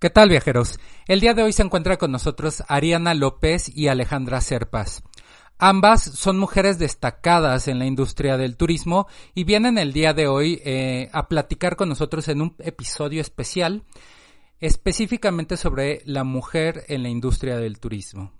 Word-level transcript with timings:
¿Qué 0.00 0.08
tal 0.08 0.30
viajeros? 0.30 0.80
El 1.08 1.20
día 1.20 1.34
de 1.34 1.42
hoy 1.42 1.52
se 1.52 1.60
encuentra 1.60 1.98
con 1.98 2.10
nosotros 2.10 2.62
Ariana 2.68 3.12
López 3.12 3.68
y 3.68 3.88
Alejandra 3.88 4.40
Serpas. 4.40 5.02
Ambas 5.58 6.02
son 6.02 6.38
mujeres 6.38 6.78
destacadas 6.78 7.68
en 7.68 7.78
la 7.78 7.84
industria 7.84 8.38
del 8.38 8.56
turismo 8.56 9.08
y 9.34 9.44
vienen 9.44 9.76
el 9.76 9.92
día 9.92 10.14
de 10.14 10.26
hoy 10.26 10.58
eh, 10.64 11.10
a 11.12 11.28
platicar 11.28 11.76
con 11.76 11.90
nosotros 11.90 12.28
en 12.28 12.40
un 12.40 12.54
episodio 12.60 13.20
especial 13.20 13.84
específicamente 14.58 15.58
sobre 15.58 16.00
la 16.06 16.24
mujer 16.24 16.82
en 16.88 17.02
la 17.02 17.10
industria 17.10 17.58
del 17.58 17.78
turismo. 17.78 18.32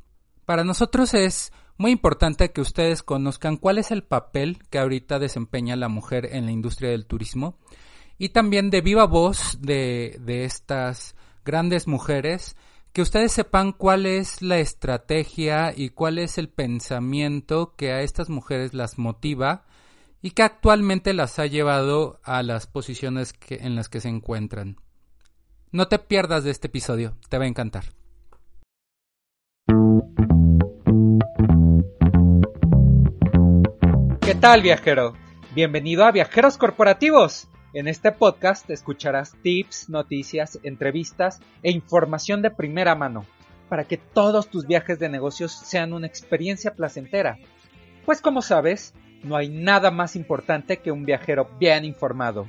Para 0.46 0.64
nosotros 0.64 1.12
es 1.12 1.52
muy 1.76 1.90
importante 1.90 2.52
que 2.52 2.62
ustedes 2.62 3.02
conozcan 3.02 3.58
cuál 3.58 3.76
es 3.76 3.90
el 3.90 4.02
papel 4.02 4.60
que 4.70 4.78
ahorita 4.78 5.18
desempeña 5.18 5.76
la 5.76 5.90
mujer 5.90 6.26
en 6.32 6.46
la 6.46 6.52
industria 6.52 6.88
del 6.88 7.04
turismo 7.04 7.58
y 8.16 8.30
también 8.30 8.70
de 8.70 8.80
viva 8.80 9.04
voz 9.04 9.58
de, 9.60 10.16
de 10.20 10.44
estas 10.44 11.16
grandes 11.50 11.88
mujeres, 11.88 12.54
que 12.92 13.02
ustedes 13.02 13.32
sepan 13.32 13.72
cuál 13.72 14.06
es 14.06 14.40
la 14.40 14.58
estrategia 14.58 15.72
y 15.76 15.88
cuál 15.88 16.20
es 16.20 16.38
el 16.38 16.48
pensamiento 16.48 17.74
que 17.76 17.90
a 17.90 18.02
estas 18.02 18.28
mujeres 18.28 18.72
las 18.72 18.98
motiva 18.98 19.64
y 20.22 20.30
que 20.30 20.44
actualmente 20.44 21.12
las 21.12 21.40
ha 21.40 21.46
llevado 21.46 22.20
a 22.22 22.44
las 22.44 22.68
posiciones 22.68 23.32
que, 23.32 23.56
en 23.56 23.74
las 23.74 23.88
que 23.88 24.00
se 24.00 24.08
encuentran. 24.08 24.76
No 25.72 25.88
te 25.88 25.98
pierdas 25.98 26.44
de 26.44 26.52
este 26.52 26.68
episodio, 26.68 27.16
te 27.28 27.36
va 27.36 27.46
a 27.46 27.48
encantar. 27.48 27.86
¿Qué 34.20 34.36
tal 34.36 34.62
viajero? 34.62 35.14
Bienvenido 35.52 36.04
a 36.04 36.12
Viajeros 36.12 36.56
Corporativos 36.58 37.48
en 37.72 37.86
este 37.86 38.10
podcast 38.10 38.68
escucharás 38.68 39.36
tips, 39.42 39.88
noticias, 39.88 40.58
entrevistas 40.64 41.40
e 41.62 41.70
información 41.70 42.42
de 42.42 42.50
primera 42.50 42.96
mano 42.96 43.26
para 43.68 43.84
que 43.84 43.96
todos 43.96 44.48
tus 44.48 44.66
viajes 44.66 44.98
de 44.98 45.08
negocios 45.08 45.52
sean 45.52 45.92
una 45.92 46.08
experiencia 46.08 46.74
placentera. 46.74 47.38
Pues 48.04 48.20
como 48.20 48.42
sabes, 48.42 48.92
no 49.22 49.36
hay 49.36 49.48
nada 49.48 49.92
más 49.92 50.16
importante 50.16 50.78
que 50.78 50.90
un 50.90 51.04
viajero 51.04 51.48
bien 51.60 51.84
informado. 51.84 52.48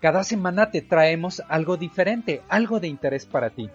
Cada 0.00 0.24
semana 0.24 0.70
te 0.70 0.80
traemos 0.80 1.42
algo 1.48 1.76
diferente, 1.76 2.40
algo 2.48 2.80
de 2.80 2.88
interés 2.88 3.26
para 3.26 3.50
ti, 3.50 3.68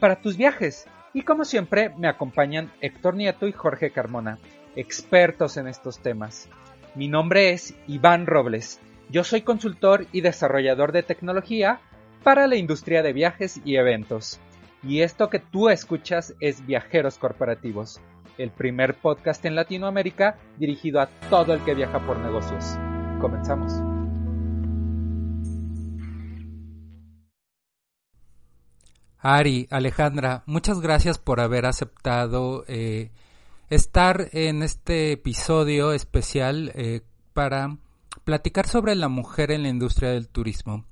para 0.00 0.16
tus 0.16 0.38
viajes. 0.38 0.86
Y 1.12 1.22
como 1.22 1.44
siempre 1.44 1.90
me 1.98 2.08
acompañan 2.08 2.72
Héctor 2.80 3.16
Nieto 3.16 3.46
y 3.46 3.52
Jorge 3.52 3.90
Carmona, 3.90 4.38
expertos 4.76 5.58
en 5.58 5.68
estos 5.68 5.98
temas. 5.98 6.48
Mi 6.94 7.08
nombre 7.08 7.50
es 7.50 7.74
Iván 7.86 8.26
Robles 8.26 8.80
yo 9.12 9.24
soy 9.24 9.42
consultor 9.42 10.06
y 10.10 10.22
desarrollador 10.22 10.90
de 10.90 11.02
tecnología 11.02 11.80
para 12.24 12.46
la 12.46 12.56
industria 12.56 13.02
de 13.02 13.12
viajes 13.12 13.60
y 13.62 13.76
eventos. 13.76 14.40
Y 14.82 15.02
esto 15.02 15.28
que 15.28 15.38
tú 15.38 15.68
escuchas 15.68 16.34
es 16.40 16.64
Viajeros 16.64 17.18
Corporativos, 17.18 18.00
el 18.38 18.50
primer 18.50 18.94
podcast 18.94 19.44
en 19.44 19.54
Latinoamérica 19.54 20.38
dirigido 20.56 20.98
a 21.02 21.08
todo 21.28 21.52
el 21.52 21.60
que 21.62 21.74
viaja 21.74 22.00
por 22.06 22.16
negocios. 22.20 22.64
Comenzamos. 23.20 23.74
Ari, 29.18 29.68
Alejandra, 29.70 30.42
muchas 30.46 30.80
gracias 30.80 31.18
por 31.18 31.40
haber 31.40 31.66
aceptado 31.66 32.64
eh, 32.66 33.10
estar 33.68 34.30
en 34.32 34.62
este 34.62 35.12
episodio 35.12 35.92
especial 35.92 36.72
eh, 36.74 37.02
para 37.34 37.76
platicar 38.24 38.66
sobre 38.66 38.94
la 38.94 39.08
mujer 39.08 39.50
en 39.50 39.62
la 39.62 39.68
industria 39.68 40.10
del 40.10 40.28
turismo. 40.28 40.84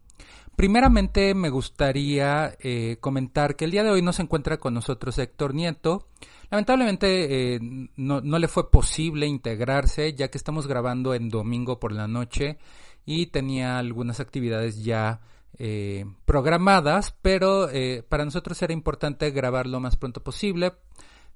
Primeramente 0.60 1.32
me 1.34 1.48
gustaría 1.48 2.54
eh, 2.60 2.98
comentar 3.00 3.56
que 3.56 3.64
el 3.64 3.70
día 3.70 3.82
de 3.82 3.90
hoy 3.90 4.02
no 4.02 4.12
se 4.12 4.20
encuentra 4.20 4.58
con 4.58 4.74
nosotros 4.74 5.18
Héctor 5.18 5.54
Nieto. 5.54 6.06
Lamentablemente 6.50 7.54
eh, 7.54 7.60
no, 7.96 8.20
le 8.20 8.46
fue 8.46 8.70
posible 8.70 9.26
integrarse 9.26 10.12
ya 10.12 10.28
que 10.28 10.36
estamos 10.36 10.66
grabando 10.66 11.14
en 11.14 11.30
domingo 11.30 11.80
por 11.80 11.92
la 11.92 12.08
noche 12.08 12.58
y 13.06 13.28
tenía 13.28 13.78
algunas 13.78 14.20
actividades 14.20 14.84
ya 14.84 15.20
eh, 15.56 16.04
programadas, 16.26 17.14
pero 17.22 17.68
para 18.10 18.26
nosotros 18.26 18.60
era 18.60 18.74
importante 18.74 19.30
grabar 19.30 19.66
lo 19.66 19.80
más 19.80 19.96
pronto 19.96 20.22
posible, 20.22 20.74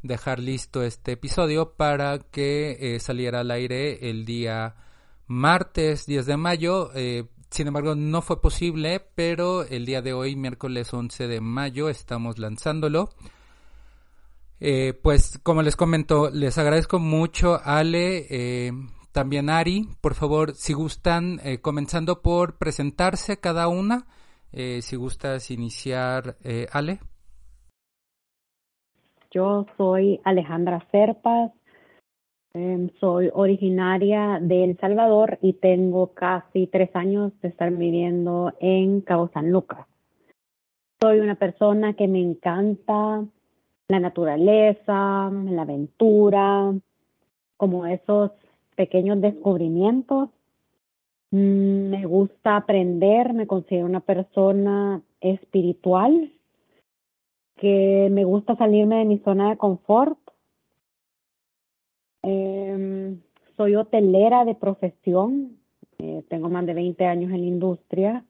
dejar 0.02 0.38
listo 0.38 0.82
este 0.82 1.12
episodio 1.12 1.72
para 1.76 2.18
que 2.18 2.98
saliera 3.00 3.40
al 3.40 3.50
aire 3.50 4.10
el 4.10 4.26
día 4.26 4.74
martes 5.26 6.06
10 6.06 6.26
de 6.26 6.36
mayo. 6.36 6.90
Eh, 6.94 7.24
sin 7.50 7.68
embargo, 7.68 7.94
no 7.94 8.22
fue 8.22 8.40
posible, 8.40 9.00
pero 9.14 9.62
el 9.62 9.86
día 9.86 10.02
de 10.02 10.12
hoy, 10.12 10.36
miércoles 10.36 10.92
11 10.92 11.28
de 11.28 11.40
mayo, 11.40 11.88
estamos 11.88 12.38
lanzándolo. 12.38 13.10
Eh, 14.60 14.94
pues 15.02 15.38
como 15.42 15.62
les 15.62 15.76
comento, 15.76 16.30
les 16.30 16.58
agradezco 16.58 16.98
mucho 16.98 17.60
Ale, 17.62 18.26
eh, 18.30 18.72
también 19.12 19.50
Ari, 19.50 19.88
por 20.00 20.14
favor, 20.14 20.54
si 20.54 20.72
gustan, 20.72 21.40
comenzando 21.62 22.22
por 22.22 22.58
presentarse 22.58 23.38
cada 23.38 23.68
una, 23.68 24.06
si 24.50 24.96
gustas 24.96 25.52
iniciar, 25.52 26.36
Ale. 26.72 26.98
Yo 29.30 29.66
soy 29.76 30.20
Alejandra 30.24 30.84
Serpas, 30.90 31.52
Em, 32.56 32.88
soy 33.00 33.30
originaria 33.34 34.38
de 34.40 34.62
El 34.62 34.78
Salvador 34.78 35.38
y 35.42 35.54
tengo 35.54 36.14
casi 36.14 36.68
tres 36.68 36.88
años 36.94 37.32
de 37.42 37.48
estar 37.48 37.68
viviendo 37.72 38.52
en 38.60 39.00
Cabo 39.00 39.28
San 39.34 39.50
Lucas. 39.50 39.88
Soy 41.02 41.18
una 41.18 41.34
persona 41.34 41.94
que 41.94 42.06
me 42.06 42.20
encanta 42.20 43.24
la 43.88 43.98
naturaleza, 43.98 45.32
la 45.32 45.62
aventura, 45.62 46.72
como 47.56 47.86
esos 47.86 48.30
pequeños 48.76 49.20
descubrimientos. 49.20 50.28
Mm, 51.32 51.90
me 51.90 52.06
gusta 52.06 52.54
aprender, 52.56 53.32
me 53.32 53.48
considero 53.48 53.86
una 53.86 53.98
persona 53.98 55.02
espiritual, 55.20 56.30
que 57.56 58.08
me 58.12 58.22
gusta 58.22 58.54
salirme 58.54 58.98
de 58.98 59.06
mi 59.06 59.18
zona 59.18 59.50
de 59.50 59.56
confort 59.56 60.18
eh, 62.24 63.16
soy 63.56 63.76
hotelera 63.76 64.44
de 64.44 64.54
profesión, 64.54 65.58
eh, 65.98 66.22
tengo 66.28 66.48
más 66.48 66.66
de 66.66 66.74
20 66.74 67.04
años 67.06 67.32
en 67.32 67.40
la 67.40 67.46
industria 67.46 68.24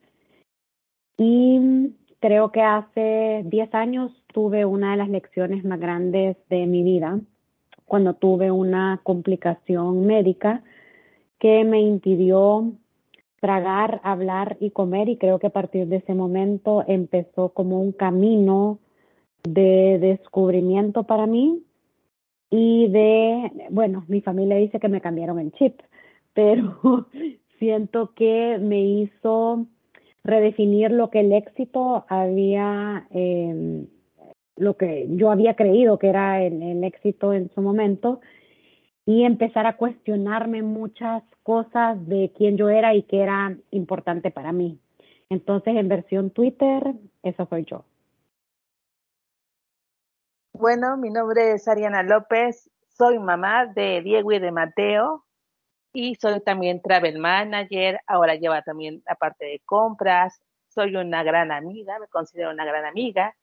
y 1.17 1.91
creo 2.19 2.51
que 2.51 2.61
hace 2.61 3.43
10 3.45 3.73
años 3.73 4.11
tuve 4.33 4.65
una 4.65 4.91
de 4.91 4.97
las 4.97 5.09
lecciones 5.09 5.63
más 5.63 5.79
grandes 5.79 6.37
de 6.49 6.65
mi 6.67 6.83
vida 6.83 7.19
cuando 7.85 8.13
tuve 8.15 8.51
una 8.51 8.99
complicación 9.03 10.05
médica 10.05 10.63
que 11.39 11.63
me 11.63 11.81
impidió 11.81 12.73
tragar, 13.39 14.01
hablar 14.03 14.57
y 14.59 14.71
comer 14.71 15.07
y 15.09 15.17
creo 15.17 15.39
que 15.39 15.47
a 15.47 15.51
partir 15.51 15.87
de 15.87 15.97
ese 15.97 16.15
momento 16.15 16.83
empezó 16.87 17.49
como 17.49 17.79
un 17.79 17.91
camino 17.91 18.79
de 19.43 19.99
descubrimiento 19.99 21.03
para 21.03 21.27
mí 21.27 21.63
y 22.57 22.87
de, 22.87 23.51
bueno, 23.69 24.05
mi 24.07 24.21
familia 24.21 24.55
dice 24.55 24.79
que 24.79 24.87
me 24.87 25.01
cambiaron 25.01 25.39
el 25.39 25.51
chip, 25.51 25.81
pero 26.33 27.07
siento 27.59 28.13
que 28.15 28.57
me 28.61 28.81
hizo 28.81 29.65
redefinir 30.23 30.91
lo 30.91 31.09
que 31.09 31.19
el 31.19 31.33
éxito 31.33 32.05
había, 32.07 33.07
eh, 33.11 33.85
lo 34.55 34.77
que 34.77 35.07
yo 35.09 35.31
había 35.31 35.55
creído 35.55 35.99
que 35.99 36.07
era 36.07 36.41
el, 36.43 36.83
éxito 36.83 37.33
en 37.33 37.49
su 37.53 37.61
momento 37.61 38.21
y 39.05 39.23
empezar 39.23 39.67
a 39.67 39.75
cuestionarme 39.75 40.63
muchas 40.63 41.23
cosas 41.43 42.07
de 42.07 42.31
quién 42.35 42.57
yo 42.57 42.69
era 42.69 42.95
y 42.95 43.03
qué 43.03 43.19
era 43.19 43.55
importante 43.71 44.31
para 44.31 44.51
mí. 44.51 44.79
Entonces, 45.29 45.75
en 45.75 45.89
versión 45.89 46.29
Twitter, 46.29 46.93
eso 47.21 47.45
soy 47.49 47.65
yo. 47.65 47.83
Bueno, 50.67 50.97
mi 50.97 51.11
nombre 51.11 51.51
es 51.51 51.67
Ariana 51.67 52.01
López, 52.01 52.71
soy 52.87 53.19
mamá 53.19 53.67
de 53.67 54.01
Diego 54.01 54.31
y 54.31 54.39
de 54.39 54.51
Mateo 54.51 55.23
y 55.93 56.15
soy 56.15 56.41
también 56.41 56.81
travel 56.81 57.19
manager, 57.19 57.99
ahora 58.07 58.33
lleva 58.33 58.63
también 58.63 59.03
la 59.07 59.13
parte 59.13 59.45
de 59.45 59.61
compras, 59.63 60.41
soy 60.69 60.95
una 60.95 61.21
gran 61.21 61.51
amiga, 61.51 61.99
me 61.99 62.07
considero 62.07 62.49
una 62.49 62.65
gran 62.65 62.83
amiga 62.83 63.35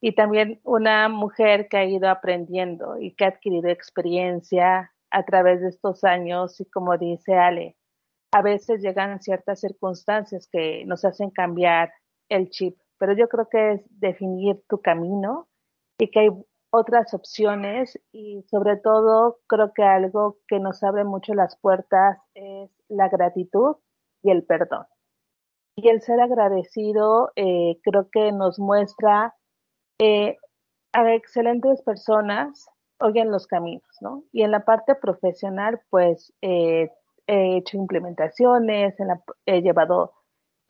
y 0.00 0.16
también 0.16 0.60
una 0.64 1.08
mujer 1.08 1.68
que 1.68 1.76
ha 1.76 1.84
ido 1.84 2.10
aprendiendo 2.10 2.98
y 2.98 3.14
que 3.14 3.26
ha 3.26 3.28
adquirido 3.28 3.68
experiencia 3.68 4.92
a 5.12 5.24
través 5.24 5.60
de 5.60 5.68
estos 5.68 6.02
años 6.02 6.60
y 6.60 6.68
como 6.68 6.98
dice 6.98 7.36
Ale, 7.36 7.76
a 8.32 8.42
veces 8.42 8.82
llegan 8.82 9.22
ciertas 9.22 9.60
circunstancias 9.60 10.48
que 10.50 10.84
nos 10.86 11.04
hacen 11.04 11.30
cambiar 11.30 11.92
el 12.28 12.50
chip, 12.50 12.76
pero 12.98 13.12
yo 13.12 13.28
creo 13.28 13.48
que 13.48 13.74
es 13.74 14.00
definir 14.00 14.60
tu 14.68 14.82
camino 14.82 15.46
y 16.00 16.10
que 16.10 16.18
hay 16.18 16.30
otras 16.74 17.14
opciones 17.14 18.00
y 18.10 18.42
sobre 18.50 18.76
todo 18.76 19.38
creo 19.46 19.72
que 19.72 19.84
algo 19.84 20.38
que 20.48 20.58
nos 20.58 20.82
abre 20.82 21.04
mucho 21.04 21.32
las 21.32 21.56
puertas 21.56 22.18
es 22.34 22.68
la 22.88 23.08
gratitud 23.08 23.76
y 24.22 24.32
el 24.32 24.42
perdón. 24.42 24.84
Y 25.76 25.88
el 25.88 26.02
ser 26.02 26.20
agradecido 26.20 27.30
eh, 27.36 27.78
creo 27.84 28.08
que 28.10 28.32
nos 28.32 28.58
muestra 28.58 29.36
eh, 30.00 30.36
a 30.92 31.14
excelentes 31.14 31.80
personas 31.82 32.68
oyen 32.98 33.30
los 33.30 33.46
caminos, 33.46 33.96
¿no? 34.00 34.24
Y 34.32 34.42
en 34.42 34.50
la 34.50 34.64
parte 34.64 34.96
profesional, 34.96 35.80
pues 35.90 36.32
eh, 36.42 36.90
he 37.28 37.56
hecho 37.56 37.76
implementaciones, 37.76 38.96
he 39.46 39.62
llevado 39.62 40.12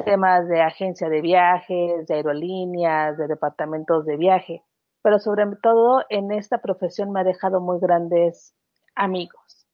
temas 0.04 0.48
de 0.48 0.60
agencia 0.60 1.08
de 1.08 1.22
viajes, 1.22 2.06
de 2.06 2.14
aerolíneas, 2.14 3.16
de 3.16 3.26
departamentos 3.26 4.04
de 4.04 4.16
viaje, 4.16 4.62
pero 5.04 5.18
sobre 5.18 5.44
todo 5.62 6.02
en 6.08 6.32
esta 6.32 6.62
profesión 6.62 7.12
me 7.12 7.20
ha 7.20 7.24
dejado 7.24 7.60
muy 7.60 7.78
grandes 7.78 8.54
amigos, 8.94 9.66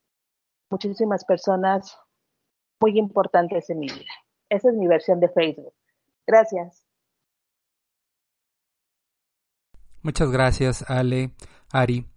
muchísimas 0.71 1.25
personas 1.25 1.97
muy 2.81 2.99
importantes 2.99 3.71
en 3.71 3.79
mi 3.79 3.87
vida. 3.87 4.11
Esa 4.49 4.71
es 4.71 4.75
mi 4.75 4.89
versión 4.89 5.21
de 5.21 5.29
Facebook. 5.29 5.73
Gracias. 6.27 6.85
Muchas 10.03 10.33
gracias, 10.33 10.91
Ale, 10.91 11.31
Ari. 11.71 12.09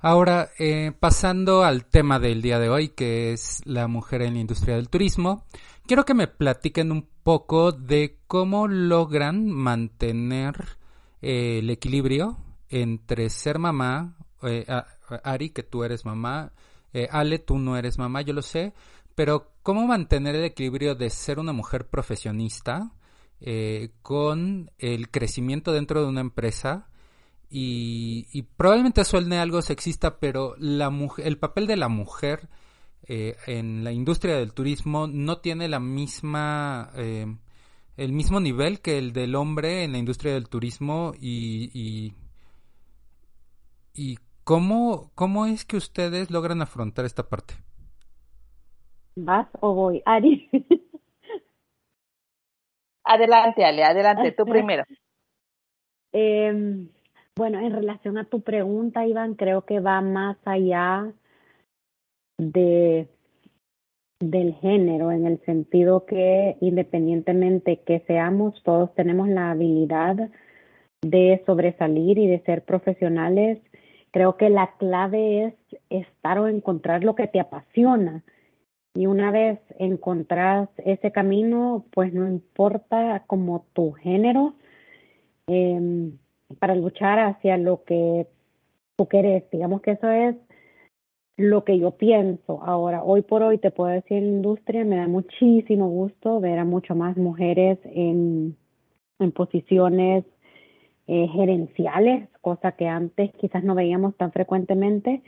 Ahora, 0.00 0.50
eh, 0.60 0.92
pasando 0.92 1.64
al 1.64 1.86
tema 1.86 2.20
del 2.20 2.40
día 2.40 2.60
de 2.60 2.68
hoy, 2.68 2.90
que 2.90 3.32
es 3.32 3.66
la 3.66 3.88
mujer 3.88 4.22
en 4.22 4.34
la 4.34 4.40
industria 4.40 4.76
del 4.76 4.88
turismo, 4.88 5.44
quiero 5.88 6.04
que 6.04 6.14
me 6.14 6.28
platiquen 6.28 6.92
un 6.92 7.08
poco 7.24 7.72
de 7.72 8.20
cómo 8.28 8.68
logran 8.68 9.48
mantener 9.48 10.54
eh, 11.20 11.58
el 11.58 11.70
equilibrio 11.70 12.36
entre 12.70 13.28
ser 13.28 13.58
mamá, 13.58 14.16
eh, 14.42 14.64
Ari, 15.22 15.50
que 15.50 15.62
tú 15.62 15.84
eres 15.84 16.04
mamá, 16.04 16.52
Ale, 17.10 17.38
tú 17.38 17.58
no 17.58 17.76
eres 17.76 17.98
mamá, 17.98 18.22
yo 18.22 18.32
lo 18.32 18.42
sé, 18.42 18.72
pero 19.14 19.52
cómo 19.62 19.86
mantener 19.86 20.34
el 20.34 20.44
equilibrio 20.44 20.94
de 20.94 21.10
ser 21.10 21.38
una 21.38 21.52
mujer 21.52 21.86
profesionista 21.88 22.92
con 24.02 24.70
el 24.78 25.10
crecimiento 25.10 25.72
dentro 25.72 26.02
de 26.02 26.08
una 26.08 26.20
empresa 26.20 26.90
y, 27.50 28.42
probablemente 28.56 29.04
suene 29.04 29.38
algo 29.38 29.60
sexista, 29.60 30.18
pero 30.20 30.54
la 30.58 30.92
el 31.18 31.38
papel 31.38 31.66
de 31.66 31.76
la 31.76 31.88
mujer 31.88 32.48
eh, 33.02 33.36
en 33.46 33.82
la 33.82 33.90
industria 33.92 34.36
del 34.36 34.52
turismo 34.52 35.08
no 35.08 35.38
tiene 35.38 35.68
la 35.68 35.80
misma 35.80 36.92
eh, 36.94 37.26
el 37.96 38.12
mismo 38.12 38.38
nivel 38.38 38.80
que 38.80 38.98
el 38.98 39.12
del 39.12 39.34
hombre 39.34 39.82
en 39.82 39.92
la 39.92 39.98
industria 39.98 40.32
del 40.34 40.48
turismo 40.48 41.12
y, 41.20 41.70
y, 41.74 42.14
y 43.94 44.18
cómo, 44.44 45.10
cómo 45.14 45.46
es 45.46 45.64
que 45.64 45.76
ustedes 45.76 46.30
logran 46.30 46.62
afrontar 46.62 47.04
esta 47.04 47.28
parte. 47.28 47.54
¿Vas 49.16 49.48
o 49.60 49.74
voy? 49.74 50.02
Ari. 50.04 50.48
adelante, 53.04 53.64
Ale, 53.64 53.84
adelante, 53.84 54.32
tú 54.32 54.44
primero. 54.44 54.84
Eh, 56.12 56.88
bueno, 57.36 57.58
en 57.60 57.72
relación 57.72 58.18
a 58.18 58.24
tu 58.24 58.42
pregunta, 58.42 59.06
Iván, 59.06 59.34
creo 59.34 59.64
que 59.64 59.80
va 59.80 60.00
más 60.00 60.36
allá 60.44 61.12
de 62.38 63.08
del 64.20 64.54
género, 64.56 65.10
en 65.10 65.26
el 65.26 65.40
sentido 65.46 66.04
que 66.04 66.58
independientemente 66.60 67.80
que 67.86 68.00
seamos, 68.00 68.62
todos 68.62 68.94
tenemos 68.94 69.28
la 69.28 69.50
habilidad 69.50 70.30
de 71.00 71.42
sobresalir 71.46 72.18
y 72.18 72.26
de 72.26 72.40
ser 72.40 72.64
profesionales. 72.64 73.58
Creo 74.12 74.36
que 74.36 74.50
la 74.50 74.76
clave 74.76 75.44
es 75.44 75.54
estar 75.88 76.38
o 76.38 76.48
encontrar 76.48 77.04
lo 77.04 77.14
que 77.14 77.28
te 77.28 77.40
apasiona. 77.40 78.24
Y 78.94 79.06
una 79.06 79.30
vez 79.30 79.60
encontrás 79.78 80.68
ese 80.78 81.12
camino, 81.12 81.84
pues 81.92 82.12
no 82.12 82.26
importa 82.26 83.22
como 83.26 83.66
tu 83.72 83.92
género, 83.92 84.54
eh, 85.46 86.10
para 86.58 86.74
luchar 86.74 87.20
hacia 87.20 87.56
lo 87.56 87.84
que 87.84 88.26
tú 88.96 89.06
quieres. 89.06 89.44
Digamos 89.50 89.80
que 89.82 89.92
eso 89.92 90.10
es 90.10 90.36
lo 91.36 91.64
que 91.64 91.78
yo 91.78 91.92
pienso. 91.92 92.62
Ahora, 92.62 93.02
hoy 93.02 93.22
por 93.22 93.42
hoy 93.42 93.58
te 93.58 93.70
puedo 93.70 93.90
decir 93.90 94.18
en 94.18 94.24
la 94.24 94.36
industria, 94.36 94.84
me 94.84 94.96
da 94.96 95.08
muchísimo 95.08 95.88
gusto 95.88 96.40
ver 96.40 96.58
a 96.58 96.64
mucho 96.64 96.94
más 96.94 97.16
mujeres 97.16 97.78
en, 97.84 98.56
en 99.18 99.32
posiciones 99.32 100.24
eh, 101.10 101.28
gerenciales, 101.28 102.28
cosa 102.40 102.72
que 102.72 102.86
antes 102.86 103.32
quizás 103.34 103.64
no 103.64 103.74
veíamos 103.74 104.16
tan 104.16 104.32
frecuentemente. 104.32 105.22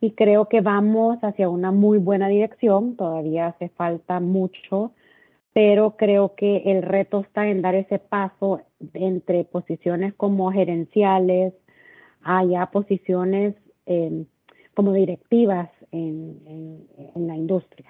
Y 0.00 0.12
creo 0.12 0.48
que 0.48 0.60
vamos 0.60 1.18
hacia 1.22 1.48
una 1.48 1.72
muy 1.72 1.98
buena 1.98 2.28
dirección. 2.28 2.96
Todavía 2.96 3.48
hace 3.48 3.68
falta 3.70 4.20
mucho 4.20 4.92
pero 5.54 5.96
creo 5.96 6.34
que 6.34 6.62
el 6.66 6.82
reto 6.82 7.20
está 7.20 7.48
en 7.48 7.62
dar 7.62 7.76
ese 7.76 8.00
paso 8.00 8.60
entre 8.92 9.44
posiciones 9.44 10.12
como 10.14 10.50
gerenciales 10.50 11.54
a 12.22 12.44
ya 12.44 12.66
posiciones 12.72 13.54
eh, 13.86 14.24
como 14.74 14.92
directivas 14.92 15.70
en, 15.92 16.88
la 17.14 17.36
industria. 17.36 17.88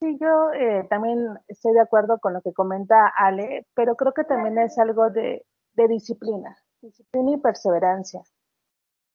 Sí, 0.00 0.16
yo 0.20 0.52
eh, 0.52 0.86
también 0.88 1.18
estoy 1.48 1.72
de 1.72 1.80
acuerdo 1.80 2.18
con 2.20 2.32
lo 2.32 2.40
que 2.40 2.52
comenta 2.52 3.08
Ale, 3.16 3.66
pero 3.74 3.96
creo 3.96 4.12
que 4.12 4.24
también 4.24 4.56
es 4.58 4.78
algo 4.78 5.10
de, 5.10 5.44
de 5.74 5.88
disciplina, 5.88 6.56
disciplina 6.80 7.32
y 7.32 7.36
perseverancia. 7.38 8.22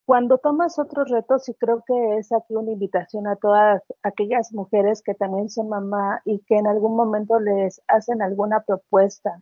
Cuando 0.06 0.38
tomas 0.38 0.78
otros 0.80 1.10
retos, 1.10 1.48
y 1.48 1.54
creo 1.56 1.84
que 1.88 2.18
es 2.18 2.34
aquí 2.34 2.56
una 2.56 2.72
invitación 2.72 3.28
a 3.28 3.38
todas 3.38 3.82
aquellas 4.04 4.52
mujeres 4.54 5.02
que 5.02 5.14
también 5.14 5.50
son 5.50 5.70
mamá 5.70 6.22
y 6.26 6.44
que 6.44 6.58
en 6.58 6.68
algún 6.68 6.98
momento 6.98 7.40
les 7.40 7.82
hacen 7.88 8.22
alguna 8.22 8.62
propuesta 8.62 9.42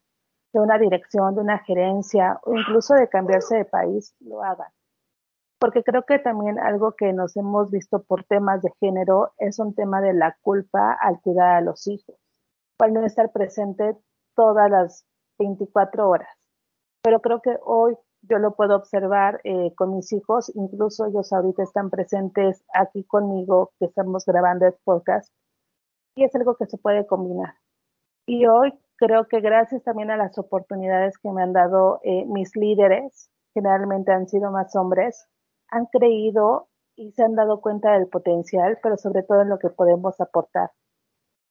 de 0.53 0.59
una 0.59 0.77
dirección, 0.77 1.33
de 1.33 1.41
una 1.41 1.57
gerencia 1.59 2.39
o 2.44 2.53
incluso 2.55 2.94
de 2.94 3.09
cambiarse 3.09 3.55
de 3.55 3.65
país, 3.65 4.13
lo 4.19 4.44
hagan. 4.44 4.69
Porque 5.61 5.83
creo 5.83 6.01
que 6.07 6.17
también 6.17 6.57
algo 6.57 6.93
que 6.93 7.13
nos 7.13 7.37
hemos 7.37 7.69
visto 7.69 8.01
por 8.01 8.23
temas 8.23 8.63
de 8.63 8.73
género 8.79 9.33
es 9.37 9.59
un 9.59 9.75
tema 9.75 10.01
de 10.01 10.11
la 10.11 10.35
culpa 10.41 10.97
al 10.99 11.21
cuidar 11.21 11.57
a 11.57 11.61
los 11.61 11.85
hijos, 11.85 12.15
al 12.79 12.93
no 12.93 13.05
estar 13.05 13.31
presente 13.31 13.95
todas 14.35 14.71
las 14.71 15.05
24 15.37 16.09
horas. 16.09 16.35
Pero 17.03 17.19
creo 17.19 17.43
que 17.43 17.59
hoy 17.63 17.95
yo 18.23 18.39
lo 18.39 18.55
puedo 18.55 18.75
observar 18.75 19.39
eh, 19.43 19.71
con 19.75 19.95
mis 19.95 20.11
hijos, 20.13 20.51
incluso 20.55 21.05
ellos 21.05 21.31
ahorita 21.31 21.61
están 21.61 21.91
presentes 21.91 22.63
aquí 22.73 23.03
conmigo, 23.03 23.71
que 23.77 23.85
estamos 23.85 24.25
grabando 24.25 24.65
el 24.65 24.73
podcast, 24.83 25.31
y 26.15 26.23
es 26.23 26.33
algo 26.33 26.55
que 26.55 26.65
se 26.65 26.79
puede 26.79 27.05
combinar. 27.05 27.53
Y 28.25 28.47
hoy 28.47 28.73
creo 28.95 29.27
que 29.27 29.41
gracias 29.41 29.83
también 29.83 30.09
a 30.09 30.17
las 30.17 30.39
oportunidades 30.39 31.19
que 31.19 31.29
me 31.29 31.43
han 31.43 31.53
dado 31.53 31.99
eh, 32.03 32.25
mis 32.25 32.55
líderes, 32.55 33.30
generalmente 33.53 34.11
han 34.11 34.27
sido 34.27 34.49
más 34.49 34.75
hombres, 34.75 35.27
han 35.71 35.87
creído 35.87 36.69
y 36.95 37.11
se 37.13 37.23
han 37.23 37.35
dado 37.35 37.61
cuenta 37.61 37.94
del 37.94 38.07
potencial, 38.07 38.78
pero 38.83 38.97
sobre 38.97 39.23
todo 39.23 39.42
en 39.42 39.49
lo 39.49 39.57
que 39.57 39.69
podemos 39.69 40.19
aportar, 40.21 40.71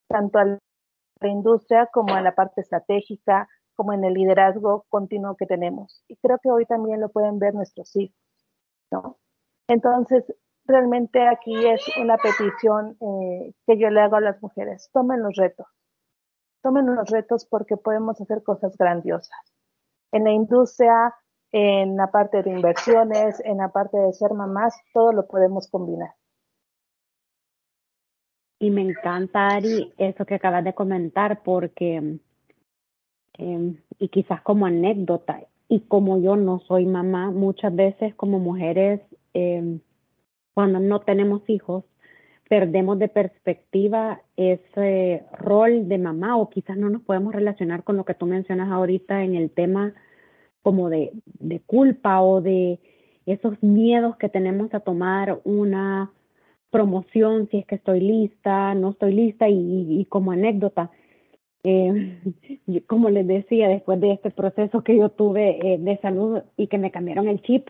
tanto 0.09 0.39
a 0.39 0.45
la 0.45 1.29
industria 1.29 1.87
como 1.93 2.15
a 2.15 2.23
la 2.23 2.35
parte 2.35 2.61
estratégica, 2.61 3.49
como 3.75 3.93
en 3.93 4.05
el 4.05 4.15
liderazgo 4.15 4.85
continuo 4.89 5.37
que 5.37 5.47
tenemos. 5.47 6.05
Y 6.07 6.17
creo 6.17 6.39
que 6.43 6.51
hoy 6.51 6.67
también 6.67 7.01
lo 7.01 7.09
pueden 7.09 7.39
ver 7.39 7.55
nuestros 7.55 7.97
hijos, 7.97 8.17
¿no? 8.91 9.19
Entonces, 9.69 10.25
realmente 10.67 11.27
aquí 11.27 11.55
es 11.67 11.83
una 11.97 12.17
petición 12.19 12.97
eh, 13.01 13.55
que 13.67 13.79
yo 13.79 13.91
le 13.91 14.01
hago 14.01 14.17
a 14.17 14.21
las 14.21 14.43
mujeres. 14.43 14.91
Tomen 14.93 15.23
los 15.23 15.37
retos. 15.37 15.67
Tomen 16.63 16.95
los 16.95 17.09
retos 17.09 17.47
porque 17.47 17.77
podemos 17.77 18.21
hacer 18.21 18.43
cosas 18.43 18.77
grandiosas. 18.77 19.39
En 20.13 20.25
la 20.25 20.33
industria, 20.33 21.15
en 21.53 21.97
la 21.97 22.11
parte 22.11 22.43
de 22.43 22.51
inversiones, 22.51 23.41
en 23.45 23.59
la 23.59 23.69
parte 23.69 23.99
de 23.99 24.13
ser 24.13 24.33
mamás, 24.33 24.75
todo 24.93 25.13
lo 25.13 25.27
podemos 25.27 25.69
combinar. 25.71 26.15
Y 28.59 28.71
me 28.71 28.83
encanta, 28.83 29.49
Ari, 29.49 29.93
eso 29.97 30.25
que 30.27 30.35
acabas 30.35 30.65
de 30.65 30.75
comentar, 30.75 31.43
porque 31.43 32.21
Em, 33.41 33.77
y 33.99 34.09
quizás 34.09 34.43
como 34.43 34.67
anécdota, 34.67 35.41
y 35.67 35.81
como 35.81 36.21
yo 36.21 36.37
no 36.37 36.59
soy 36.61 36.85
mamá, 36.85 37.31
muchas 37.31 37.75
veces 37.75 38.15
como 38.15 38.39
mujeres, 38.39 39.01
eh, 39.33 39.79
cuando 40.53 40.79
no 40.79 41.01
tenemos 41.01 41.49
hijos, 41.49 41.85
perdemos 42.51 42.99
de 42.99 43.09
perspectiva 43.09 44.21
ese 44.37 45.25
rol 45.39 45.89
de 45.89 45.97
mamá 45.97 46.37
o 46.37 46.51
quizás 46.51 46.77
no 46.77 46.91
nos 46.91 47.03
podemos 47.03 47.33
relacionar 47.35 47.83
con 47.83 47.97
lo 47.97 48.05
que 48.05 48.15
tú 48.15 48.27
mencionas 48.27 48.71
ahorita 48.71 49.25
en 49.25 49.37
el 49.37 49.51
tema 49.51 49.95
como 50.63 50.91
de, 50.91 51.13
de 51.39 51.61
culpa 51.61 52.23
o 52.23 52.41
de 52.41 52.79
esos 53.27 53.63
miedos 53.63 54.17
que 54.17 54.29
tenemos 54.29 54.73
a 54.75 54.81
tomar 54.81 55.41
una 55.45 56.11
promoción, 56.71 57.49
si 57.51 57.59
es 57.59 57.67
que 57.67 57.77
estoy 57.77 58.01
lista, 58.01 58.75
no 58.75 58.91
estoy 58.91 59.15
lista 59.15 59.49
y 59.49 60.07
como 60.09 60.33
anécdota, 60.33 60.91
eh, 61.63 62.19
como 62.87 63.11
les 63.11 63.27
decía, 63.27 63.69
después 63.69 64.01
de 64.01 64.13
este 64.13 64.31
proceso 64.31 64.83
que 64.83 64.97
yo 64.97 65.11
tuve 65.11 65.75
eh, 65.75 65.79
de 65.79 65.99
salud 65.99 66.43
y 66.57 66.69
que 66.69 66.79
me 66.79 66.91
cambiaron 66.91 67.29
el 67.29 67.43
chip, 67.43 67.69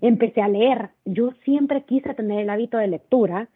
empecé 0.00 0.42
a 0.42 0.48
leer. 0.48 0.90
Yo 1.04 1.32
siempre 1.44 1.84
quise 1.84 2.14
tener 2.14 2.40
el 2.40 2.50
hábito 2.50 2.78
de 2.78 2.88
lectura, 2.88 3.48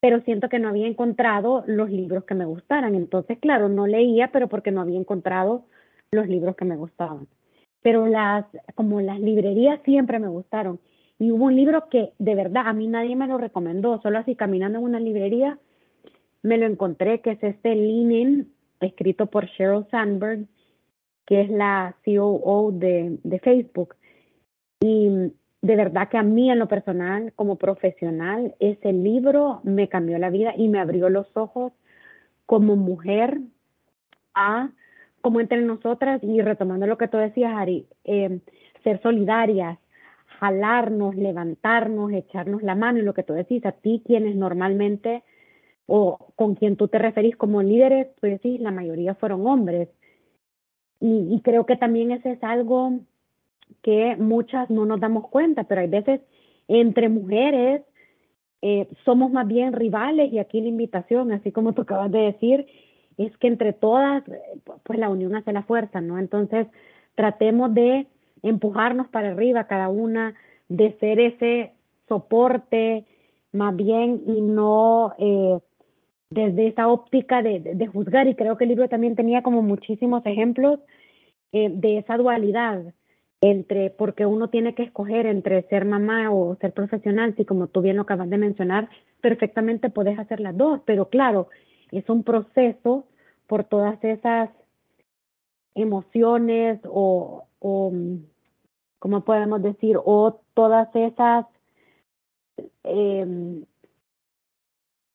pero 0.00 0.20
siento 0.22 0.48
que 0.48 0.58
no 0.58 0.68
había 0.68 0.86
encontrado 0.86 1.64
los 1.66 1.90
libros 1.90 2.24
que 2.24 2.34
me 2.34 2.44
gustaran. 2.44 2.94
Entonces, 2.94 3.38
claro, 3.38 3.68
no 3.68 3.86
leía, 3.86 4.30
pero 4.32 4.48
porque 4.48 4.70
no 4.70 4.80
había 4.80 4.98
encontrado 4.98 5.64
los 6.12 6.28
libros 6.28 6.56
que 6.56 6.64
me 6.64 6.76
gustaban. 6.76 7.26
Pero 7.82 8.06
las, 8.06 8.44
como 8.74 9.00
las 9.00 9.20
librerías 9.20 9.80
siempre 9.84 10.18
me 10.18 10.28
gustaron. 10.28 10.80
Y 11.18 11.32
hubo 11.32 11.46
un 11.46 11.56
libro 11.56 11.88
que 11.88 12.12
de 12.18 12.34
verdad 12.34 12.64
a 12.66 12.72
mí 12.72 12.86
nadie 12.86 13.16
me 13.16 13.26
lo 13.26 13.38
recomendó, 13.38 14.00
solo 14.02 14.18
así 14.18 14.36
caminando 14.36 14.78
en 14.78 14.84
una 14.84 15.00
librería 15.00 15.58
me 16.42 16.58
lo 16.58 16.66
encontré, 16.66 17.20
que 17.20 17.32
es 17.32 17.42
este 17.42 17.74
Linen, 17.74 18.52
escrito 18.80 19.26
por 19.26 19.46
Sheryl 19.46 19.86
Sandberg, 19.90 20.46
que 21.26 21.42
es 21.42 21.50
la 21.50 21.96
COO 22.04 22.72
de, 22.72 23.18
de 23.22 23.38
Facebook. 23.40 23.96
Y 24.80 25.08
de 25.60 25.76
verdad 25.76 26.08
que 26.08 26.16
a 26.16 26.22
mí 26.22 26.50
en 26.50 26.58
lo 26.58 26.68
personal, 26.68 27.32
como 27.34 27.56
profesional, 27.56 28.54
ese 28.60 28.92
libro 28.92 29.60
me 29.64 29.88
cambió 29.88 30.18
la 30.18 30.30
vida 30.30 30.54
y 30.56 30.68
me 30.68 30.78
abrió 30.80 31.08
los 31.08 31.26
ojos 31.36 31.72
como 32.46 32.76
mujer 32.76 33.40
a 34.34 34.70
como 35.28 35.40
entre 35.40 35.60
nosotras 35.60 36.24
y 36.24 36.40
retomando 36.40 36.86
lo 36.86 36.96
que 36.96 37.06
tú 37.06 37.18
decías, 37.18 37.52
Ari, 37.54 37.86
eh, 38.04 38.40
ser 38.82 38.98
solidarias, 39.02 39.78
jalarnos, 40.40 41.16
levantarnos, 41.16 42.12
echarnos 42.12 42.62
la 42.62 42.74
mano 42.74 42.98
y 42.98 43.02
lo 43.02 43.12
que 43.12 43.24
tú 43.24 43.34
decís, 43.34 43.62
a 43.66 43.72
ti 43.72 44.02
quienes 44.06 44.36
normalmente 44.36 45.24
o 45.84 46.32
con 46.34 46.54
quien 46.54 46.76
tú 46.76 46.88
te 46.88 46.98
referís 46.98 47.36
como 47.36 47.62
líderes, 47.62 48.06
tú 48.16 48.26
decís, 48.26 48.58
la 48.58 48.70
mayoría 48.70 49.16
fueron 49.16 49.46
hombres. 49.46 49.90
Y, 50.98 51.38
creo 51.44 51.66
que 51.66 51.76
también 51.76 52.10
ese 52.10 52.30
es 52.30 52.42
algo 52.42 53.00
que 53.82 54.16
muchas 54.16 54.70
no 54.70 54.86
nos 54.86 54.98
damos 54.98 55.28
cuenta, 55.28 55.64
pero 55.64 55.82
hay 55.82 55.88
veces 55.88 56.22
entre 56.68 57.10
mujeres 57.10 57.82
eh, 58.62 58.88
somos 59.04 59.30
más 59.30 59.46
bien 59.46 59.74
rivales 59.74 60.32
y 60.32 60.38
aquí 60.38 60.62
la 60.62 60.68
invitación, 60.68 61.32
así 61.32 61.52
como 61.52 61.74
tú 61.74 61.82
acabas 61.82 62.10
de 62.10 62.32
decir, 62.32 62.66
es 63.18 63.36
que 63.38 63.48
entre 63.48 63.72
todas, 63.72 64.22
pues 64.84 64.98
la 64.98 65.08
unión 65.10 65.34
hace 65.34 65.52
la 65.52 65.62
fuerza, 65.62 66.00
¿no? 66.00 66.18
Entonces, 66.18 66.66
tratemos 67.14 67.74
de 67.74 68.06
empujarnos 68.42 69.08
para 69.08 69.30
arriba 69.30 69.66
cada 69.66 69.88
una, 69.88 70.34
de 70.68 70.96
ser 70.98 71.18
ese 71.18 71.72
soporte 72.08 73.04
más 73.52 73.74
bien 73.74 74.22
y 74.26 74.40
no 74.40 75.14
eh, 75.18 75.58
desde 76.30 76.68
esa 76.68 76.88
óptica 76.88 77.42
de, 77.42 77.60
de, 77.60 77.86
juzgar. 77.86 78.28
Y 78.28 78.34
creo 78.34 78.56
que 78.56 78.64
el 78.64 78.70
libro 78.70 78.88
también 78.88 79.16
tenía 79.16 79.42
como 79.42 79.62
muchísimos 79.62 80.24
ejemplos 80.24 80.78
eh, 81.52 81.70
de 81.72 81.98
esa 81.98 82.16
dualidad 82.16 82.94
entre, 83.40 83.90
porque 83.90 84.26
uno 84.26 84.48
tiene 84.50 84.74
que 84.74 84.82
escoger 84.82 85.26
entre 85.26 85.62
ser 85.68 85.84
mamá 85.84 86.30
o 86.30 86.56
ser 86.56 86.72
profesional, 86.72 87.34
si 87.36 87.44
como 87.44 87.68
tú 87.68 87.80
bien 87.82 87.96
lo 87.96 88.02
acabas 88.02 88.28
de 88.30 88.38
mencionar, 88.38 88.88
perfectamente 89.20 89.90
puedes 89.90 90.18
hacer 90.18 90.40
las 90.40 90.56
dos, 90.56 90.80
pero 90.84 91.08
claro, 91.08 91.48
es 91.92 92.08
un 92.08 92.22
proceso 92.22 93.06
por 93.46 93.64
todas 93.64 94.02
esas 94.04 94.50
emociones 95.74 96.80
o, 96.84 97.44
o 97.60 97.92
¿cómo 98.98 99.24
podemos 99.24 99.62
decir? 99.62 99.96
O 100.04 100.40
todas 100.54 100.88
esas, 100.94 101.46
eh, 102.84 103.62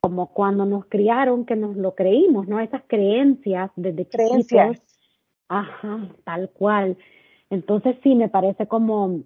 como 0.01 0.33
cuando 0.33 0.65
nos 0.65 0.85
criaron, 0.85 1.45
que 1.45 1.55
nos 1.55 1.75
lo 1.75 1.95
creímos, 1.95 2.47
¿no? 2.47 2.59
Esas 2.59 2.83
creencias 2.87 3.71
desde 3.75 4.07
creencias. 4.07 4.81
Ajá, 5.49 6.09
tal 6.23 6.49
cual. 6.49 6.97
Entonces 7.49 7.97
sí, 8.03 8.15
me 8.15 8.29
parece 8.29 8.67
como 8.67 9.21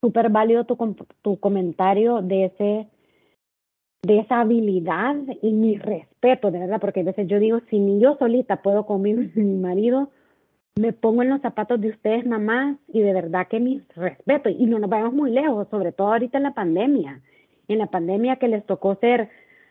súper 0.00 0.30
válido 0.30 0.64
tu, 0.64 0.76
tu 1.22 1.38
comentario 1.38 2.22
de 2.22 2.46
ese 2.46 2.88
de 4.02 4.18
esa 4.18 4.40
habilidad 4.40 5.14
y 5.42 5.52
mi 5.52 5.78
respeto, 5.78 6.50
de 6.50 6.58
verdad, 6.58 6.80
porque 6.80 7.00
a 7.00 7.04
veces 7.04 7.28
yo 7.28 7.38
digo, 7.38 7.60
si 7.70 7.78
ni 7.78 8.00
yo 8.00 8.16
solita 8.18 8.60
puedo 8.60 8.84
con 8.86 9.02
mi, 9.02 9.14
marido, 9.14 10.10
me 10.74 10.92
pongo 10.92 11.22
en 11.22 11.30
los 11.30 11.40
zapatos 11.40 11.80
de 11.80 11.90
ustedes, 11.90 12.26
mamás, 12.26 12.78
y 12.88 13.00
de 13.00 13.12
verdad 13.12 13.46
que 13.48 13.60
mi 13.60 13.80
respeto, 13.94 14.48
y 14.48 14.66
no 14.66 14.78
nos 14.78 14.90
vayamos 14.90 15.14
muy 15.14 15.30
lejos, 15.30 15.68
sobre 15.70 15.92
todo 15.92 16.12
ahorita 16.12 16.38
en 16.38 16.44
la 16.44 16.54
pandemia, 16.54 17.20
en 17.68 17.78
la 17.78 17.86
pandemia 17.86 18.36
que 18.36 18.48
les 18.48 18.66
tocó 18.66 18.96
ser 18.96 19.28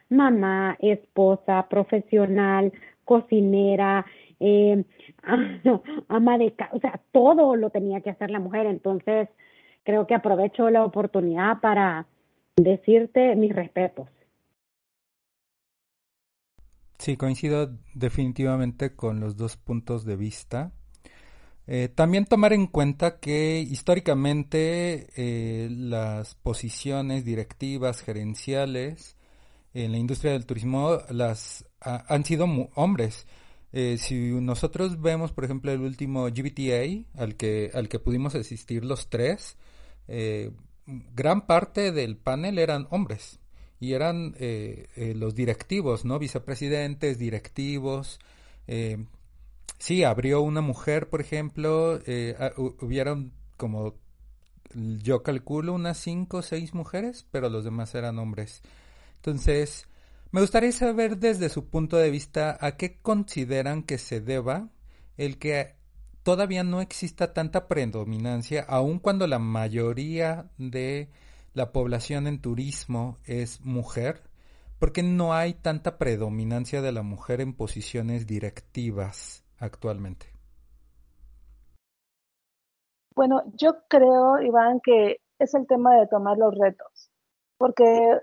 mamá, 0.09 0.77
esposa, 0.79 1.67
profesional, 1.69 2.71
cocinera, 3.03 4.05
eh, 4.39 4.83
ama 6.07 6.37
de 6.37 6.53
casa, 6.53 6.71
o 6.73 6.79
sea, 6.79 7.01
todo 7.11 7.57
lo 7.57 7.69
tenía 7.69 7.99
que 7.99 8.11
hacer 8.11 8.31
la 8.31 8.39
mujer, 8.39 8.65
entonces 8.65 9.27
creo 9.83 10.07
que 10.07 10.15
aprovecho 10.15 10.69
la 10.69 10.85
oportunidad 10.85 11.59
para 11.59 12.05
decirte 12.55 13.35
mis 13.35 13.53
respetos. 13.53 14.07
Sí, 17.01 17.17
coincido 17.17 17.79
definitivamente 17.95 18.95
con 18.95 19.19
los 19.19 19.35
dos 19.35 19.57
puntos 19.57 20.05
de 20.05 20.15
vista. 20.15 20.71
Eh, 21.65 21.89
también 21.89 22.25
tomar 22.25 22.53
en 22.53 22.67
cuenta 22.67 23.19
que 23.19 23.59
históricamente 23.59 25.07
eh, 25.15 25.67
las 25.71 26.35
posiciones 26.35 27.25
directivas, 27.25 28.03
gerenciales 28.03 29.17
en 29.73 29.93
la 29.93 29.97
industria 29.97 30.33
del 30.33 30.45
turismo 30.45 30.99
las 31.09 31.65
han 31.79 32.23
sido 32.23 32.45
hombres. 32.75 33.25
Eh, 33.71 33.97
si 33.97 34.33
nosotros 34.39 35.01
vemos, 35.01 35.31
por 35.31 35.43
ejemplo, 35.43 35.71
el 35.71 35.81
último 35.81 36.25
GBTA 36.25 37.19
al 37.19 37.35
que, 37.35 37.71
al 37.73 37.89
que 37.89 37.97
pudimos 37.97 38.35
asistir 38.35 38.85
los 38.85 39.09
tres, 39.09 39.57
gran 40.85 41.47
parte 41.47 41.91
del 41.91 42.15
panel 42.17 42.59
eran 42.59 42.85
hombres 42.91 43.41
y 43.81 43.93
eran 43.93 44.35
eh, 44.39 44.89
eh, 44.95 45.15
los 45.15 45.33
directivos, 45.33 46.05
¿no? 46.05 46.19
Vicepresidentes, 46.19 47.17
directivos. 47.17 48.19
Eh, 48.67 49.05
sí, 49.79 50.03
abrió 50.03 50.41
una 50.43 50.61
mujer, 50.61 51.09
por 51.09 51.19
ejemplo, 51.19 51.99
eh, 52.05 52.35
hubieron 52.79 53.33
como, 53.57 53.95
yo 54.75 55.23
calculo, 55.23 55.73
unas 55.73 55.97
cinco 55.97 56.37
o 56.37 56.41
seis 56.43 56.75
mujeres, 56.75 57.25
pero 57.31 57.49
los 57.49 57.63
demás 57.63 57.95
eran 57.95 58.19
hombres. 58.19 58.61
Entonces, 59.15 59.87
me 60.29 60.41
gustaría 60.41 60.71
saber 60.71 61.17
desde 61.17 61.49
su 61.49 61.65
punto 61.65 61.97
de 61.97 62.11
vista 62.11 62.59
a 62.61 62.77
qué 62.77 62.99
consideran 63.01 63.81
que 63.81 63.97
se 63.97 64.21
deba 64.21 64.69
el 65.17 65.39
que 65.39 65.73
todavía 66.21 66.63
no 66.63 66.81
exista 66.81 67.33
tanta 67.33 67.67
predominancia, 67.67 68.63
aun 68.67 68.99
cuando 68.99 69.25
la 69.25 69.39
mayoría 69.39 70.51
de 70.59 71.09
la 71.53 71.71
población 71.71 72.27
en 72.27 72.41
turismo 72.41 73.17
es 73.25 73.61
mujer, 73.61 74.21
¿por 74.79 74.93
qué 74.93 75.03
no 75.03 75.33
hay 75.33 75.53
tanta 75.53 75.97
predominancia 75.97 76.81
de 76.81 76.91
la 76.91 77.01
mujer 77.01 77.41
en 77.41 77.55
posiciones 77.55 78.25
directivas 78.25 79.43
actualmente? 79.59 80.27
Bueno, 83.13 83.43
yo 83.55 83.83
creo, 83.89 84.41
Iván, 84.41 84.79
que 84.81 85.17
es 85.37 85.53
el 85.53 85.67
tema 85.67 85.95
de 85.95 86.07
tomar 86.07 86.37
los 86.37 86.57
retos, 86.57 87.11
porque, 87.57 88.19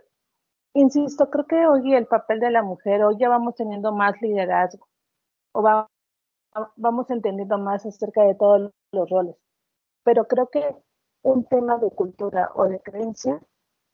insisto, 0.75 1.29
creo 1.29 1.47
que 1.47 1.67
hoy 1.67 1.95
el 1.95 2.07
papel 2.07 2.41
de 2.41 2.51
la 2.51 2.63
mujer, 2.63 3.05
hoy 3.05 3.17
ya 3.19 3.29
vamos 3.29 3.55
teniendo 3.55 3.93
más 3.93 4.15
liderazgo, 4.23 4.89
o 5.53 5.63
vamos 6.77 7.11
entendiendo 7.11 7.59
más 7.59 7.85
acerca 7.85 8.23
de 8.23 8.35
todos 8.35 8.71
los 8.93 9.11
roles, 9.11 9.37
pero 10.03 10.27
creo 10.27 10.49
que 10.49 10.75
un 11.23 11.45
tema 11.45 11.79
de 11.79 11.91
cultura 11.91 12.51
o 12.55 12.69
de 12.69 12.81
creencia 12.81 13.41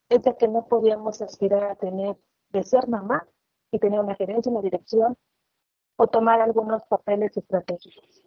es 0.08 0.22
de 0.22 0.36
que 0.36 0.48
no 0.48 0.66
podíamos 0.66 1.22
aspirar 1.22 1.64
a 1.64 1.74
tener, 1.76 2.16
de 2.50 2.62
ser 2.62 2.88
mamá 2.88 3.26
y 3.70 3.78
tener 3.78 4.00
una 4.00 4.14
gerencia, 4.14 4.52
una 4.52 4.62
dirección 4.62 5.16
o 5.96 6.06
tomar 6.06 6.40
algunos 6.40 6.82
papeles 6.84 7.36
estratégicos. 7.36 8.22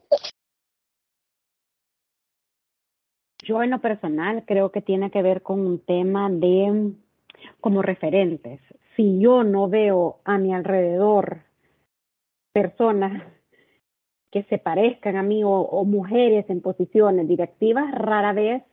Yo 3.44 3.64
en 3.64 3.70
lo 3.70 3.80
personal 3.80 4.44
creo 4.46 4.72
que 4.72 4.82
tiene 4.82 5.10
que 5.12 5.22
ver 5.22 5.42
con 5.42 5.62
un 5.62 5.80
tema 5.80 6.30
de 6.30 6.94
como 7.62 7.82
referentes. 7.82 8.60
Si 8.96 9.20
yo 9.20 9.44
no 9.44 9.70
veo 9.70 10.20
a 10.26 10.38
mi 10.38 10.54
alrededor 10.54 11.44
personas 12.52 13.24
que 14.32 14.44
se 14.44 14.58
parezcan 14.58 15.16
a 15.16 15.24
mí 15.24 15.44
o, 15.44 15.52
o 15.52 15.86
mujeres 15.86 16.50
en 16.50 16.62
posiciones 16.62 17.28
directivas, 17.28 17.90
rara 17.94 18.34
vez 18.34 18.64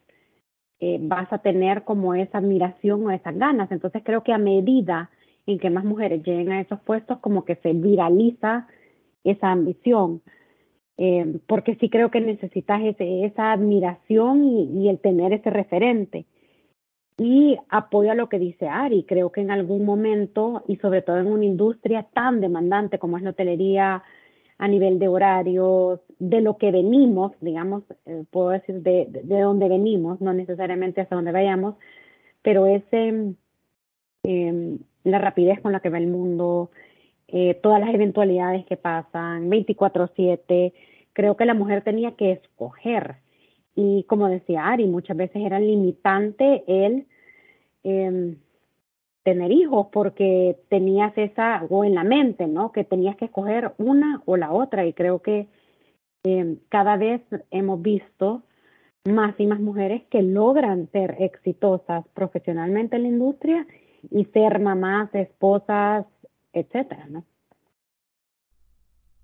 vas 1.02 1.32
a 1.32 1.38
tener 1.38 1.84
como 1.84 2.14
esa 2.14 2.38
admiración 2.38 3.06
o 3.06 3.10
esas 3.10 3.36
ganas. 3.36 3.70
Entonces 3.70 4.02
creo 4.04 4.22
que 4.22 4.32
a 4.32 4.38
medida 4.38 5.10
en 5.46 5.58
que 5.58 5.70
más 5.70 5.84
mujeres 5.84 6.22
lleguen 6.24 6.52
a 6.52 6.60
esos 6.60 6.80
puestos, 6.80 7.18
como 7.18 7.44
que 7.44 7.56
se 7.56 7.72
viraliza 7.72 8.66
esa 9.24 9.50
ambición. 9.50 10.22
Eh, 10.96 11.40
porque 11.46 11.74
sí 11.76 11.90
creo 11.90 12.10
que 12.10 12.20
necesitas 12.20 12.80
ese, 12.82 13.24
esa 13.24 13.52
admiración 13.52 14.44
y, 14.44 14.84
y, 14.84 14.88
el 14.88 15.00
tener 15.00 15.32
ese 15.32 15.50
referente. 15.50 16.24
Y 17.18 17.56
apoyo 17.68 18.12
a 18.12 18.14
lo 18.14 18.28
que 18.28 18.38
dice 18.38 18.68
Ari, 18.68 19.04
creo 19.04 19.30
que 19.32 19.40
en 19.40 19.50
algún 19.50 19.84
momento, 19.84 20.62
y 20.68 20.76
sobre 20.76 21.02
todo 21.02 21.18
en 21.18 21.26
una 21.26 21.44
industria 21.44 22.06
tan 22.12 22.40
demandante 22.40 22.98
como 22.98 23.16
es 23.16 23.22
la 23.22 23.30
hotelería, 23.30 24.02
a 24.58 24.68
nivel 24.68 24.98
de 24.98 25.08
horarios, 25.08 26.00
de 26.18 26.40
lo 26.40 26.56
que 26.58 26.70
venimos, 26.70 27.32
digamos, 27.40 27.82
eh, 28.06 28.24
puedo 28.30 28.50
decir 28.50 28.82
de, 28.82 29.06
de, 29.08 29.22
de, 29.22 29.40
dónde 29.40 29.68
venimos, 29.68 30.20
no 30.20 30.32
necesariamente 30.32 31.00
hasta 31.00 31.16
dónde 31.16 31.32
vayamos, 31.32 31.74
pero 32.42 32.66
es 32.66 32.84
eh, 32.92 34.78
la 35.04 35.18
rapidez 35.18 35.60
con 35.60 35.72
la 35.72 35.80
que 35.80 35.90
va 35.90 35.98
el 35.98 36.06
mundo, 36.06 36.70
eh, 37.28 37.54
todas 37.62 37.80
las 37.80 37.92
eventualidades 37.94 38.64
que 38.66 38.76
pasan, 38.76 39.50
24/7, 39.50 40.72
creo 41.12 41.36
que 41.36 41.46
la 41.46 41.54
mujer 41.54 41.82
tenía 41.82 42.12
que 42.12 42.32
escoger. 42.32 43.16
Y 43.74 44.04
como 44.04 44.28
decía 44.28 44.66
Ari, 44.66 44.86
muchas 44.86 45.16
veces 45.16 45.42
era 45.42 45.58
limitante 45.58 46.64
el 46.66 47.06
em, 47.82 48.36
tener 49.24 49.50
hijos 49.50 49.88
porque 49.90 50.58
tenías 50.68 51.16
esa, 51.16 51.64
o 51.70 51.84
en 51.84 51.94
la 51.94 52.04
mente, 52.04 52.46
¿no? 52.46 52.70
Que 52.72 52.84
tenías 52.84 53.16
que 53.16 53.24
escoger 53.24 53.74
una 53.78 54.22
o 54.26 54.36
la 54.36 54.52
otra 54.52 54.86
y 54.86 54.92
creo 54.92 55.22
que 55.22 55.48
em, 56.24 56.58
cada 56.68 56.96
vez 56.96 57.22
hemos 57.50 57.82
visto 57.82 58.42
más 59.06 59.34
y 59.38 59.46
más 59.46 59.60
mujeres 59.60 60.02
que 60.10 60.22
logran 60.22 60.90
ser 60.92 61.16
exitosas 61.20 62.06
profesionalmente 62.14 62.96
en 62.96 63.02
la 63.02 63.08
industria 63.08 63.66
y 64.10 64.26
ser 64.26 64.60
mamás, 64.60 65.14
esposas, 65.14 66.06
etcétera, 66.52 67.06
¿no? 67.08 67.24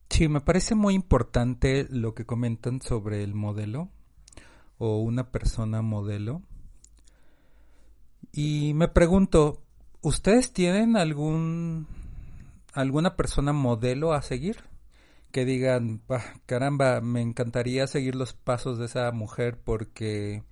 Sí, 0.09 0.29
me 0.29 0.41
parece 0.41 0.75
muy 0.75 0.95
importante 0.95 1.87
lo 1.91 2.15
que 2.15 2.27
comentan 2.27 2.81
sobre 2.81 3.23
el 3.23 3.35
modelo 3.35 3.89
o 4.79 4.99
una 5.01 5.31
persona 5.31 5.83
modelo. 5.83 6.43
Y 8.33 8.73
me 8.75 8.89
pregunto, 8.89 9.63
¿ustedes 10.03 10.53
tienen 10.53 10.97
algún 10.97 11.87
alguna 12.73 13.17
persona 13.17 13.53
modelo 13.53 14.13
a 14.13 14.23
seguir? 14.23 14.59
Que 15.33 15.45
digan, 15.45 16.03
caramba, 16.47 17.01
me 17.01 17.21
encantaría 17.21 17.87
seguir 17.87 18.17
los 18.17 18.33
pasos 18.33 18.79
de 18.79 18.87
esa 18.87 19.11
mujer 19.13 19.59
porque 19.63 20.43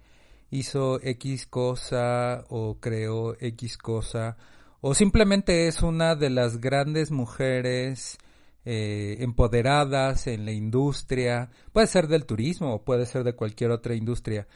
hizo 0.50 1.00
X 1.02 1.46
cosa 1.46 2.44
o 2.48 2.78
creó 2.80 3.36
X 3.40 3.76
cosa 3.76 4.36
o 4.80 4.94
simplemente 4.94 5.66
es 5.66 5.82
una 5.82 6.14
de 6.14 6.30
las 6.30 6.60
grandes 6.60 7.10
mujeres 7.10 8.18
eh, 8.64 9.16
empoderadas 9.20 10.26
en 10.28 10.44
la 10.44 10.52
industria, 10.52 11.50
puede 11.72 11.88
ser 11.88 12.06
del 12.06 12.26
turismo 12.26 12.74
o 12.74 12.84
puede 12.84 13.06
ser 13.06 13.24
de 13.24 13.34
cualquier 13.34 13.70
otra 13.72 13.94
industria. 13.94 14.46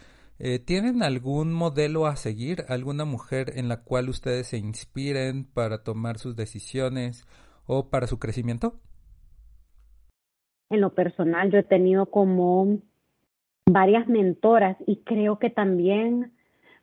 Eh, 0.45 0.59
¿Tienen 0.59 1.05
algún 1.05 1.53
modelo 1.53 2.07
a 2.07 2.17
seguir, 2.17 2.65
alguna 2.69 3.05
mujer 3.05 3.53
en 3.55 3.69
la 3.69 3.85
cual 3.85 4.09
ustedes 4.09 4.49
se 4.49 4.59
inspiren 4.59 5.45
para 5.45 5.85
tomar 5.85 6.19
sus 6.19 6.35
decisiones 6.35 7.25
o 7.65 7.91
para 7.91 8.09
su 8.09 8.19
crecimiento? 8.19 8.81
En 10.69 10.81
lo 10.81 10.95
personal, 10.95 11.53
yo 11.53 11.59
he 11.59 11.63
tenido 11.63 12.07
como 12.07 12.79
varias 13.71 14.09
mentoras 14.09 14.77
y 14.85 14.97
creo 15.05 15.39
que 15.39 15.49
también 15.49 16.33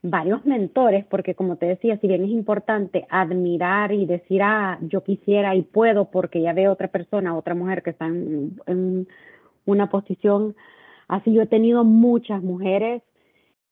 varios 0.02 0.46
mentores, 0.46 1.06
porque 1.08 1.36
como 1.36 1.58
te 1.58 1.66
decía, 1.66 1.98
si 1.98 2.08
bien 2.08 2.24
es 2.24 2.30
importante 2.30 3.08
admirar 3.10 3.92
y 3.92 4.06
decir, 4.06 4.42
ah, 4.42 4.80
yo 4.84 5.04
quisiera 5.04 5.54
y 5.58 5.64
puedo 5.64 6.12
porque 6.12 6.42
ya 6.42 6.54
veo 6.54 6.72
otra 6.72 6.88
persona, 6.88 7.36
otra 7.36 7.56
mujer 7.56 7.84
que 7.84 7.90
está 7.90 8.06
en, 8.06 9.08
una 9.66 9.90
posición 9.90 10.56
así, 11.10 11.34
yo 11.34 11.42
he 11.42 11.48
tenido 11.48 11.84
muchas 11.84 12.42
mujeres, 12.42 13.04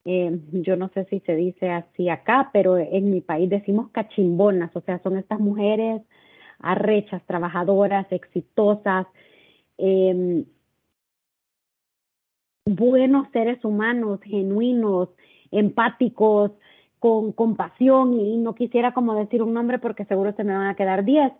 eh, 0.08 0.40
yo 0.52 0.76
no 0.76 0.88
sé 0.94 1.04
si 1.10 1.20
se 1.20 1.36
dice 1.36 1.70
así 1.70 2.08
acá, 2.08 2.50
pero 2.52 2.78
en 2.78 3.10
mi 3.10 3.20
país 3.20 3.50
decimos 3.50 3.90
cachimbonas, 3.90 4.74
o 4.74 4.80
sea, 4.80 5.00
son 5.02 5.18
estas 5.18 5.38
mujeres 5.38 6.02
arrechas, 6.60 7.22
trabajadoras, 7.26 8.10
exitosas, 8.10 9.06
eh, 9.76 10.44
buenos 12.64 13.28
seres 13.32 13.64
humanos, 13.64 14.20
genuinos, 14.22 15.10
empáticos, 15.50 16.52
con 16.98 17.32
compasión 17.32 18.14
y 18.14 18.38
no 18.38 18.54
quisiera 18.54 18.92
como 18.92 19.14
decir 19.14 19.42
un 19.42 19.52
nombre 19.52 19.78
porque 19.78 20.04
seguro 20.06 20.32
se 20.32 20.44
me 20.44 20.54
van 20.54 20.68
a 20.68 20.74
quedar 20.74 21.04
diez, 21.04 21.32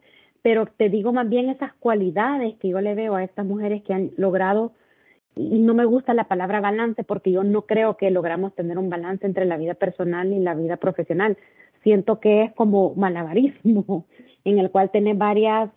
pero 0.42 0.66
te 0.66 0.88
digo 0.88 1.12
más 1.12 1.28
bien 1.28 1.48
esas 1.48 1.72
cualidades 1.74 2.56
que 2.58 2.68
yo 2.68 2.80
le 2.80 2.94
veo 2.94 3.16
a 3.16 3.24
estas 3.24 3.44
mujeres 3.44 3.82
que 3.82 3.94
han 3.94 4.10
logrado 4.16 4.72
no 5.38 5.74
me 5.74 5.84
gusta 5.84 6.14
la 6.14 6.24
palabra 6.24 6.60
balance 6.60 7.04
porque 7.04 7.30
yo 7.30 7.44
no 7.44 7.62
creo 7.62 7.96
que 7.96 8.10
logramos 8.10 8.54
tener 8.54 8.76
un 8.78 8.90
balance 8.90 9.24
entre 9.24 9.44
la 9.44 9.56
vida 9.56 9.74
personal 9.74 10.32
y 10.32 10.40
la 10.40 10.54
vida 10.54 10.76
profesional. 10.76 11.38
Siento 11.82 12.18
que 12.18 12.44
es 12.44 12.54
como 12.54 12.94
malabarismo 12.94 14.06
en 14.44 14.58
el 14.58 14.70
cual 14.70 14.90
tiene 14.90 15.14
varias 15.14 15.70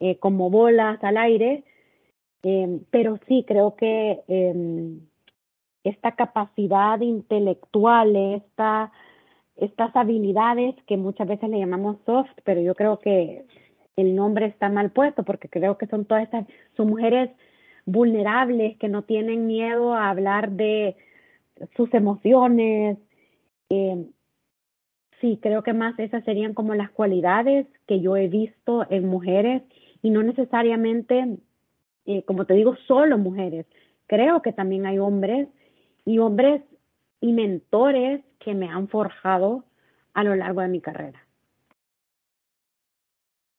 eh, 0.00 0.18
como 0.18 0.50
bolas 0.50 1.02
al 1.04 1.16
aire, 1.16 1.64
eh, 2.42 2.80
pero 2.90 3.18
sí 3.28 3.44
creo 3.46 3.76
que 3.76 4.22
eh, 4.28 4.98
esta 5.84 6.12
capacidad 6.12 7.00
intelectual, 7.00 8.16
esta, 8.16 8.92
estas 9.56 9.94
habilidades 9.94 10.74
que 10.86 10.96
muchas 10.96 11.28
veces 11.28 11.48
le 11.48 11.60
llamamos 11.60 11.96
soft, 12.04 12.32
pero 12.44 12.60
yo 12.60 12.74
creo 12.74 12.98
que 12.98 13.46
el 13.96 14.14
nombre 14.14 14.46
está 14.46 14.68
mal 14.68 14.90
puesto 14.90 15.22
porque 15.22 15.48
creo 15.48 15.78
que 15.78 15.86
son 15.86 16.04
todas 16.04 16.24
estas, 16.24 16.46
son 16.76 16.88
mujeres 16.88 17.30
vulnerables 17.86 18.76
que 18.78 18.88
no 18.88 19.02
tienen 19.02 19.46
miedo 19.46 19.94
a 19.94 20.10
hablar 20.10 20.50
de 20.50 20.96
sus 21.76 21.92
emociones. 21.94 22.98
Eh, 23.70 24.06
sí, 25.20 25.38
creo 25.40 25.62
que 25.62 25.72
más 25.72 25.98
esas 25.98 26.24
serían 26.24 26.52
como 26.52 26.74
las 26.74 26.90
cualidades 26.90 27.66
que 27.86 28.00
yo 28.00 28.16
he 28.16 28.28
visto 28.28 28.86
en 28.90 29.06
mujeres 29.06 29.62
y 30.02 30.10
no 30.10 30.22
necesariamente, 30.22 31.38
eh, 32.04 32.22
como 32.24 32.44
te 32.44 32.54
digo, 32.54 32.76
solo 32.86 33.16
mujeres. 33.16 33.66
Creo 34.06 34.42
que 34.42 34.52
también 34.52 34.86
hay 34.86 34.98
hombres 34.98 35.48
y 36.04 36.18
hombres 36.18 36.62
y 37.20 37.32
mentores 37.32 38.22
que 38.38 38.54
me 38.54 38.68
han 38.68 38.88
forjado 38.88 39.64
a 40.12 40.22
lo 40.22 40.34
largo 40.34 40.60
de 40.60 40.68
mi 40.68 40.80
carrera. 40.80 41.25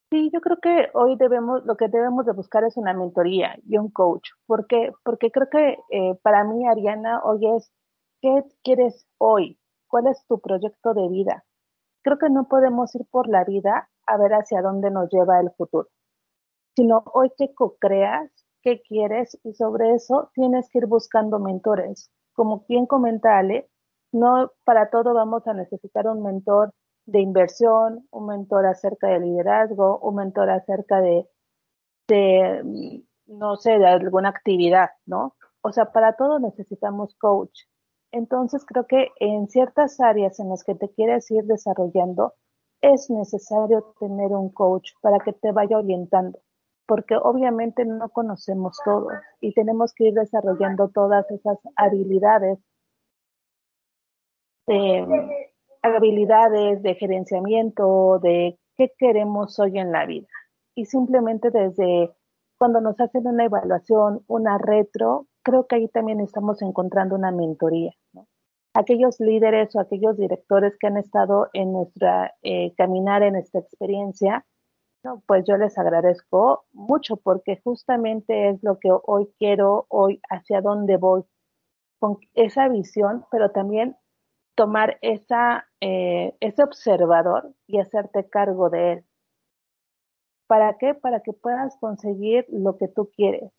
Sí, 0.10 0.30
yo 0.34 0.40
creo 0.40 0.58
que 0.62 0.90
hoy 0.94 1.18
debemos, 1.18 1.66
lo 1.66 1.76
que 1.76 1.90
debemos 1.90 2.26
de 2.26 2.32
buscar 2.32 2.64
es 2.64 2.78
una 2.78 2.94
mentoría 2.94 3.58
y 3.66 3.78
un 3.78 3.90
coach, 3.92 4.30
porque, 4.46 4.92
porque 5.04 5.32
creo 5.32 5.50
que 5.50 5.78
eh, 5.92 6.16
para 6.22 6.46
mí, 6.46 6.66
Ariana, 6.66 7.22
hoy 7.24 7.46
es, 7.58 7.70
¿qué 8.22 8.44
quieres 8.64 9.06
hoy? 9.18 9.60
¿Cuál 9.90 10.08
es 10.08 10.26
tu 10.28 10.40
proyecto 10.40 10.94
de 10.94 11.10
vida? 11.10 11.44
Creo 12.04 12.18
que 12.20 12.30
no 12.30 12.48
podemos 12.48 12.96
ir 12.96 13.06
por 13.12 13.28
la 13.28 13.44
vida 13.44 13.90
a 14.06 14.18
ver 14.18 14.34
hacia 14.34 14.62
dónde 14.62 14.92
nos 14.92 15.10
lleva 15.12 15.42
el 15.42 15.52
futuro, 15.58 15.90
sino 16.76 17.04
hoy 17.14 17.32
que 17.38 17.54
co-creas, 17.54 18.32
qué 18.62 18.82
quieres 18.82 19.38
y 19.44 19.54
sobre 19.56 19.94
eso 19.94 20.32
tienes 20.34 20.70
que 20.70 20.80
ir 20.80 20.86
buscando 20.88 21.40
mentores, 21.40 22.10
como 22.34 22.66
bien 22.70 22.86
comenta 22.86 23.38
Ale, 23.38 23.70
no 24.14 24.52
para 24.64 24.90
todo 24.90 25.14
vamos 25.14 25.46
a 25.48 25.54
necesitar 25.54 26.08
un 26.08 26.24
mentor 26.24 26.74
de 27.08 27.22
inversión, 27.22 28.08
un 28.12 28.28
mentor 28.28 28.68
acerca 28.68 29.08
de 29.08 29.20
liderazgo, 29.20 29.98
un 30.00 30.16
mentor 30.16 30.52
acerca 30.52 31.02
de, 31.02 31.28
de, 32.08 33.04
no 33.26 33.56
sé, 33.58 33.80
de 33.80 33.88
alguna 33.88 34.30
actividad, 34.30 34.92
¿no? 35.08 35.36
O 35.62 35.72
sea, 35.72 35.92
para 35.92 36.14
todo 36.14 36.40
necesitamos 36.40 37.16
coach. 37.16 37.62
Entonces 38.12 38.64
creo 38.66 38.86
que 38.86 39.10
en 39.20 39.50
ciertas 39.50 40.00
áreas 40.00 40.40
en 40.40 40.50
las 40.50 40.64
que 40.64 40.76
te 40.76 40.90
quieres 40.90 41.32
ir 41.32 41.46
desarrollando, 41.46 42.36
es 42.82 43.10
necesario 43.10 43.96
tener 44.00 44.32
un 44.32 44.52
coach 44.52 44.92
para 45.02 45.20
que 45.20 45.34
te 45.34 45.52
vaya 45.52 45.80
orientando 45.80 46.40
porque 46.88 47.16
obviamente 47.18 47.86
no 47.86 48.10
conocemos 48.10 48.80
todo 48.84 49.10
y 49.42 49.54
tenemos 49.54 49.94
que 49.94 50.06
ir 50.06 50.14
desarrollando 50.14 50.88
todas 50.90 51.30
esas 51.30 51.60
habilidades, 51.76 52.60
de, 54.66 55.47
habilidades 55.96 56.82
de 56.82 56.96
gerenciamiento, 56.96 58.20
de 58.20 58.58
qué 58.76 58.92
queremos 58.98 59.58
hoy 59.60 59.80
en 59.80 59.92
la 59.92 60.06
vida. 60.06 60.28
Y 60.76 60.86
simplemente 60.86 61.50
desde 61.50 62.12
cuando 62.58 62.82
nos 62.82 63.00
hacen 63.00 63.28
una 63.28 63.46
evaluación, 63.46 64.24
una 64.28 64.58
retro, 64.58 65.28
creo 65.44 65.68
que 65.68 65.76
ahí 65.76 65.88
también 65.88 66.20
estamos 66.20 66.62
encontrando 66.62 67.16
una 67.16 67.32
mentoría. 67.32 67.92
Aquellos 68.74 69.20
líderes 69.20 69.76
o 69.76 69.80
aquellos 69.80 70.18
directores 70.18 70.78
que 70.80 70.88
han 70.88 70.98
estado 70.98 71.50
en 71.54 71.72
nuestra 71.72 72.36
eh, 72.44 72.74
caminar 72.76 73.24
en 73.24 73.36
esta 73.36 73.60
experiencia, 73.60 74.46
pues 75.26 75.46
yo 75.48 75.58
les 75.58 75.78
agradezco 75.78 76.66
mucho 76.74 77.18
porque 77.18 77.62
justamente 77.64 78.50
es 78.50 78.62
lo 78.62 78.78
que 78.78 78.90
hoy 78.92 79.30
quiero, 79.40 79.86
hoy 79.90 80.20
hacia 80.30 80.62
dónde 80.62 80.98
voy, 80.98 81.24
con 82.00 82.18
esa 82.34 82.68
visión, 82.68 83.26
pero 83.32 83.52
también 83.52 83.96
tomar 84.58 84.98
esa, 85.04 85.68
eh, 85.82 86.36
ese 86.40 86.64
observador 86.64 87.54
y 87.68 87.80
hacerte 87.80 88.28
cargo 88.28 88.72
de 88.72 88.94
él. 88.94 89.06
¿Para 90.48 90.78
qué? 90.80 90.96
Para 90.96 91.22
que 91.22 91.32
puedas 91.32 91.78
conseguir 91.78 92.46
lo 92.50 92.76
que 92.78 92.88
tú 92.88 93.12
quieres. 93.16 93.52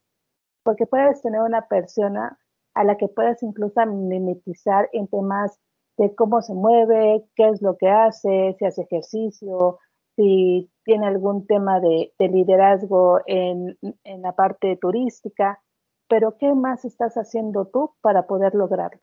Porque 0.65 0.87
puedes 0.87 1.23
tener 1.23 1.41
una 1.41 1.69
persona 1.69 2.37
a 2.75 2.83
la 2.83 2.97
que 2.97 3.07
puedas 3.07 3.43
incluso 3.45 3.87
mimetizar 3.87 4.89
en 4.93 5.07
temas 5.07 5.61
de 5.99 6.15
cómo 6.17 6.43
se 6.43 6.55
mueve, 6.55 7.25
qué 7.37 7.49
es 7.49 7.63
lo 7.63 7.77
que 7.77 7.89
hace, 7.89 8.57
si 8.59 8.65
hace 8.65 8.83
ejercicio, 8.83 9.79
si 10.17 10.69
tiene 10.85 11.07
algún 11.07 11.47
tema 11.47 11.79
de, 11.79 12.13
liderazgo 12.19 13.21
en, 13.27 13.79
en, 14.03 14.23
la 14.23 14.33
parte 14.33 14.77
turística, 14.77 15.61
pero 16.09 16.37
¿qué 16.39 16.55
más 16.55 16.85
estás 16.85 17.15
haciendo 17.15 17.67
tú 17.67 17.95
para 18.01 18.27
poder 18.27 18.55
lograrlo? 18.57 19.01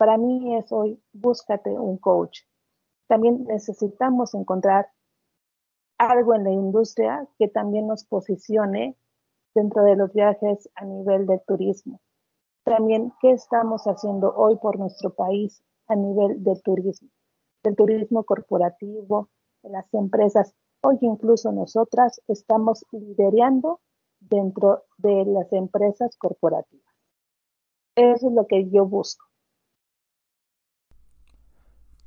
Para 0.00 0.16
mí 0.16 0.56
es 0.56 0.72
hoy, 0.72 0.98
búscate 1.12 1.78
un 1.78 1.98
coach. 1.98 2.38
También 3.06 3.44
necesitamos 3.44 4.32
encontrar 4.32 4.88
algo 5.98 6.34
en 6.34 6.44
la 6.44 6.52
industria 6.52 7.28
que 7.38 7.48
también 7.48 7.86
nos 7.86 8.06
posicione 8.06 8.96
dentro 9.54 9.84
de 9.84 9.96
los 9.96 10.10
viajes 10.14 10.70
a 10.74 10.86
nivel 10.86 11.26
de 11.26 11.38
turismo. 11.46 12.00
también 12.64 13.12
qué 13.20 13.32
estamos 13.32 13.84
haciendo 13.84 14.34
hoy 14.34 14.56
por 14.56 14.78
nuestro 14.78 15.12
país 15.12 15.62
a 15.86 15.96
nivel 15.96 16.42
del 16.42 16.62
turismo, 16.62 17.10
del 17.62 17.76
turismo 17.76 18.24
corporativo, 18.24 19.28
de 19.62 19.68
las 19.68 19.92
empresas. 19.92 20.54
Hoy 20.82 20.96
incluso 21.02 21.52
nosotras 21.52 22.22
estamos 22.26 22.86
liderando 22.90 23.80
dentro 24.18 24.84
de 24.96 25.26
las 25.26 25.52
empresas 25.52 26.16
corporativas. 26.16 26.94
Eso 27.96 28.28
es 28.28 28.32
lo 28.32 28.46
que 28.46 28.70
yo 28.70 28.86
busco. 28.86 29.29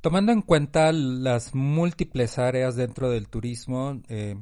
Tomando 0.04 0.32
en 0.32 0.42
cuenta 0.42 0.92
las 0.92 1.54
múltiples 1.54 2.38
áreas 2.38 2.76
dentro 2.76 3.08
del 3.08 3.26
turismo, 3.26 4.02
eh, 4.10 4.36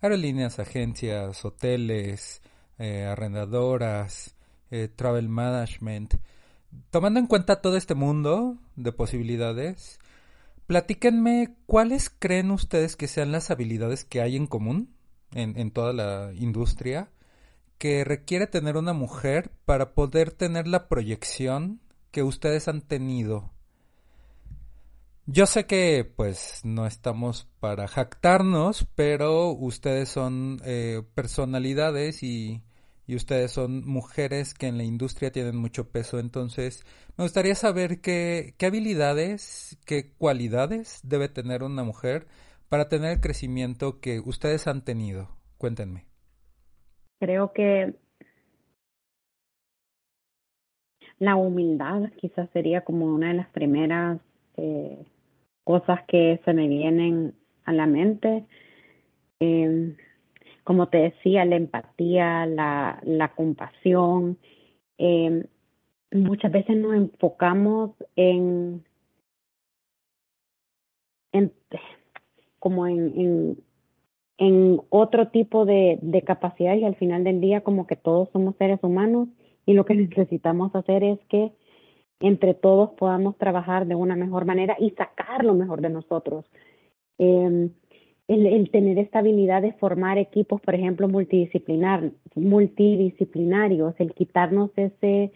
aerolíneas, 0.00 0.58
agencias, 0.58 1.44
hoteles, 1.44 2.42
eh, 2.80 3.04
arrendadoras, 3.04 4.34
eh, 4.72 4.88
travel 4.88 5.28
management, 5.28 6.16
tomando 6.90 7.20
en 7.20 7.28
cuenta 7.28 7.62
todo 7.62 7.76
este 7.76 7.94
mundo 7.94 8.58
de 8.74 8.90
posibilidades, 8.90 10.00
platíquenme 10.66 11.54
cuáles 11.66 12.10
creen 12.10 12.50
ustedes 12.50 12.96
que 12.96 13.06
sean 13.06 13.30
las 13.30 13.52
habilidades 13.52 14.04
que 14.04 14.20
hay 14.20 14.34
en 14.34 14.48
común 14.48 14.96
en, 15.32 15.56
en 15.56 15.70
toda 15.70 15.92
la 15.92 16.32
industria 16.34 17.08
que 17.78 18.02
requiere 18.02 18.48
tener 18.48 18.76
una 18.76 18.94
mujer 18.94 19.52
para 19.64 19.94
poder 19.94 20.32
tener 20.32 20.66
la 20.66 20.88
proyección 20.88 21.80
que 22.10 22.24
ustedes 22.24 22.66
han 22.66 22.80
tenido 22.80 23.53
yo 25.26 25.46
sé 25.46 25.66
que 25.66 26.04
pues 26.04 26.62
no 26.64 26.86
estamos 26.86 27.48
para 27.60 27.88
jactarnos, 27.88 28.86
pero 28.94 29.52
ustedes 29.52 30.08
son 30.08 30.58
eh, 30.64 31.02
personalidades 31.14 32.22
y, 32.22 32.62
y, 33.06 33.16
ustedes 33.16 33.50
son 33.50 33.86
mujeres 33.86 34.52
que 34.52 34.66
en 34.66 34.76
la 34.76 34.84
industria 34.84 35.32
tienen 35.32 35.56
mucho 35.56 35.90
peso. 35.90 36.18
Entonces, 36.18 36.84
me 37.16 37.24
gustaría 37.24 37.54
saber 37.54 38.00
qué, 38.00 38.54
qué 38.58 38.66
habilidades, 38.66 39.78
qué 39.86 40.12
cualidades 40.12 41.00
debe 41.04 41.28
tener 41.28 41.62
una 41.62 41.84
mujer 41.84 42.26
para 42.68 42.88
tener 42.88 43.12
el 43.12 43.20
crecimiento 43.20 44.00
que 44.00 44.20
ustedes 44.20 44.66
han 44.66 44.84
tenido. 44.84 45.28
Cuéntenme. 45.56 46.04
Creo 47.18 47.52
que 47.52 47.94
la 51.18 51.36
humildad 51.36 52.10
quizás 52.20 52.50
sería 52.52 52.82
como 52.82 53.06
una 53.06 53.28
de 53.28 53.34
las 53.34 53.48
primeras 53.48 54.20
eh, 54.56 55.06
cosas 55.64 56.00
que 56.06 56.40
se 56.44 56.52
me 56.52 56.68
vienen 56.68 57.34
a 57.64 57.72
la 57.72 57.86
mente. 57.86 58.44
Eh, 59.40 59.96
como 60.64 60.88
te 60.88 60.98
decía, 60.98 61.44
la 61.44 61.56
empatía, 61.56 62.46
la, 62.46 63.00
la 63.04 63.34
compasión. 63.34 64.38
Eh, 64.98 65.46
muchas 66.12 66.52
veces 66.52 66.76
nos 66.76 66.94
enfocamos 66.94 67.90
en, 68.16 68.84
en 71.32 71.52
como 72.58 72.86
en, 72.86 73.20
en, 73.20 73.64
en 74.38 74.80
otro 74.88 75.28
tipo 75.28 75.66
de, 75.66 75.98
de 76.00 76.22
capacidades 76.22 76.80
y 76.80 76.84
al 76.84 76.96
final 76.96 77.24
del 77.24 77.40
día 77.40 77.60
como 77.62 77.86
que 77.86 77.96
todos 77.96 78.30
somos 78.32 78.56
seres 78.56 78.78
humanos 78.82 79.28
y 79.66 79.74
lo 79.74 79.84
que 79.84 79.94
necesitamos 79.94 80.74
hacer 80.74 81.04
es 81.04 81.18
que 81.28 81.52
entre 82.20 82.54
todos 82.54 82.90
podamos 82.92 83.36
trabajar 83.36 83.86
de 83.86 83.94
una 83.94 84.16
mejor 84.16 84.44
manera 84.44 84.76
y 84.78 84.90
sacar 84.90 85.44
lo 85.44 85.54
mejor 85.54 85.80
de 85.80 85.90
nosotros. 85.90 86.44
El, 87.18 87.72
el, 88.28 88.70
tener 88.70 88.98
esta 88.98 89.18
habilidad 89.18 89.62
de 89.62 89.72
formar 89.74 90.18
equipos, 90.18 90.60
por 90.60 90.74
ejemplo, 90.74 91.08
multidisciplinar, 91.08 92.10
multidisciplinarios, 92.34 93.94
el 93.98 94.14
quitarnos 94.14 94.70
ese, 94.76 95.32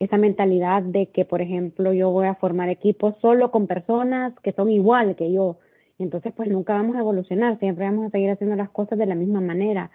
esa 0.00 0.16
mentalidad 0.16 0.82
de 0.82 1.06
que, 1.06 1.24
por 1.24 1.40
ejemplo, 1.40 1.92
yo 1.92 2.10
voy 2.10 2.26
a 2.26 2.34
formar 2.34 2.68
equipos 2.68 3.14
solo 3.20 3.50
con 3.50 3.66
personas 3.66 4.34
que 4.40 4.52
son 4.52 4.70
igual 4.70 5.14
que 5.16 5.32
yo. 5.32 5.58
Entonces, 5.98 6.32
pues 6.36 6.48
nunca 6.50 6.74
vamos 6.74 6.96
a 6.96 7.00
evolucionar, 7.00 7.58
siempre 7.58 7.84
vamos 7.84 8.06
a 8.06 8.10
seguir 8.10 8.30
haciendo 8.30 8.56
las 8.56 8.70
cosas 8.70 8.98
de 8.98 9.06
la 9.06 9.14
misma 9.14 9.40
manera. 9.40 9.90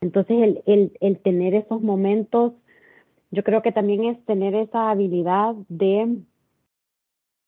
Entonces, 0.00 0.36
el, 0.42 0.62
el, 0.66 0.92
el 1.00 1.18
tener 1.18 1.54
esos 1.54 1.80
momentos 1.82 2.54
yo 3.30 3.44
creo 3.44 3.62
que 3.62 3.72
también 3.72 4.04
es 4.04 4.24
tener 4.24 4.54
esa 4.54 4.90
habilidad 4.90 5.54
de 5.68 6.18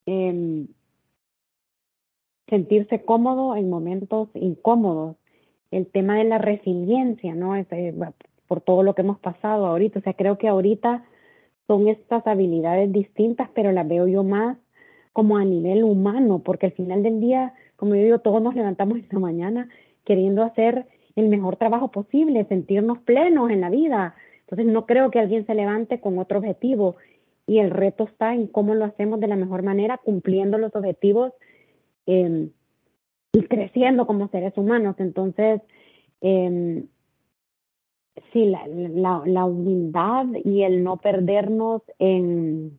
eh, 0.06 0.66
sentirse 2.48 3.04
cómodo 3.04 3.56
en 3.56 3.70
momentos 3.70 4.28
incómodos. 4.34 5.16
El 5.70 5.86
tema 5.86 6.18
de 6.18 6.24
la 6.24 6.38
resiliencia, 6.38 7.34
¿no? 7.34 7.56
Es, 7.56 7.66
eh, 7.72 7.94
por 8.46 8.60
todo 8.60 8.82
lo 8.82 8.94
que 8.94 9.00
hemos 9.00 9.18
pasado 9.18 9.66
ahorita. 9.66 10.00
O 10.00 10.02
sea, 10.02 10.12
creo 10.12 10.36
que 10.36 10.48
ahorita 10.48 11.04
son 11.66 11.88
estas 11.88 12.26
habilidades 12.26 12.92
distintas, 12.92 13.48
pero 13.54 13.72
las 13.72 13.88
veo 13.88 14.06
yo 14.06 14.24
más 14.24 14.58
como 15.12 15.36
a 15.36 15.44
nivel 15.44 15.84
humano, 15.84 16.40
porque 16.40 16.66
al 16.66 16.72
final 16.72 17.02
del 17.02 17.20
día, 17.20 17.54
como 17.76 17.94
yo 17.94 18.02
digo, 18.02 18.18
todos 18.18 18.42
nos 18.42 18.54
levantamos 18.54 18.98
esta 18.98 19.18
mañana 19.18 19.68
queriendo 20.04 20.42
hacer 20.42 20.86
el 21.16 21.28
mejor 21.28 21.56
trabajo 21.56 21.90
posible, 21.90 22.44
sentirnos 22.46 22.98
plenos 23.00 23.50
en 23.50 23.60
la 23.60 23.70
vida, 23.70 24.14
entonces 24.52 24.70
no 24.70 24.84
creo 24.84 25.10
que 25.10 25.18
alguien 25.18 25.46
se 25.46 25.54
levante 25.54 25.98
con 25.98 26.18
otro 26.18 26.38
objetivo 26.38 26.96
y 27.46 27.60
el 27.60 27.70
reto 27.70 28.04
está 28.04 28.34
en 28.34 28.46
cómo 28.46 28.74
lo 28.74 28.84
hacemos 28.84 29.18
de 29.18 29.26
la 29.26 29.34
mejor 29.34 29.62
manera, 29.62 29.96
cumpliendo 29.96 30.58
los 30.58 30.76
objetivos 30.76 31.32
eh, 32.04 32.50
y 33.32 33.42
creciendo 33.44 34.06
como 34.06 34.28
seres 34.28 34.52
humanos. 34.58 34.96
Entonces, 34.98 35.62
eh, 36.20 36.84
sí, 38.34 38.44
la, 38.44 38.66
la, 38.66 39.22
la 39.24 39.46
humildad 39.46 40.26
y 40.44 40.64
el 40.64 40.84
no 40.84 40.98
perdernos 40.98 41.80
en... 41.98 42.78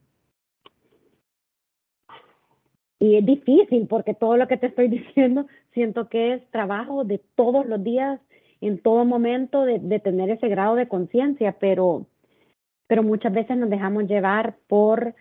Y 3.00 3.16
es 3.16 3.26
difícil 3.26 3.88
porque 3.88 4.14
todo 4.14 4.38
lo 4.38 4.48
que 4.48 4.58
te 4.58 4.68
estoy 4.68 4.88
diciendo 4.90 5.48
siento 5.74 6.08
que 6.08 6.36
es 6.36 6.52
trabajo 6.52 7.04
de 7.04 7.20
todos 7.34 7.66
los 7.66 7.84
días 7.84 8.22
en 8.68 8.80
todo 8.80 9.06
momento 9.06 9.66
de, 9.66 9.80
de 9.80 10.00
tener 10.00 10.30
ese 10.30 10.48
grado 10.48 10.76
de 10.76 10.88
conciencia, 10.88 11.58
pero, 11.60 12.08
pero 12.88 13.04
muchas 13.04 13.34
veces 13.34 13.58
nos 13.58 13.70
dejamos 13.70 14.06
llevar 14.06 14.58
por 14.68 15.16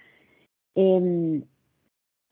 eh, 0.74 1.42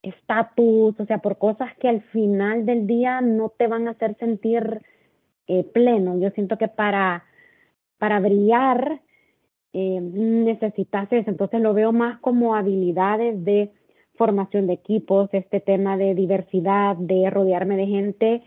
estatus, 0.03 0.99
o 0.99 1.07
sea, 1.07 1.19
por 1.19 1.39
cosas 1.39 1.75
que 1.79 1.89
al 1.89 2.03
final 2.03 2.65
del 2.65 2.87
día 2.87 3.21
no 3.21 3.51
te 3.51 3.67
van 3.67 3.89
a 3.89 3.93
hacer 3.93 4.17
sentir 4.19 4.81
eh, 5.47 5.65
pleno. 5.65 6.19
Yo 6.19 6.31
siento 6.31 6.57
que 6.57 6.69
para, 6.69 7.25
para 7.99 8.21
brillar 8.21 9.01
eh, 9.73 10.01
necesitas 10.01 11.13
eso, 11.13 11.31
entonces 11.31 11.61
lo 11.61 11.75
veo 11.75 11.93
más 11.93 12.19
como 12.21 12.55
habilidades 12.55 13.45
de 13.45 13.73
formación 14.15 14.67
de 14.67 14.75
equipos, 14.75 15.29
este 15.33 15.61
tema 15.61 15.97
de 15.97 16.15
diversidad, 16.15 16.97
de 16.97 17.31
rodearme 17.31 17.77
de 17.77 17.87
gente 17.87 18.43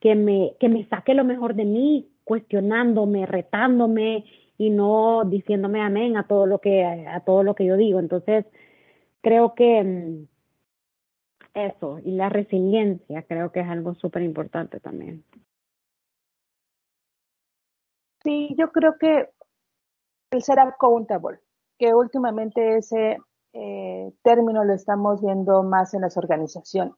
que 0.00 0.14
me, 0.14 0.56
que 0.60 0.68
me 0.68 0.86
saque 0.88 1.14
lo 1.14 1.24
mejor 1.24 1.54
de 1.54 1.64
mí, 1.64 2.10
cuestionándome, 2.24 3.26
retándome 3.26 4.24
y 4.58 4.70
no 4.70 5.24
diciéndome 5.24 5.80
amén 5.80 6.16
a 6.16 6.26
todo 6.26 6.46
lo 6.46 6.60
que, 6.60 6.84
a 6.84 7.20
todo 7.20 7.42
lo 7.42 7.54
que 7.54 7.66
yo 7.66 7.76
digo. 7.76 8.00
Entonces, 8.00 8.46
creo 9.20 9.54
que 9.54 9.82
mm, 9.82 10.28
eso, 11.54 11.98
y 12.04 12.12
la 12.12 12.28
resiliencia 12.28 13.22
creo 13.22 13.50
que 13.50 13.60
es 13.60 13.68
algo 13.68 13.94
súper 13.94 14.22
importante 14.22 14.80
también. 14.80 15.24
Sí, 18.22 18.54
yo 18.58 18.72
creo 18.72 18.96
que 18.98 19.30
el 20.32 20.42
ser 20.42 20.58
accountable, 20.58 21.38
que 21.78 21.94
últimamente 21.94 22.76
ese 22.76 23.18
eh, 23.52 24.12
término 24.22 24.64
lo 24.64 24.74
estamos 24.74 25.22
viendo 25.22 25.62
más 25.62 25.94
en 25.94 26.02
las 26.02 26.16
organizaciones, 26.16 26.94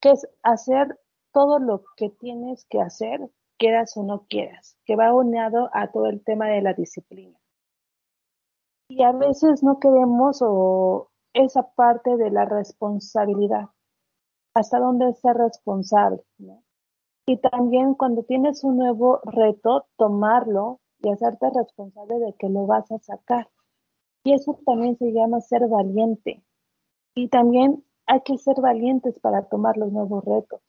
que 0.00 0.10
es 0.10 0.28
hacer 0.42 0.98
todo 1.32 1.58
lo 1.58 1.84
que 1.96 2.10
tienes 2.10 2.66
que 2.68 2.80
hacer, 2.80 3.20
quieras 3.58 3.96
o 3.96 4.02
no 4.02 4.26
quieras, 4.28 4.76
que 4.84 4.96
va 4.96 5.14
unido 5.14 5.70
a 5.72 5.90
todo 5.90 6.06
el 6.06 6.22
tema 6.24 6.48
de 6.48 6.62
la 6.62 6.74
disciplina. 6.74 7.38
Y 8.88 9.02
a 9.02 9.12
veces 9.12 9.62
no 9.62 9.78
queremos 9.78 10.42
o 10.42 11.10
esa 11.32 11.70
parte 11.74 12.16
de 12.16 12.30
la 12.30 12.44
responsabilidad, 12.44 13.68
hasta 14.54 14.80
dónde 14.80 15.12
ser 15.14 15.36
responsable. 15.36 16.24
Y 17.26 17.36
también 17.36 17.94
cuando 17.94 18.24
tienes 18.24 18.64
un 18.64 18.78
nuevo 18.78 19.20
reto, 19.24 19.86
tomarlo 19.96 20.80
y 20.98 21.10
hacerte 21.10 21.50
responsable 21.50 22.18
de 22.18 22.34
que 22.34 22.48
lo 22.48 22.66
vas 22.66 22.90
a 22.90 22.98
sacar. 22.98 23.48
Y 24.24 24.34
eso 24.34 24.58
también 24.66 24.96
se 24.96 25.12
llama 25.12 25.40
ser 25.40 25.68
valiente. 25.68 26.42
Y 27.14 27.28
también 27.28 27.84
hay 28.06 28.20
que 28.22 28.36
ser 28.38 28.60
valientes 28.60 29.18
para 29.20 29.48
tomar 29.48 29.76
los 29.76 29.92
nuevos 29.92 30.24
retos. 30.24 30.60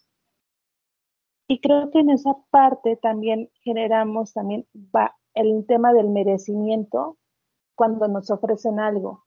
Y 1.48 1.60
creo 1.60 1.92
que 1.92 2.00
en 2.00 2.10
esa 2.10 2.36
parte 2.50 2.96
también 2.96 3.50
generamos 3.64 4.34
también 4.34 4.68
el 5.34 5.66
tema 5.68 5.94
del 5.94 6.10
merecimiento 6.10 7.18
cuando 7.76 8.08
nos 8.08 8.30
ofrecen 8.30 8.80
algo. 8.80 9.26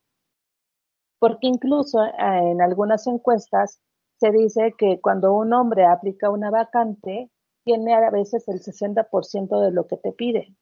Porque 1.19 1.47
incluso 1.47 2.05
eh, 2.05 2.13
en 2.19 2.61
algunas 2.63 3.07
encuestas 3.07 3.81
se 4.21 4.31
dice 4.31 4.75
que 4.79 5.01
cuando 5.01 5.35
un 5.35 5.53
hombre 5.53 5.85
aplica 5.87 6.31
una 6.31 6.51
vacante, 6.51 7.31
tiene 7.65 7.95
a 7.95 8.11
veces 8.11 8.47
el 8.49 8.61
60% 8.61 9.61
de 9.61 9.71
lo 9.73 9.87
que 9.87 9.97
te 9.97 10.13
pide. 10.13 10.55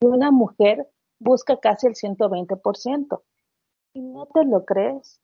Y 0.00 0.06
una 0.06 0.30
mujer 0.30 0.88
busca 1.18 1.58
casi 1.58 1.88
el 1.88 1.94
120%. 1.94 3.22
Y 3.94 4.02
no 4.02 4.26
te 4.26 4.44
lo 4.44 4.64
crees 4.64 5.20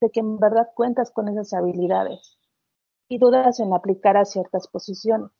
de 0.00 0.10
que 0.10 0.20
en 0.20 0.38
verdad 0.38 0.68
cuentas 0.74 1.10
con 1.10 1.28
esas 1.28 1.52
habilidades 1.52 2.37
y 3.08 3.18
dudas 3.18 3.60
en 3.60 3.72
aplicar 3.72 4.16
a 4.16 4.24
ciertas 4.24 4.68
posiciones. 4.68 5.30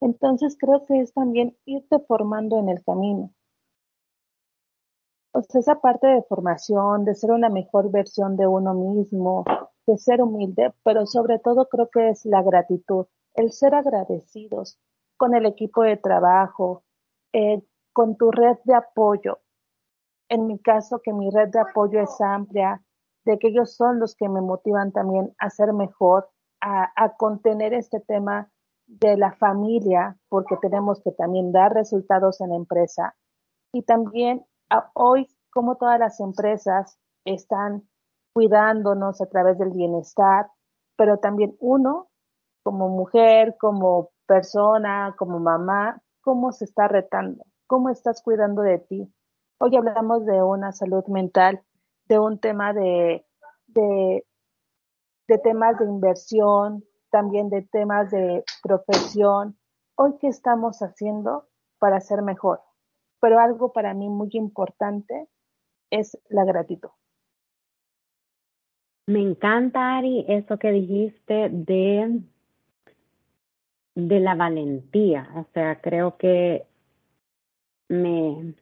Entonces 0.00 0.56
creo 0.58 0.86
que 0.86 1.00
es 1.00 1.12
también 1.12 1.56
irte 1.64 1.98
formando 2.00 2.58
en 2.58 2.68
el 2.68 2.82
camino. 2.84 3.32
O 5.32 5.42
sea, 5.42 5.60
esa 5.60 5.80
parte 5.80 6.06
de 6.06 6.22
formación, 6.22 7.04
de 7.04 7.14
ser 7.14 7.32
una 7.32 7.48
mejor 7.48 7.90
versión 7.90 8.36
de 8.36 8.46
uno 8.46 8.74
mismo, 8.74 9.44
de 9.86 9.98
ser 9.98 10.22
humilde, 10.22 10.72
pero 10.84 11.06
sobre 11.06 11.38
todo 11.38 11.68
creo 11.68 11.88
que 11.90 12.10
es 12.10 12.24
la 12.24 12.42
gratitud, 12.42 13.06
el 13.34 13.52
ser 13.52 13.74
agradecidos 13.74 14.78
con 15.16 15.34
el 15.34 15.46
equipo 15.46 15.82
de 15.82 15.96
trabajo, 15.96 16.84
eh, 17.32 17.62
con 17.92 18.16
tu 18.16 18.30
red 18.30 18.56
de 18.64 18.74
apoyo. 18.74 19.40
En 20.28 20.46
mi 20.46 20.58
caso, 20.58 21.00
que 21.02 21.12
mi 21.12 21.30
red 21.30 21.48
de 21.48 21.60
apoyo 21.60 22.00
es 22.00 22.20
amplia, 22.20 22.82
de 23.24 23.38
que 23.38 23.48
ellos 23.48 23.74
son 23.74 23.98
los 23.98 24.14
que 24.14 24.28
me 24.28 24.40
motivan 24.40 24.92
también 24.92 25.34
a 25.38 25.50
ser 25.50 25.72
mejor, 25.72 26.28
a, 26.60 27.14
contener 27.16 27.74
este 27.74 28.00
tema 28.00 28.50
de 28.86 29.16
la 29.16 29.32
familia, 29.32 30.16
porque 30.28 30.56
tenemos 30.56 31.00
que 31.02 31.12
también 31.12 31.52
dar 31.52 31.74
resultados 31.74 32.40
en 32.40 32.50
la 32.50 32.56
empresa. 32.56 33.14
Y 33.72 33.82
también 33.82 34.46
hoy, 34.94 35.28
como 35.50 35.76
todas 35.76 35.98
las 35.98 36.20
empresas 36.20 36.98
están 37.24 37.88
cuidándonos 38.32 39.20
a 39.20 39.26
través 39.26 39.58
del 39.58 39.70
bienestar, 39.70 40.50
pero 40.96 41.18
también 41.18 41.56
uno, 41.60 42.08
como 42.62 42.88
mujer, 42.88 43.56
como 43.58 44.10
persona, 44.26 45.14
como 45.18 45.38
mamá, 45.38 46.02
cómo 46.20 46.52
se 46.52 46.64
está 46.64 46.88
retando, 46.88 47.44
cómo 47.66 47.88
estás 47.88 48.22
cuidando 48.22 48.62
de 48.62 48.78
ti. 48.78 49.12
Hoy 49.58 49.76
hablamos 49.76 50.24
de 50.26 50.42
una 50.42 50.72
salud 50.72 51.04
mental, 51.06 51.62
de 52.04 52.18
un 52.18 52.38
tema 52.38 52.72
de, 52.72 53.26
de, 53.66 54.24
de 55.28 55.38
temas 55.38 55.78
de 55.78 55.84
inversión, 55.84 56.84
también 57.10 57.50
de 57.50 57.62
temas 57.62 58.10
de 58.10 58.44
profesión. 58.62 59.56
Hoy, 59.94 60.14
¿qué 60.20 60.28
estamos 60.28 60.80
haciendo 60.80 61.48
para 61.78 62.00
ser 62.00 62.22
mejor? 62.22 62.60
Pero 63.20 63.38
algo 63.38 63.72
para 63.72 63.94
mí 63.94 64.08
muy 64.08 64.30
importante 64.32 65.28
es 65.90 66.18
la 66.28 66.44
gratitud. 66.44 66.90
Me 69.06 69.20
encanta, 69.20 69.96
Ari, 69.96 70.24
eso 70.28 70.58
que 70.58 70.70
dijiste 70.70 71.48
de, 71.50 72.20
de 73.94 74.20
la 74.20 74.34
valentía. 74.34 75.30
O 75.34 75.44
sea, 75.52 75.80
creo 75.80 76.16
que 76.18 76.66
me, 77.88 78.54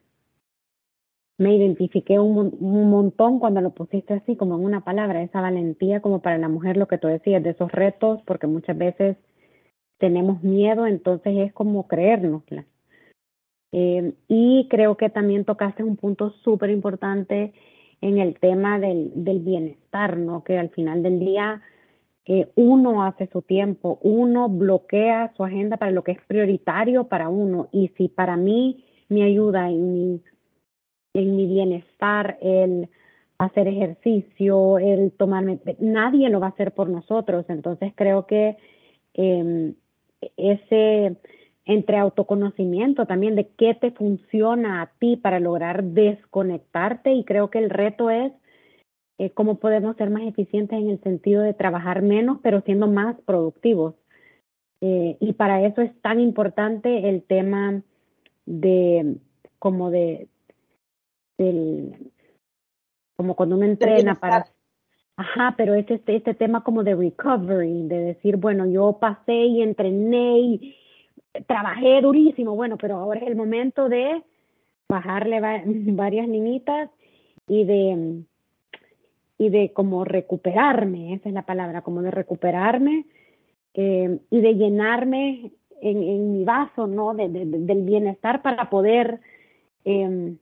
me 1.37 1.55
identifiqué 1.55 2.19
un, 2.19 2.55
un, 2.59 2.89
montón 2.89 3.39
cuando 3.39 3.61
lo 3.61 3.71
pusiste 3.71 4.15
así, 4.15 4.35
como 4.35 4.55
en 4.55 4.65
una 4.65 4.83
palabra, 4.83 5.21
esa 5.21 5.41
valentía 5.41 6.01
como 6.01 6.21
para 6.21 6.37
la 6.37 6.49
mujer, 6.49 6.77
lo 6.77 6.87
que 6.87 6.97
tú 6.97 7.07
decías, 7.07 7.43
de 7.43 7.51
esos 7.51 7.71
retos, 7.71 8.21
porque 8.25 8.47
muchas 8.47 8.77
veces 8.77 9.17
tenemos 9.99 10.43
miedo, 10.43 10.87
entonces 10.87 11.35
es 11.37 11.53
como 11.53 11.87
creérnosla. 11.87 12.65
Eh, 13.71 14.13
y 14.27 14.67
creo 14.69 14.97
que 14.97 15.09
también 15.09 15.45
tocaste 15.45 15.83
un 15.83 15.97
punto 15.97 16.31
súper 16.43 16.69
importante 16.69 17.53
en 18.01 18.17
el 18.17 18.39
tema 18.39 18.79
del, 18.79 19.11
del 19.15 19.39
bienestar, 19.39 20.17
¿no? 20.17 20.43
Que 20.43 20.57
al 20.57 20.69
final 20.69 21.03
del 21.03 21.19
día 21.19 21.61
eh, 22.25 22.51
uno 22.55 23.03
hace 23.03 23.27
su 23.27 23.41
tiempo, 23.41 23.99
uno 24.01 24.49
bloquea 24.49 25.33
su 25.35 25.43
agenda 25.43 25.77
para 25.77 25.91
lo 25.91 26.03
que 26.03 26.13
es 26.13 26.21
prioritario 26.27 27.05
para 27.05 27.29
uno. 27.29 27.69
Y 27.71 27.89
si 27.97 28.07
para 28.07 28.37
mí 28.37 28.85
me 29.09 29.23
ayuda 29.23 29.69
en 29.69 29.93
mi 29.93 30.21
en 31.17 31.35
mi 31.35 31.47
bienestar, 31.47 32.37
el 32.41 32.89
hacer 33.37 33.67
ejercicio, 33.67 34.79
el 34.79 35.11
tomarme, 35.11 35.59
nadie 35.79 36.29
lo 36.29 36.39
va 36.39 36.47
a 36.47 36.51
hacer 36.51 36.73
por 36.73 36.89
nosotros. 36.89 37.45
Entonces 37.49 37.93
creo 37.95 38.25
que 38.25 38.57
eh, 39.13 39.73
ese 40.37 41.17
entre 41.65 41.97
autoconocimiento 41.97 43.05
también 43.05 43.35
de 43.35 43.49
qué 43.49 43.73
te 43.73 43.91
funciona 43.91 44.81
a 44.81 44.91
ti 44.99 45.17
para 45.17 45.39
lograr 45.39 45.83
desconectarte 45.83 47.11
y 47.11 47.25
creo 47.25 47.49
que 47.49 47.59
el 47.59 47.69
reto 47.69 48.09
es 48.09 48.31
eh, 49.17 49.31
cómo 49.31 49.55
podemos 49.55 49.97
ser 49.97 50.09
más 50.09 50.23
eficientes 50.23 50.79
en 50.79 50.89
el 50.89 51.01
sentido 51.01 51.41
de 51.41 51.53
trabajar 51.53 52.01
menos 52.01 52.39
pero 52.41 52.61
siendo 52.61 52.87
más 52.87 53.19
productivos. 53.21 53.95
Eh, 54.79 55.17
y 55.19 55.33
para 55.33 55.65
eso 55.65 55.81
es 55.81 55.91
tan 56.01 56.19
importante 56.19 57.09
el 57.09 57.23
tema 57.23 57.81
de 58.45 59.17
como 59.59 59.89
de 59.89 60.27
del, 61.37 62.11
como 63.15 63.35
cuando 63.35 63.55
uno 63.55 63.65
entrena 63.65 64.15
para... 64.15 64.45
Ajá, 65.19 65.55
pero 65.57 65.73
es 65.73 65.89
este, 65.89 66.15
este 66.15 66.35
tema 66.35 66.63
como 66.63 66.83
de 66.83 66.95
recovery, 66.95 67.87
de 67.87 67.99
decir, 67.99 68.37
bueno, 68.37 68.67
yo 68.67 68.99
pasé 68.99 69.33
y 69.33 69.63
entrené 69.63 70.39
y 70.39 70.75
trabajé 71.47 72.01
durísimo, 72.01 72.55
bueno, 72.55 72.77
pero 72.77 72.97
ahora 72.97 73.21
es 73.21 73.27
el 73.27 73.35
momento 73.35 73.89
de 73.89 74.23
bajarle 74.87 75.39
varias 75.95 76.27
niñitas 76.27 76.91
y 77.47 77.63
de 77.63 78.23
y 79.39 79.49
de 79.49 79.71
como 79.71 80.03
recuperarme, 80.03 81.13
esa 81.13 81.29
es 81.29 81.33
la 81.33 81.45
palabra, 81.45 81.81
como 81.81 82.01
de 82.01 82.09
recuperarme 82.09 83.05
eh, 83.75 84.19
y 84.31 84.41
de 84.41 84.55
llenarme 84.55 85.51
en, 85.79 86.03
en 86.03 86.31
mi 86.31 86.43
vaso, 86.43 86.87
¿no? 86.87 87.13
De, 87.13 87.29
de, 87.29 87.45
del 87.45 87.83
bienestar 87.83 88.41
para 88.41 88.69
poder 88.71 89.19
eh, 89.85 90.35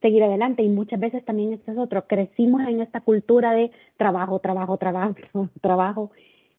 seguir 0.00 0.22
adelante. 0.22 0.62
Y 0.62 0.68
muchas 0.68 1.00
veces 1.00 1.24
también 1.24 1.52
esto 1.52 1.72
es 1.72 1.78
otro, 1.78 2.06
crecimos 2.06 2.62
en 2.62 2.80
esta 2.80 3.00
cultura 3.00 3.52
de 3.52 3.70
trabajo, 3.96 4.38
trabajo, 4.38 4.76
trabajo, 4.76 5.14
trabajo. 5.60 6.10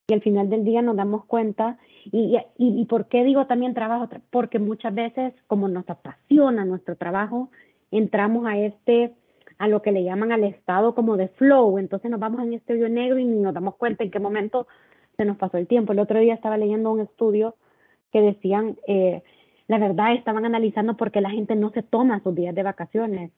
Y 0.08 0.14
al 0.14 0.20
final 0.20 0.48
del 0.48 0.64
día 0.64 0.82
nos 0.82 0.96
damos 0.96 1.24
cuenta, 1.26 1.78
y, 2.04 2.36
y, 2.58 2.84
por 2.86 3.06
qué 3.06 3.22
digo 3.22 3.46
también 3.46 3.72
trabajo, 3.74 4.08
porque 4.30 4.58
muchas 4.58 4.92
veces 4.92 5.32
como 5.46 5.68
nos 5.68 5.88
apasiona 5.88 6.64
nuestro 6.64 6.96
trabajo, 6.96 7.50
entramos 7.92 8.44
a 8.46 8.58
este, 8.58 9.14
a 9.58 9.68
lo 9.68 9.80
que 9.80 9.92
le 9.92 10.02
llaman 10.02 10.32
al 10.32 10.42
estado 10.42 10.96
como 10.96 11.16
de 11.16 11.28
flow, 11.28 11.78
entonces 11.78 12.10
nos 12.10 12.18
vamos 12.18 12.42
en 12.42 12.54
este 12.54 12.72
hoyo 12.72 12.88
negro 12.88 13.20
y 13.20 13.24
nos 13.24 13.54
damos 13.54 13.76
cuenta 13.76 14.02
en 14.02 14.10
qué 14.10 14.18
momento 14.18 14.66
se 15.16 15.24
nos 15.24 15.36
pasó 15.36 15.56
el 15.56 15.68
tiempo. 15.68 15.92
El 15.92 16.00
otro 16.00 16.18
día 16.18 16.34
estaba 16.34 16.56
leyendo 16.56 16.90
un 16.90 17.00
estudio 17.00 17.54
que 18.12 18.20
decían, 18.20 18.76
eh, 18.88 19.22
la 19.68 19.78
verdad 19.78 20.14
estaban 20.14 20.44
analizando 20.44 20.96
por 20.96 21.10
qué 21.10 21.20
la 21.20 21.30
gente 21.30 21.54
no 21.56 21.70
se 21.70 21.82
toma 21.82 22.22
sus 22.22 22.34
días 22.34 22.54
de 22.54 22.62
vacaciones. 22.62 23.30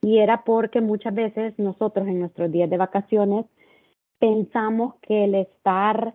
Y 0.00 0.18
era 0.18 0.44
porque 0.44 0.80
muchas 0.80 1.14
veces 1.14 1.58
nosotros 1.58 2.06
en 2.06 2.20
nuestros 2.20 2.50
días 2.52 2.70
de 2.70 2.76
vacaciones 2.76 3.46
pensamos 4.18 4.94
que 5.02 5.24
el 5.24 5.34
estar 5.34 6.14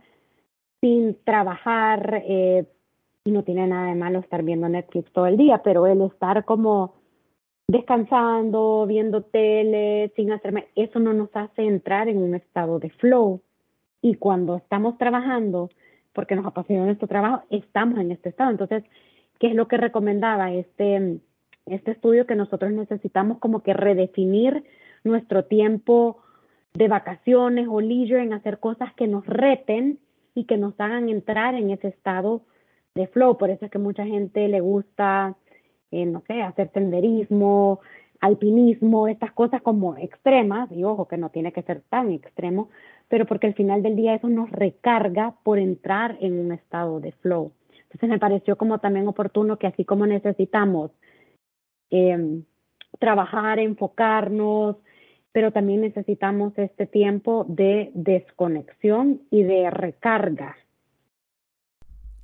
sin 0.81 1.17
trabajar, 1.23 2.23
eh, 2.25 2.65
y 3.23 3.31
no 3.31 3.43
tiene 3.43 3.67
nada 3.67 3.87
de 3.87 3.95
malo 3.95 4.19
estar 4.19 4.43
viendo 4.43 4.67
Netflix 4.67 5.11
todo 5.13 5.27
el 5.27 5.37
día, 5.37 5.61
pero 5.63 5.87
el 5.87 6.01
estar 6.01 6.43
como 6.43 6.95
descansando, 7.67 8.85
viendo 8.85 9.23
tele, 9.23 10.11
sin 10.15 10.31
hacerme, 10.31 10.67
eso 10.75 10.99
no 10.99 11.13
nos 11.13 11.29
hace 11.35 11.63
entrar 11.63 12.09
en 12.09 12.17
un 12.17 12.35
estado 12.35 12.79
de 12.79 12.89
flow. 12.89 13.41
Y 14.01 14.15
cuando 14.15 14.57
estamos 14.57 14.97
trabajando, 14.97 15.69
porque 16.11 16.35
nos 16.35 16.45
apasiona 16.45 16.85
nuestro 16.85 17.07
trabajo, 17.07 17.43
estamos 17.49 17.99
en 17.99 18.11
este 18.11 18.29
estado. 18.29 18.51
Entonces, 18.51 18.83
¿Qué 19.43 19.49
es 19.49 19.55
lo 19.55 19.67
que 19.67 19.75
recomendaba 19.75 20.53
este, 20.53 21.19
este 21.65 21.91
estudio? 21.91 22.25
Que 22.25 22.33
nosotros 22.33 22.71
necesitamos 22.71 23.39
como 23.39 23.61
que 23.61 23.73
redefinir 23.73 24.63
nuestro 25.03 25.43
tiempo 25.43 26.23
de 26.73 26.87
vacaciones 26.87 27.67
o 27.69 27.81
leisure 27.81 28.23
en 28.23 28.31
hacer 28.31 28.59
cosas 28.59 28.93
que 28.93 29.05
nos 29.05 29.27
reten 29.27 29.99
y 30.33 30.45
que 30.45 30.55
nos 30.55 30.79
hagan 30.79 31.09
entrar 31.09 31.55
en 31.55 31.71
ese 31.71 31.89
estado 31.89 32.43
de 32.95 33.07
flow. 33.07 33.37
Por 33.37 33.49
eso 33.49 33.65
es 33.65 33.71
que 33.71 33.79
mucha 33.79 34.05
gente 34.05 34.47
le 34.47 34.61
gusta, 34.61 35.35
eh, 35.91 36.05
no 36.05 36.23
sé, 36.25 36.41
hacer 36.41 36.71
senderismo, 36.73 37.81
alpinismo, 38.21 39.09
estas 39.09 39.33
cosas 39.33 39.61
como 39.61 39.97
extremas, 39.97 40.71
y 40.71 40.85
ojo 40.85 41.09
que 41.09 41.17
no 41.17 41.31
tiene 41.31 41.51
que 41.51 41.63
ser 41.63 41.81
tan 41.89 42.13
extremo, 42.13 42.69
pero 43.09 43.25
porque 43.25 43.47
al 43.47 43.55
final 43.55 43.83
del 43.83 43.97
día 43.97 44.15
eso 44.15 44.29
nos 44.29 44.49
recarga 44.51 45.35
por 45.43 45.59
entrar 45.59 46.15
en 46.21 46.39
un 46.39 46.53
estado 46.53 47.01
de 47.01 47.11
flow. 47.11 47.51
Entonces 47.93 48.09
me 48.09 48.19
pareció 48.19 48.57
como 48.57 48.79
también 48.79 49.07
oportuno 49.07 49.57
que 49.57 49.67
así 49.67 49.85
como 49.85 50.07
necesitamos 50.07 50.91
eh, 51.91 52.41
trabajar, 52.99 53.59
enfocarnos, 53.59 54.77
pero 55.31 55.51
también 55.51 55.81
necesitamos 55.81 56.53
este 56.57 56.87
tiempo 56.87 57.45
de 57.47 57.91
desconexión 57.93 59.21
y 59.29 59.43
de 59.43 59.69
recarga. 59.69 60.55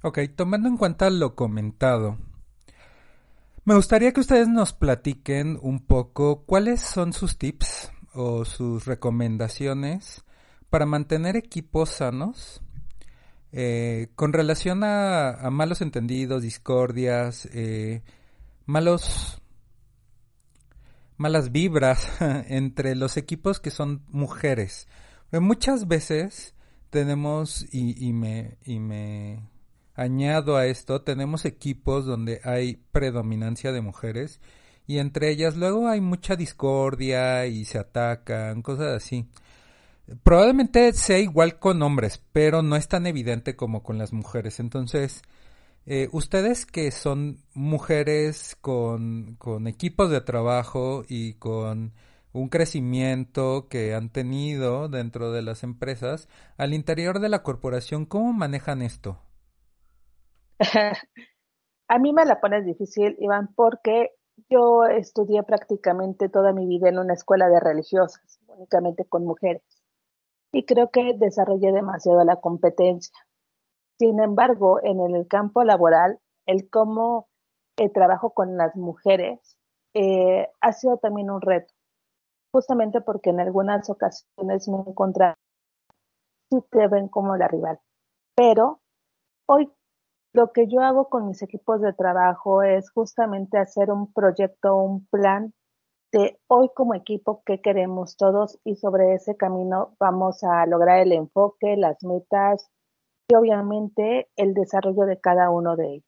Ok, 0.01 0.19
tomando 0.35 0.69
en 0.69 0.77
cuenta 0.77 1.09
lo 1.09 1.35
comentado, 1.35 2.17
me 3.65 3.75
gustaría 3.75 4.11
que 4.11 4.21
ustedes 4.21 4.47
nos 4.47 4.73
platiquen 4.73 5.59
un 5.61 5.85
poco 5.85 6.45
cuáles 6.45 6.81
son 6.81 7.13
sus 7.13 7.37
tips 7.37 7.91
o 8.13 8.45
sus 8.45 8.85
recomendaciones 8.85 10.25
para 10.69 10.87
mantener 10.87 11.35
equipos 11.35 11.89
sanos 11.89 12.63
eh, 13.51 14.09
con 14.15 14.33
relación 14.33 14.83
a, 14.83 15.49
malos 15.51 15.81
entendidos, 15.81 16.41
discordias, 16.41 17.47
eh, 17.53 18.03
malos 18.65 19.41
malas 21.17 21.51
vibras 21.51 22.09
entre 22.47 22.95
los 22.95 23.17
equipos 23.17 23.59
que 23.59 23.71
son 23.71 24.03
mujeres. 24.07 24.87
muchas 25.31 25.87
veces 25.87 26.55
tenemos, 26.89 27.65
y, 27.71 28.13
me, 28.13 28.57
y 28.65 28.79
me 28.79 29.49
añado 29.95 30.55
a 30.55 30.65
esto, 30.65 31.01
tenemos 31.01 31.45
equipos 31.45 32.05
donde 32.05 32.39
hay 32.43 32.77
predominancia 32.91 33.71
de 33.71 33.81
mujeres 33.81 34.39
y 34.87 34.97
entre 34.97 35.29
ellas 35.29 35.55
luego 35.55 35.87
hay 35.87 36.01
mucha 36.01 36.35
discordia 36.35 37.45
y 37.45 37.65
se 37.65 37.77
atacan, 37.77 38.61
cosas 38.63 38.95
así. 39.03 39.27
Probablemente 40.23 40.93
sea 40.93 41.19
igual 41.19 41.59
con 41.59 41.81
hombres, 41.81 42.23
pero 42.31 42.61
no 42.61 42.75
es 42.75 42.87
tan 42.87 43.05
evidente 43.05 43.55
como 43.55 43.83
con 43.83 43.97
las 43.97 44.13
mujeres. 44.13 44.59
Entonces, 44.59 45.21
eh, 45.85 46.09
ustedes 46.11 46.65
que 46.65 46.91
son 46.91 47.43
mujeres 47.53 48.55
con, 48.61 49.35
con 49.37 49.67
equipos 49.67 50.09
de 50.09 50.21
trabajo 50.21 51.03
y 51.07 51.33
con 51.35 51.93
un 52.31 52.49
crecimiento 52.49 53.67
que 53.69 53.95
han 53.95 54.09
tenido 54.09 54.87
dentro 54.87 55.31
de 55.31 55.41
las 55.41 55.63
empresas, 55.63 56.27
al 56.57 56.73
interior 56.73 57.19
de 57.19 57.29
la 57.29 57.43
corporación, 57.43 58.05
¿cómo 58.05 58.33
manejan 58.33 58.81
esto? 58.81 59.19
A 61.87 61.97
mí 61.97 62.13
me 62.13 62.25
la 62.25 62.39
pones 62.39 62.65
difícil, 62.65 63.15
Iván, 63.19 63.49
porque 63.55 64.11
yo 64.49 64.85
estudié 64.85 65.41
prácticamente 65.43 66.29
toda 66.29 66.53
mi 66.53 66.67
vida 66.67 66.89
en 66.89 66.99
una 66.99 67.13
escuela 67.13 67.49
de 67.49 67.59
religiosas, 67.59 68.39
únicamente 68.47 69.05
con 69.05 69.25
mujeres, 69.25 69.63
y 70.51 70.65
creo 70.65 70.89
que 70.89 71.13
desarrollé 71.17 71.71
demasiado 71.71 72.23
la 72.23 72.37
competencia. 72.37 73.13
Sin 73.99 74.19
embargo, 74.19 74.79
en 74.83 74.99
el 74.99 75.27
campo 75.27 75.63
laboral, 75.63 76.19
el 76.45 76.69
cómo 76.69 77.27
el 77.77 77.91
trabajo 77.91 78.31
con 78.31 78.57
las 78.57 78.75
mujeres 78.75 79.57
eh, 79.93 80.47
ha 80.61 80.73
sido 80.73 80.97
también 80.97 81.29
un 81.29 81.41
reto, 81.41 81.73
justamente 82.51 83.01
porque 83.01 83.29
en 83.31 83.39
algunas 83.39 83.89
ocasiones 83.89 84.67
me 84.67 84.77
he 84.77 84.89
encontrado 84.89 85.35
si 86.49 86.61
te 86.71 86.87
ven 86.87 87.07
como 87.07 87.35
la 87.37 87.47
rival. 87.47 87.79
Pero 88.35 88.79
hoy 89.47 89.71
lo 90.33 90.51
que 90.51 90.67
yo 90.67 90.81
hago 90.81 91.09
con 91.09 91.27
mis 91.27 91.41
equipos 91.41 91.81
de 91.81 91.93
trabajo 91.93 92.63
es 92.63 92.91
justamente 92.91 93.57
hacer 93.57 93.91
un 93.91 94.11
proyecto, 94.13 94.77
un 94.77 95.05
plan 95.07 95.53
de 96.11 96.39
hoy 96.47 96.69
como 96.75 96.95
equipo 96.95 97.43
qué 97.45 97.61
queremos 97.61 98.17
todos 98.17 98.59
y 98.63 98.75
sobre 98.75 99.13
ese 99.13 99.35
camino 99.35 99.95
vamos 99.99 100.43
a 100.43 100.65
lograr 100.65 100.99
el 100.99 101.11
enfoque, 101.11 101.77
las 101.77 102.03
metas 102.03 102.69
y 103.27 103.35
obviamente 103.35 104.27
el 104.35 104.53
desarrollo 104.53 105.05
de 105.05 105.19
cada 105.19 105.51
uno 105.51 105.75
de 105.75 105.93
ellos. 105.93 106.05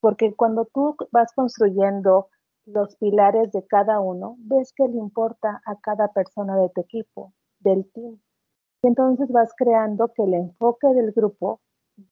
Porque 0.00 0.34
cuando 0.34 0.64
tú 0.64 0.96
vas 1.12 1.32
construyendo 1.34 2.28
los 2.66 2.96
pilares 2.96 3.52
de 3.52 3.64
cada 3.66 4.00
uno, 4.00 4.36
ves 4.38 4.72
que 4.74 4.88
le 4.88 4.98
importa 4.98 5.62
a 5.64 5.76
cada 5.80 6.08
persona 6.08 6.56
de 6.56 6.68
tu 6.70 6.80
equipo, 6.80 7.32
del 7.60 7.90
team. 7.92 8.20
Y 8.82 8.88
entonces 8.88 9.30
vas 9.30 9.52
creando 9.56 10.12
que 10.12 10.24
el 10.24 10.34
enfoque 10.34 10.88
del 10.88 11.12
grupo 11.12 11.60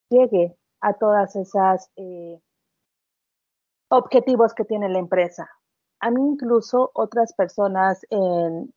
llegue 0.09 0.57
a 0.81 0.95
todas 0.95 1.35
esas 1.35 1.91
eh, 1.97 2.41
objetivos 3.91 4.55
que 4.55 4.65
tiene 4.65 4.89
la 4.89 5.01
empresa. 5.01 5.51
A 6.01 6.11
mí 6.11 6.21
incluso 6.23 6.91
otras 6.95 7.33
personas, 7.35 8.05
en, 8.11 8.73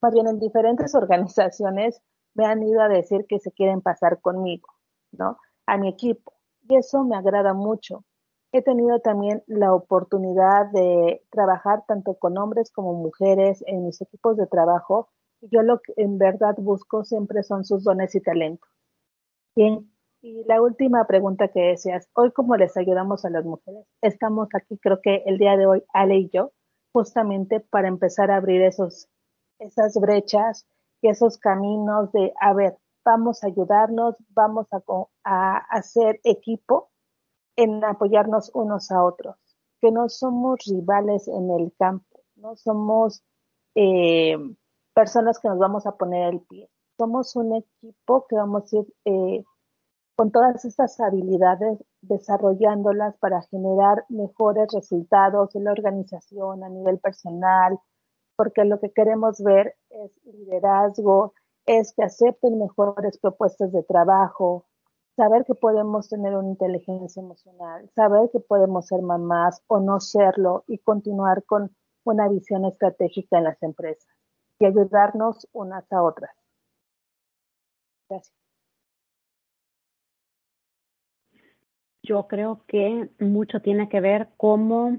más 0.00 0.12
bien 0.12 0.26
en 0.26 0.38
diferentes 0.38 0.94
organizaciones, 0.94 2.00
me 2.34 2.46
han 2.46 2.62
ido 2.62 2.80
a 2.80 2.88
decir 2.88 3.26
que 3.28 3.38
se 3.38 3.52
quieren 3.52 3.82
pasar 3.82 4.20
conmigo, 4.20 4.68
¿no? 5.12 5.38
A 5.66 5.76
mi 5.76 5.88
equipo. 5.88 6.32
Y 6.68 6.76
eso 6.76 7.04
me 7.04 7.16
agrada 7.16 7.52
mucho. 7.54 8.04
He 8.52 8.62
tenido 8.62 9.00
también 9.00 9.42
la 9.46 9.74
oportunidad 9.74 10.70
de 10.72 11.22
trabajar 11.30 11.84
tanto 11.86 12.14
con 12.14 12.36
hombres 12.38 12.70
como 12.70 12.94
mujeres 12.94 13.62
en 13.66 13.84
mis 13.86 14.00
equipos 14.00 14.36
de 14.36 14.46
trabajo. 14.46 15.08
Y 15.40 15.48
yo 15.48 15.62
lo 15.62 15.80
que 15.80 15.92
en 15.96 16.18
verdad 16.18 16.54
busco 16.56 17.04
siempre 17.04 17.42
son 17.42 17.64
sus 17.64 17.84
dones 17.84 18.14
y 18.14 18.20
talentos. 18.20 18.70
Bien, 19.54 19.90
y 20.22 20.44
la 20.44 20.62
última 20.62 21.04
pregunta 21.06 21.48
que 21.48 21.60
decías, 21.60 22.08
hoy 22.14 22.30
cómo 22.30 22.56
les 22.56 22.76
ayudamos 22.76 23.24
a 23.24 23.30
las 23.30 23.44
mujeres. 23.44 23.84
Estamos 24.02 24.48
aquí, 24.54 24.78
creo 24.78 25.00
que 25.02 25.22
el 25.26 25.36
día 25.36 25.56
de 25.56 25.66
hoy, 25.66 25.82
Ale 25.92 26.16
y 26.16 26.30
yo, 26.30 26.52
justamente 26.92 27.60
para 27.60 27.88
empezar 27.88 28.30
a 28.30 28.36
abrir 28.36 28.62
esos, 28.62 29.08
esas 29.58 29.94
brechas 29.98 30.66
y 31.00 31.08
esos 31.08 31.38
caminos 31.38 32.12
de, 32.12 32.32
a 32.40 32.52
ver, 32.52 32.78
vamos 33.04 33.42
a 33.42 33.48
ayudarnos, 33.48 34.14
vamos 34.30 34.66
a, 34.72 34.82
a 35.24 35.56
hacer 35.70 36.20
equipo 36.24 36.90
en 37.56 37.84
apoyarnos 37.84 38.50
unos 38.54 38.90
a 38.90 39.04
otros, 39.04 39.36
que 39.80 39.90
no 39.90 40.08
somos 40.08 40.60
rivales 40.66 41.28
en 41.28 41.50
el 41.50 41.72
campo, 41.78 42.20
no 42.36 42.56
somos 42.56 43.22
eh, 43.74 44.36
personas 44.94 45.38
que 45.38 45.48
nos 45.48 45.58
vamos 45.58 45.86
a 45.86 45.96
poner 45.96 46.32
el 46.32 46.40
pie, 46.40 46.70
somos 46.96 47.34
un 47.36 47.56
equipo 47.56 48.26
que 48.28 48.36
vamos 48.36 48.72
a 48.72 48.76
ir 48.76 48.86
eh, 49.04 49.44
con 50.22 50.30
todas 50.30 50.64
estas 50.64 51.00
habilidades, 51.00 51.84
desarrollándolas 52.00 53.16
para 53.16 53.42
generar 53.42 54.04
mejores 54.08 54.68
resultados 54.72 55.52
en 55.56 55.64
la 55.64 55.72
organización 55.72 56.62
a 56.62 56.68
nivel 56.68 57.00
personal, 57.00 57.80
porque 58.36 58.64
lo 58.64 58.78
que 58.78 58.92
queremos 58.92 59.42
ver 59.42 59.74
es 59.90 60.12
liderazgo, 60.24 61.34
es 61.66 61.92
que 61.92 62.04
acepten 62.04 62.56
mejores 62.60 63.18
propuestas 63.18 63.72
de 63.72 63.82
trabajo, 63.82 64.64
saber 65.16 65.44
que 65.44 65.56
podemos 65.56 66.08
tener 66.08 66.36
una 66.36 66.50
inteligencia 66.50 67.20
emocional, 67.20 67.90
saber 67.96 68.30
que 68.30 68.38
podemos 68.38 68.86
ser 68.86 69.02
mamás 69.02 69.60
o 69.66 69.80
no 69.80 69.98
serlo 69.98 70.62
y 70.68 70.78
continuar 70.78 71.42
con 71.42 71.74
una 72.04 72.28
visión 72.28 72.64
estratégica 72.64 73.38
en 73.38 73.44
las 73.44 73.60
empresas 73.60 74.14
y 74.60 74.66
ayudarnos 74.66 75.48
unas 75.52 75.92
a 75.92 76.00
otras. 76.00 76.30
Gracias. 78.08 78.41
Yo 82.04 82.26
creo 82.26 82.62
que 82.66 83.08
mucho 83.20 83.60
tiene 83.60 83.88
que 83.88 84.00
ver 84.00 84.28
cómo 84.36 84.98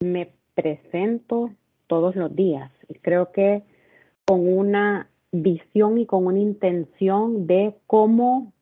me 0.00 0.34
presento 0.54 1.50
todos 1.86 2.16
los 2.16 2.34
días. 2.34 2.70
Creo 3.02 3.32
que 3.32 3.62
con 4.26 4.46
una 4.46 5.08
visión 5.32 5.98
y 5.98 6.06
con 6.06 6.26
una 6.26 6.38
intención 6.38 7.46
de 7.46 7.76
cómo, 7.86 8.52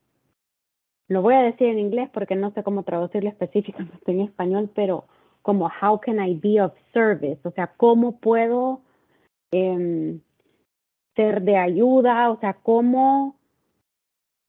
lo 1.08 1.22
voy 1.22 1.34
a 1.34 1.42
decir 1.42 1.68
en 1.68 1.78
inglés 1.78 2.10
porque 2.12 2.36
no 2.36 2.52
sé 2.52 2.62
cómo 2.62 2.82
traducirlo 2.84 3.30
específicamente 3.30 4.12
en 4.12 4.20
español, 4.20 4.70
pero 4.74 5.06
como 5.42 5.70
how 5.82 6.00
can 6.00 6.24
I 6.24 6.34
be 6.34 6.60
of 6.60 6.72
service, 6.92 7.40
o 7.44 7.50
sea, 7.50 7.74
cómo 7.76 8.18
puedo 8.18 8.80
eh, 9.52 10.18
ser 11.16 11.42
de 11.42 11.56
ayuda, 11.56 12.30
o 12.30 12.38
sea, 12.40 12.54
cómo 12.54 13.36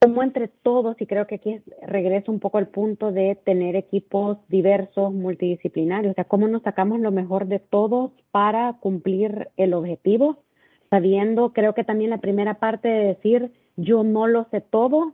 como 0.06 0.22
entre 0.22 0.48
todos, 0.48 0.96
y 1.02 1.08
creo 1.08 1.26
que 1.26 1.36
aquí 1.36 1.62
regreso 1.82 2.32
un 2.32 2.40
poco 2.40 2.60
al 2.60 2.68
punto 2.68 3.12
de 3.12 3.34
tener 3.44 3.76
equipos 3.76 4.38
diversos, 4.50 5.12
multidisciplinarios, 5.12 6.12
o 6.12 6.14
sea, 6.14 6.26
cómo 6.26 6.48
nos 6.48 6.62
sacamos 6.62 7.00
lo 7.00 7.12
mejor 7.12 7.48
de 7.48 7.58
todos 7.58 8.12
para 8.30 8.74
cumplir 8.74 9.50
el 9.58 9.74
objetivo, 9.74 10.44
sabiendo, 10.92 11.54
creo 11.54 11.74
que 11.74 11.84
también 11.84 12.12
la 12.12 12.20
primera 12.20 12.60
parte 12.60 12.88
de 12.88 13.08
decir, 13.16 13.52
yo 13.78 14.04
no 14.04 14.28
lo 14.28 14.46
sé 14.52 14.62
todo, 14.62 15.14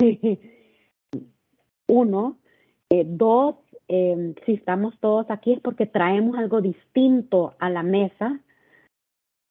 uno, 1.86 2.36
eh, 2.90 3.04
dos, 3.06 3.54
eh, 3.86 4.34
si 4.44 4.54
estamos 4.54 4.98
todos 4.98 5.30
aquí 5.30 5.52
es 5.52 5.60
porque 5.60 5.86
traemos 5.86 6.36
algo 6.36 6.60
distinto 6.60 7.54
a 7.60 7.70
la 7.70 7.84
mesa, 7.84 8.40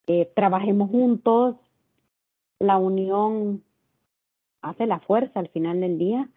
eh, 0.08 0.30
trabajemos 0.36 0.90
juntos, 0.90 1.56
la 2.60 2.78
unión 2.78 3.64
hace 4.64 4.88
la 4.88 5.00
fuerza 5.00 5.40
al 5.40 5.50
final 5.50 5.80
del 5.80 5.98
día. 6.00 6.28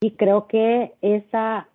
Y 0.00 0.12
creo 0.12 0.48
que 0.48 0.94
esa 1.00 1.68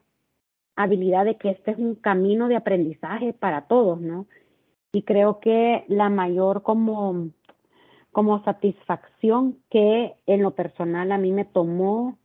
habilidad 0.75 1.25
de 1.25 1.37
que 1.37 1.51
este 1.51 1.71
es 1.71 1.77
un 1.77 1.95
camino 1.95 2.47
de 2.47 2.55
aprendizaje 2.55 3.33
para 3.33 3.61
todos, 3.67 4.01
¿no? 4.01 4.25
Y 4.91 5.03
creo 5.03 5.39
que 5.39 5.85
la 5.87 6.09
mayor 6.09 6.63
como, 6.63 7.29
como 8.11 8.43
satisfacción 8.43 9.57
que 9.69 10.13
en 10.25 10.41
lo 10.41 10.51
personal 10.51 11.11
a 11.11 11.17
mí 11.17 11.31
me 11.31 11.45
tomó 11.45 12.17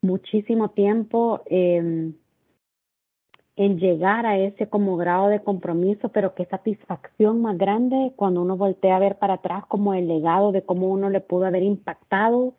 muchísimo 0.00 0.70
tiempo 0.70 1.42
eh, 1.46 2.12
en 3.56 3.78
llegar 3.78 4.26
a 4.26 4.38
ese 4.38 4.68
como 4.68 4.96
grado 4.96 5.28
de 5.28 5.42
compromiso, 5.42 6.08
pero 6.08 6.34
qué 6.34 6.44
satisfacción 6.46 7.42
más 7.42 7.56
grande 7.56 8.12
cuando 8.16 8.42
uno 8.42 8.56
voltea 8.56 8.96
a 8.96 9.00
ver 9.00 9.18
para 9.18 9.34
atrás 9.34 9.64
como 9.66 9.94
el 9.94 10.08
legado 10.08 10.50
de 10.50 10.62
cómo 10.62 10.88
uno 10.88 11.08
le 11.08 11.20
pudo 11.20 11.46
haber 11.46 11.62
impactado 11.62 12.54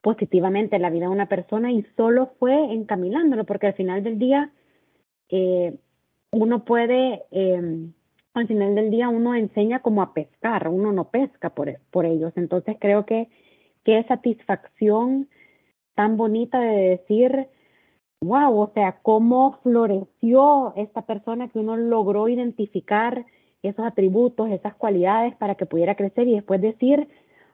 positivamente 0.00 0.78
la 0.78 0.90
vida 0.90 1.06
de 1.06 1.12
una 1.12 1.28
persona 1.28 1.72
y 1.72 1.84
solo 1.96 2.32
fue 2.38 2.72
encaminándolo, 2.72 3.44
porque 3.44 3.68
al 3.68 3.74
final 3.74 4.02
del 4.02 4.18
día 4.18 4.52
eh, 5.28 5.76
uno 6.30 6.64
puede, 6.64 7.24
eh, 7.30 7.88
al 8.34 8.46
final 8.46 8.74
del 8.74 8.90
día 8.90 9.08
uno 9.08 9.34
enseña 9.34 9.80
como 9.80 10.02
a 10.02 10.14
pescar, 10.14 10.68
uno 10.68 10.92
no 10.92 11.10
pesca 11.10 11.50
por, 11.50 11.78
por 11.90 12.06
ellos. 12.06 12.32
Entonces 12.36 12.76
creo 12.78 13.06
que 13.06 13.28
qué 13.84 14.04
satisfacción 14.04 15.28
tan 15.94 16.16
bonita 16.16 16.60
de 16.60 16.90
decir, 16.90 17.48
wow, 18.20 18.56
o 18.60 18.70
sea, 18.72 18.98
cómo 19.02 19.58
floreció 19.62 20.74
esta 20.76 21.02
persona 21.02 21.48
que 21.48 21.58
uno 21.58 21.76
logró 21.76 22.28
identificar 22.28 23.26
esos 23.62 23.84
atributos, 23.84 24.50
esas 24.50 24.74
cualidades 24.74 25.34
para 25.36 25.56
que 25.56 25.66
pudiera 25.66 25.96
crecer 25.96 26.28
y 26.28 26.34
después 26.34 26.60
decir, 26.60 27.08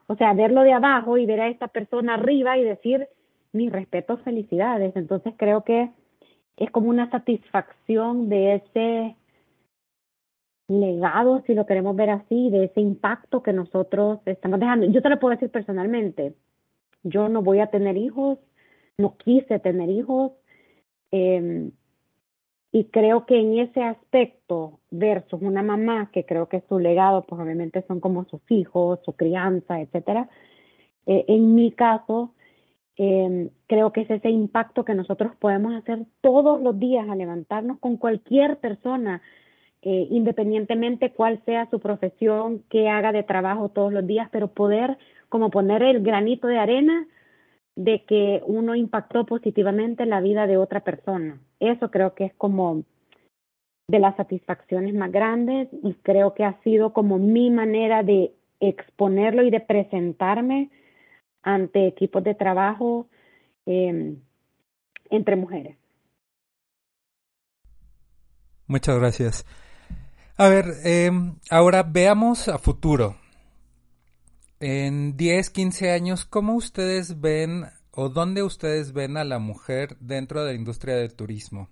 o 0.07 0.15
sea, 0.15 0.33
verlo 0.33 0.61
de 0.61 0.73
abajo 0.73 1.17
y 1.17 1.25
ver 1.25 1.41
a 1.41 1.47
esta 1.47 1.67
persona 1.67 2.15
arriba 2.15 2.57
y 2.57 2.63
decir, 2.63 3.07
mis 3.53 3.71
respetos, 3.71 4.21
felicidades. 4.21 4.95
Entonces 4.95 5.33
creo 5.37 5.63
que 5.63 5.91
es 6.57 6.71
como 6.71 6.89
una 6.89 7.09
satisfacción 7.09 8.29
de 8.29 8.55
ese 8.55 9.15
legado, 10.67 11.43
si 11.45 11.53
lo 11.53 11.65
queremos 11.65 11.95
ver 11.95 12.09
así, 12.09 12.49
de 12.49 12.65
ese 12.65 12.81
impacto 12.81 13.43
que 13.43 13.53
nosotros 13.53 14.19
estamos 14.25 14.59
dejando. 14.59 14.87
Yo 14.87 15.01
te 15.01 15.09
lo 15.09 15.19
puedo 15.19 15.35
decir 15.35 15.49
personalmente, 15.49 16.33
yo 17.03 17.29
no 17.29 17.41
voy 17.41 17.59
a 17.59 17.67
tener 17.67 17.97
hijos, 17.97 18.39
no 18.97 19.15
quise 19.17 19.59
tener 19.59 19.89
hijos, 19.89 20.31
eh, 21.11 21.69
y 22.75 22.83
creo 22.91 23.25
que 23.25 23.39
en 23.39 23.57
ese 23.57 23.81
aspecto 23.81 24.81
versus 24.91 25.41
una 25.41 25.63
mamá, 25.63 26.09
que 26.11 26.25
creo 26.25 26.49
que 26.49 26.61
su 26.67 26.77
legado, 26.77 27.25
pues 27.25 27.41
obviamente 27.41 27.85
son 27.87 28.01
como 28.01 28.25
sus 28.25 28.41
hijos, 28.51 28.99
su 29.05 29.13
crianza, 29.13 29.79
etcétera. 29.79 30.27
Eh, 31.05 31.23
en 31.29 31.55
mi 31.55 31.71
caso, 31.71 32.33
eh, 32.97 33.49
creo 33.67 33.93
que 33.93 34.01
es 34.01 34.11
ese 34.11 34.29
impacto 34.29 34.83
que 34.83 34.93
nosotros 34.93 35.37
podemos 35.39 35.73
hacer 35.73 36.05
todos 36.19 36.61
los 36.61 36.77
días 36.77 37.07
a 37.07 37.15
levantarnos 37.15 37.79
con 37.79 37.95
cualquier 37.95 38.57
persona, 38.57 39.21
eh, 39.81 40.07
independientemente 40.11 41.13
cuál 41.13 41.41
sea 41.45 41.69
su 41.69 41.79
profesión, 41.79 42.61
qué 42.69 42.89
haga 42.89 43.13
de 43.13 43.23
trabajo 43.23 43.69
todos 43.69 43.93
los 43.93 44.05
días, 44.05 44.27
pero 44.33 44.49
poder 44.49 44.97
como 45.29 45.49
poner 45.49 45.81
el 45.81 46.03
granito 46.03 46.47
de 46.47 46.57
arena 46.57 47.07
de 47.75 48.03
que 48.05 48.41
uno 48.45 48.75
impactó 48.75 49.25
positivamente 49.25 50.05
la 50.05 50.21
vida 50.21 50.47
de 50.47 50.57
otra 50.57 50.81
persona. 50.81 51.39
Eso 51.59 51.91
creo 51.91 52.13
que 52.15 52.25
es 52.25 52.33
como 52.35 52.83
de 53.87 53.99
las 53.99 54.15
satisfacciones 54.15 54.93
más 54.93 55.11
grandes 55.11 55.67
y 55.83 55.93
creo 55.95 56.33
que 56.33 56.43
ha 56.43 56.59
sido 56.63 56.93
como 56.93 57.19
mi 57.19 57.51
manera 57.51 58.01
de 58.03 58.33
exponerlo 58.59 59.43
y 59.43 59.51
de 59.51 59.59
presentarme 59.59 60.69
ante 61.43 61.87
equipos 61.87 62.23
de 62.23 62.33
trabajo 62.33 63.07
eh, 63.65 64.15
entre 65.09 65.35
mujeres. 65.35 65.77
Muchas 68.67 68.97
gracias. 68.97 69.45
A 70.37 70.49
ver, 70.49 70.65
eh, 70.83 71.11
ahora 71.51 71.83
veamos 71.83 72.47
a 72.47 72.57
futuro. 72.57 73.15
En 74.59 75.17
10, 75.17 75.49
15 75.49 75.91
años, 75.91 76.23
¿cómo 76.23 76.55
ustedes 76.55 77.19
ven 77.19 77.65
o 77.91 78.07
dónde 78.07 78.41
ustedes 78.41 78.93
ven 78.93 79.17
a 79.17 79.25
la 79.25 79.37
mujer 79.37 79.97
dentro 79.99 80.45
de 80.45 80.53
la 80.53 80.57
industria 80.57 80.95
del 80.95 81.13
turismo? 81.13 81.69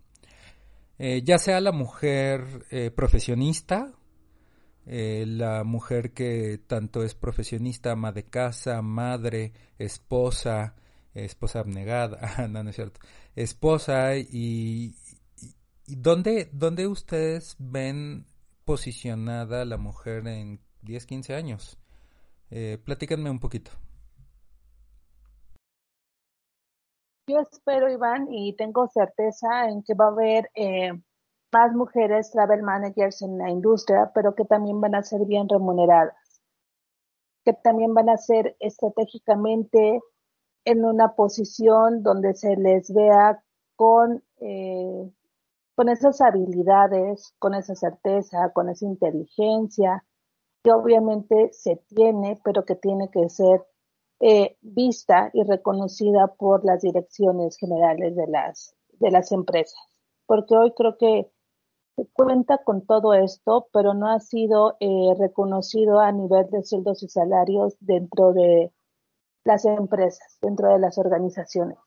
Eh, 1.00 1.22
ya 1.24 1.38
sea 1.38 1.62
la 1.62 1.72
mujer 1.72 2.66
eh, 2.72 2.92
profesionista, 2.92 3.94
eh, 4.86 5.24
la 5.26 5.64
mujer 5.64 6.12
que 6.12 6.60
tanto 6.68 7.04
es 7.04 7.16
profesionista, 7.16 7.92
ama 7.94 8.12
de 8.12 8.26
casa, 8.26 8.82
madre, 8.82 9.54
esposa, 9.80 10.76
esposa 11.14 11.60
abnegada, 11.60 12.48
no, 12.50 12.64
no 12.64 12.70
es 12.70 12.76
cierto, 12.76 13.00
esposa 13.34 14.18
y, 14.18 14.98
y 15.88 15.96
¿dónde, 15.96 16.50
¿dónde 16.52 16.88
ustedes 16.88 17.56
ven 17.60 18.28
posicionada 18.66 19.64
la 19.64 19.78
mujer 19.78 20.28
en 20.28 20.60
10, 20.82 21.06
15 21.06 21.34
años? 21.34 21.78
Eh, 22.56 22.78
platícanme 22.86 23.32
un 23.32 23.40
poquito. 23.40 23.72
Yo 27.28 27.40
espero, 27.40 27.90
Iván, 27.90 28.28
y 28.32 28.56
tengo 28.56 28.88
certeza 28.90 29.70
en 29.70 29.82
que 29.82 29.96
va 29.96 30.06
a 30.06 30.10
haber 30.10 30.52
eh, 30.54 30.92
más 31.52 31.74
mujeres 31.74 32.30
travel 32.30 32.62
managers 32.62 33.24
en 33.24 33.40
la 33.40 33.50
industria, 33.50 34.12
pero 34.14 34.36
que 34.36 34.46
también 34.46 34.80
van 34.80 34.94
a 34.94 35.02
ser 35.02 35.26
bien 35.26 35.50
remuneradas, 35.50 36.14
que 37.44 37.54
también 37.54 37.96
van 37.96 38.10
a 38.10 38.18
ser 38.18 38.56
estratégicamente 38.60 40.00
en 40.64 40.86
una 40.86 41.16
posición 41.16 42.04
donde 42.04 42.36
se 42.36 42.56
les 42.56 42.94
vea 42.94 43.44
con 43.76 44.24
eh, 44.42 45.12
con 45.76 45.90
esas 45.90 46.22
habilidades, 46.22 47.34
con 47.40 47.56
esa 47.56 47.74
certeza, 47.74 48.52
con 48.54 48.70
esa 48.70 48.86
inteligencia, 48.86 50.06
que 50.64 50.72
obviamente 50.72 51.50
se 51.52 51.76
tiene, 51.90 52.40
pero 52.44 52.64
que 52.66 52.76
tiene 52.76 53.10
que 53.10 53.30
ser 53.30 53.66
eh, 54.20 54.58
vista 54.62 55.30
y 55.34 55.44
reconocida 55.44 56.28
por 56.28 56.64
las 56.64 56.82
direcciones 56.82 57.58
generales 57.58 58.16
de 58.16 58.28
las, 58.28 58.76
de 59.00 59.12
las 59.12 59.32
empresas. 59.32 59.80
Porque 60.26 60.56
hoy 60.56 60.72
creo 60.72 60.98
que 60.98 61.30
cuenta 62.14 62.60
con 62.64 62.86
todo 62.86 63.14
esto, 63.14 63.68
pero 63.74 63.94
no 63.94 64.10
ha 64.10 64.20
sido 64.20 64.78
eh, 64.80 65.14
reconocido 65.20 66.00
a 66.00 66.12
nivel 66.12 66.50
de 66.50 66.64
sueldos 66.64 67.04
y 67.04 67.10
salarios 67.10 67.76
dentro 67.82 68.34
de 68.34 68.72
las 69.44 69.66
empresas, 69.66 70.38
dentro 70.42 70.70
de 70.70 70.80
las 70.80 70.98
organizaciones. 70.98 71.78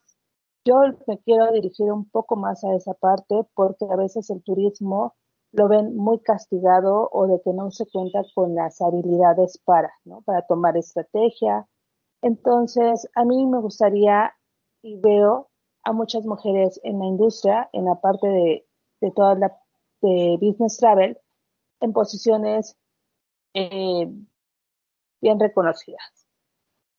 Yo 0.63 0.75
me 1.07 1.17
quiero 1.19 1.51
dirigir 1.51 1.91
un 1.91 2.09
poco 2.09 2.35
más 2.35 2.63
a 2.63 2.75
esa 2.75 2.93
parte 2.93 3.47
porque 3.55 3.85
a 3.89 3.95
veces 3.95 4.29
el 4.29 4.43
turismo 4.43 5.15
lo 5.51 5.67
ven 5.67 5.95
muy 5.95 6.19
castigado 6.19 7.09
o 7.11 7.27
de 7.27 7.41
que 7.41 7.53
no 7.53 7.71
se 7.71 7.85
cuenta 7.87 8.21
con 8.35 8.55
las 8.55 8.81
habilidades 8.81 9.57
para, 9.59 9.91
¿no? 10.05 10.21
Para 10.21 10.41
tomar 10.43 10.77
estrategia. 10.77 11.67
Entonces, 12.21 13.09
a 13.15 13.23
mí 13.25 13.45
me 13.45 13.59
gustaría 13.59 14.33
y 14.81 14.99
veo 14.99 15.49
a 15.83 15.93
muchas 15.93 16.25
mujeres 16.25 16.79
en 16.83 16.99
la 16.99 17.05
industria, 17.05 17.69
en 17.73 17.85
la 17.85 17.95
parte 17.95 18.27
de, 18.27 18.67
de 19.01 19.11
toda 19.11 19.35
la 19.35 19.57
de 20.01 20.37
business 20.39 20.77
travel, 20.77 21.17
en 21.79 21.93
posiciones 21.93 22.77
eh, 23.53 24.07
bien 25.21 25.39
reconocidas. 25.39 26.27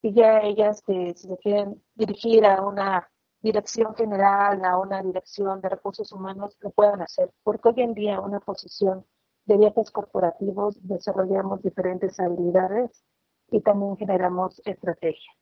Y 0.03 0.15
ya 0.15 0.41
ellas 0.41 0.83
que 0.87 1.15
si 1.15 1.29
se 1.29 1.37
quieren 1.39 1.83
dirigir 1.95 2.45
a 2.45 2.63
una 2.63 3.09
dirección 3.41 3.95
general 3.95 4.65
a 4.65 4.79
una 4.79 5.03
dirección 5.03 5.61
de 5.61 5.69
recursos 5.69 6.13
humanos 6.13 6.57
lo 6.61 6.71
puedan 6.71 7.03
hacer, 7.03 7.31
porque 7.43 7.69
hoy 7.69 7.83
en 7.83 7.95
día 7.95 8.21
una 8.21 8.41
posición 8.41 9.05
de 9.47 9.57
viajes 9.57 9.91
corporativos 9.91 10.79
desarrollamos 10.87 11.63
diferentes 11.63 12.19
habilidades 12.21 13.05
y 13.51 13.61
también 13.61 13.97
generamos 13.97 14.61
estrategia. 14.65 15.33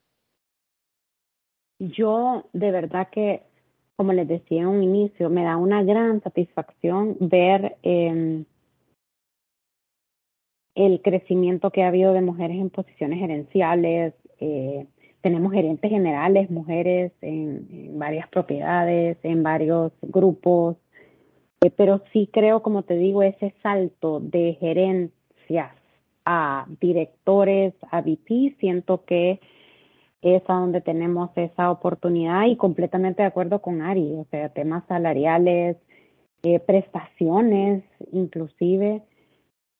Yo 1.78 2.44
de 2.52 2.70
verdad 2.70 3.08
que, 3.10 3.42
como 3.96 4.12
les 4.12 4.28
decía 4.28 4.62
en 4.62 4.68
un 4.68 4.82
inicio, 4.82 5.28
me 5.28 5.44
da 5.44 5.56
una 5.56 5.82
gran 5.82 6.22
satisfacción 6.22 7.16
ver 7.20 7.76
eh, 7.82 8.44
el 10.74 11.02
crecimiento 11.02 11.70
que 11.70 11.82
ha 11.82 11.88
habido 11.88 12.12
de 12.12 12.20
mujeres 12.20 12.58
en 12.58 12.70
posiciones 12.70 13.18
gerenciales, 13.18 14.14
eh, 14.38 14.86
tenemos 15.26 15.52
gerentes 15.52 15.90
generales, 15.90 16.48
mujeres 16.52 17.10
en, 17.20 17.98
varias 17.98 18.28
propiedades, 18.28 19.18
en 19.24 19.42
varios 19.42 19.90
grupos, 20.00 20.76
eh, 21.64 21.72
pero 21.76 22.00
sí 22.12 22.30
creo, 22.32 22.62
como 22.62 22.84
te 22.84 22.94
digo, 22.94 23.24
ese 23.24 23.52
salto 23.60 24.20
de 24.20 24.56
gerencias 24.60 25.72
a 26.24 26.66
directores, 26.80 27.74
a 27.90 28.02
VP, 28.02 28.54
siento 28.60 29.04
que 29.04 29.40
es 30.22 30.44
a 30.46 30.60
donde 30.60 30.80
tenemos 30.80 31.30
esa 31.34 31.72
oportunidad 31.72 32.46
y 32.46 32.54
completamente 32.54 33.22
de 33.22 33.28
acuerdo 33.28 33.60
con 33.60 33.82
Ari, 33.82 34.12
o 34.12 34.26
sea, 34.30 34.50
temas 34.50 34.84
salariales, 34.86 35.76
eh, 36.44 36.60
prestaciones, 36.60 37.82
inclusive. 38.12 39.02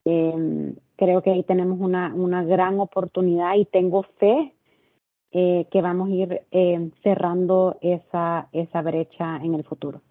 Em, 0.04 0.74
creo 0.96 1.22
que 1.22 1.30
ahí 1.30 1.44
tenemos 1.44 1.78
una, 1.78 2.12
una 2.16 2.42
gran 2.42 2.80
oportunidad 2.80 3.54
y 3.54 3.64
tengo 3.64 4.02
fe 4.18 4.55
eh, 5.32 5.66
que 5.70 5.82
vamos 5.82 6.08
a 6.08 6.12
ir 6.12 6.40
eh, 6.50 6.90
cerrando 7.02 7.78
esa, 7.80 8.48
esa 8.52 8.82
brecha 8.82 9.36
en 9.36 9.54
el 9.54 9.64
futuro. 9.64 10.02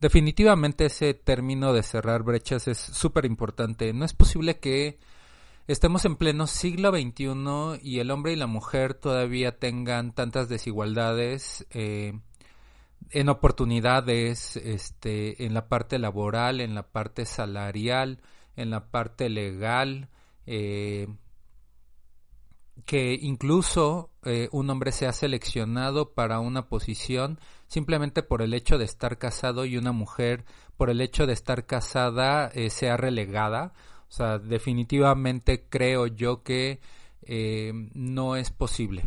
Definitivamente 0.00 0.86
ese 0.86 1.14
término 1.14 1.72
de 1.72 1.82
cerrar 1.82 2.22
brechas 2.22 2.68
es 2.68 2.78
súper 2.78 3.24
importante. 3.24 3.92
No 3.92 4.04
es 4.04 4.12
posible 4.12 4.58
que 4.58 4.98
estemos 5.66 6.04
en 6.04 6.16
pleno 6.16 6.46
siglo 6.46 6.90
XXI 6.90 7.80
y 7.82 7.98
el 7.98 8.10
hombre 8.10 8.32
y 8.32 8.36
la 8.36 8.46
mujer 8.46 8.94
todavía 8.94 9.58
tengan 9.58 10.14
tantas 10.14 10.48
desigualdades 10.48 11.66
eh, 11.70 12.12
en 13.10 13.28
oportunidades, 13.28 14.56
este, 14.56 15.44
en 15.46 15.54
la 15.54 15.68
parte 15.68 15.98
laboral, 15.98 16.60
en 16.60 16.74
la 16.74 16.82
parte 16.82 17.24
salarial, 17.24 18.20
en 18.56 18.70
la 18.70 18.90
parte 18.90 19.28
legal. 19.28 20.08
Eh, 20.46 21.08
que 22.84 23.18
incluso 23.20 24.10
eh, 24.24 24.48
un 24.52 24.68
hombre 24.68 24.92
sea 24.92 25.12
seleccionado 25.12 26.12
para 26.12 26.40
una 26.40 26.68
posición 26.68 27.40
simplemente 27.68 28.22
por 28.22 28.42
el 28.42 28.54
hecho 28.54 28.78
de 28.78 28.84
estar 28.84 29.18
casado 29.18 29.64
y 29.64 29.76
una 29.76 29.92
mujer 29.92 30.44
por 30.76 30.90
el 30.90 31.00
hecho 31.00 31.26
de 31.26 31.32
estar 31.32 31.66
casada 31.66 32.48
eh, 32.48 32.70
sea 32.70 32.96
relegada. 32.96 33.72
O 34.08 34.12
sea, 34.12 34.38
definitivamente 34.38 35.66
creo 35.68 36.06
yo 36.06 36.42
que 36.42 36.80
eh, 37.22 37.72
no 37.94 38.36
es 38.36 38.50
posible. 38.50 39.04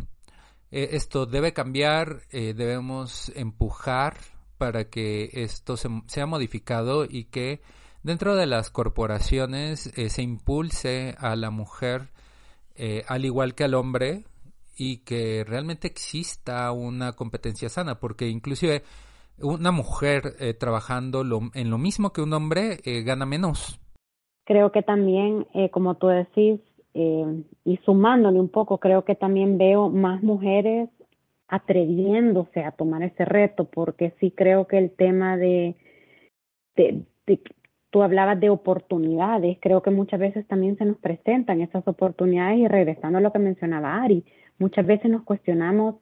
esto 0.70 1.26
debe 1.26 1.52
cambiar, 1.52 2.22
debemos 2.30 3.30
empujar 3.34 4.18
para 4.58 4.90
que 4.90 5.30
esto 5.32 5.76
se, 5.76 5.88
sea 6.06 6.26
modificado 6.26 7.06
y 7.06 7.24
que 7.24 7.62
dentro 8.02 8.36
de 8.36 8.46
las 8.46 8.70
corporaciones 8.70 9.90
se 10.08 10.22
impulse 10.22 11.16
a 11.18 11.34
la 11.34 11.50
mujer 11.50 12.10
eh, 12.80 13.04
al 13.08 13.24
igual 13.24 13.54
que 13.54 13.64
al 13.64 13.74
hombre 13.74 14.24
y 14.76 15.04
que 15.04 15.44
realmente 15.46 15.86
exista 15.86 16.72
una 16.72 17.12
competencia 17.12 17.68
sana, 17.68 18.00
porque 18.00 18.28
inclusive 18.28 18.82
una 19.38 19.70
mujer 19.70 20.34
eh, 20.40 20.54
trabajando 20.54 21.22
en 21.54 21.70
lo 21.70 21.78
mismo 21.78 22.12
que 22.12 22.22
un 22.22 22.32
hombre 22.32 22.78
gana 23.04 23.26
menos. 23.26 23.78
Creo 24.44 24.72
que 24.72 24.82
también, 24.82 25.46
como 25.70 25.96
tú 25.96 26.08
decís, 26.08 26.60
y 26.94 27.76
sumándole 27.84 28.40
un 28.40 28.48
poco, 28.48 28.78
creo 28.78 29.04
que 29.04 29.14
también 29.14 29.58
veo 29.58 29.90
más 29.90 30.22
mujeres 30.22 30.88
atreviéndose 31.50 32.60
a 32.64 32.70
tomar 32.70 33.02
ese 33.02 33.24
reto, 33.24 33.64
porque 33.64 34.14
sí 34.20 34.30
creo 34.30 34.66
que 34.66 34.78
el 34.78 34.92
tema 34.92 35.36
de, 35.36 35.76
tú 37.90 38.02
hablabas 38.02 38.38
de 38.38 38.50
oportunidades, 38.50 39.58
creo 39.60 39.82
que 39.82 39.90
muchas 39.90 40.20
veces 40.20 40.46
también 40.46 40.78
se 40.78 40.84
nos 40.84 40.98
presentan 40.98 41.60
esas 41.60 41.86
oportunidades 41.86 42.58
y 42.58 42.68
regresando 42.68 43.18
a 43.18 43.20
lo 43.20 43.32
que 43.32 43.38
mencionaba 43.40 44.02
Ari, 44.02 44.24
muchas 44.58 44.86
veces 44.86 45.10
nos 45.10 45.22
cuestionamos 45.22 45.96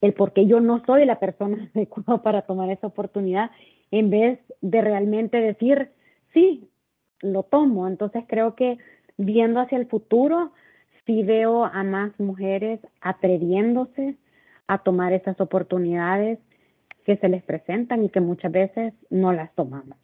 el 0.00 0.14
por 0.14 0.32
qué 0.32 0.46
yo 0.46 0.60
no 0.60 0.82
soy 0.86 1.04
la 1.04 1.20
persona 1.20 1.68
adecuada 1.74 2.22
para 2.22 2.42
tomar 2.42 2.70
esa 2.70 2.86
oportunidad 2.86 3.50
en 3.90 4.10
vez 4.10 4.38
de 4.60 4.80
realmente 4.80 5.38
decir, 5.38 5.90
sí, 6.32 6.68
lo 7.20 7.42
tomo. 7.42 7.86
Entonces 7.86 8.24
creo 8.26 8.54
que 8.54 8.78
viendo 9.16 9.60
hacia 9.60 9.78
el 9.78 9.86
futuro, 9.86 10.52
sí 11.06 11.22
veo 11.22 11.64
a 11.64 11.82
más 11.82 12.18
mujeres 12.18 12.80
atreviéndose 13.00 14.16
a 14.68 14.78
tomar 14.78 15.12
esas 15.12 15.40
oportunidades 15.40 16.38
que 17.04 17.16
se 17.16 17.28
les 17.28 17.42
presentan 17.42 18.04
y 18.04 18.08
que 18.08 18.20
muchas 18.20 18.52
veces 18.52 18.94
no 19.10 19.32
las 19.32 19.52
tomamos. 19.54 19.98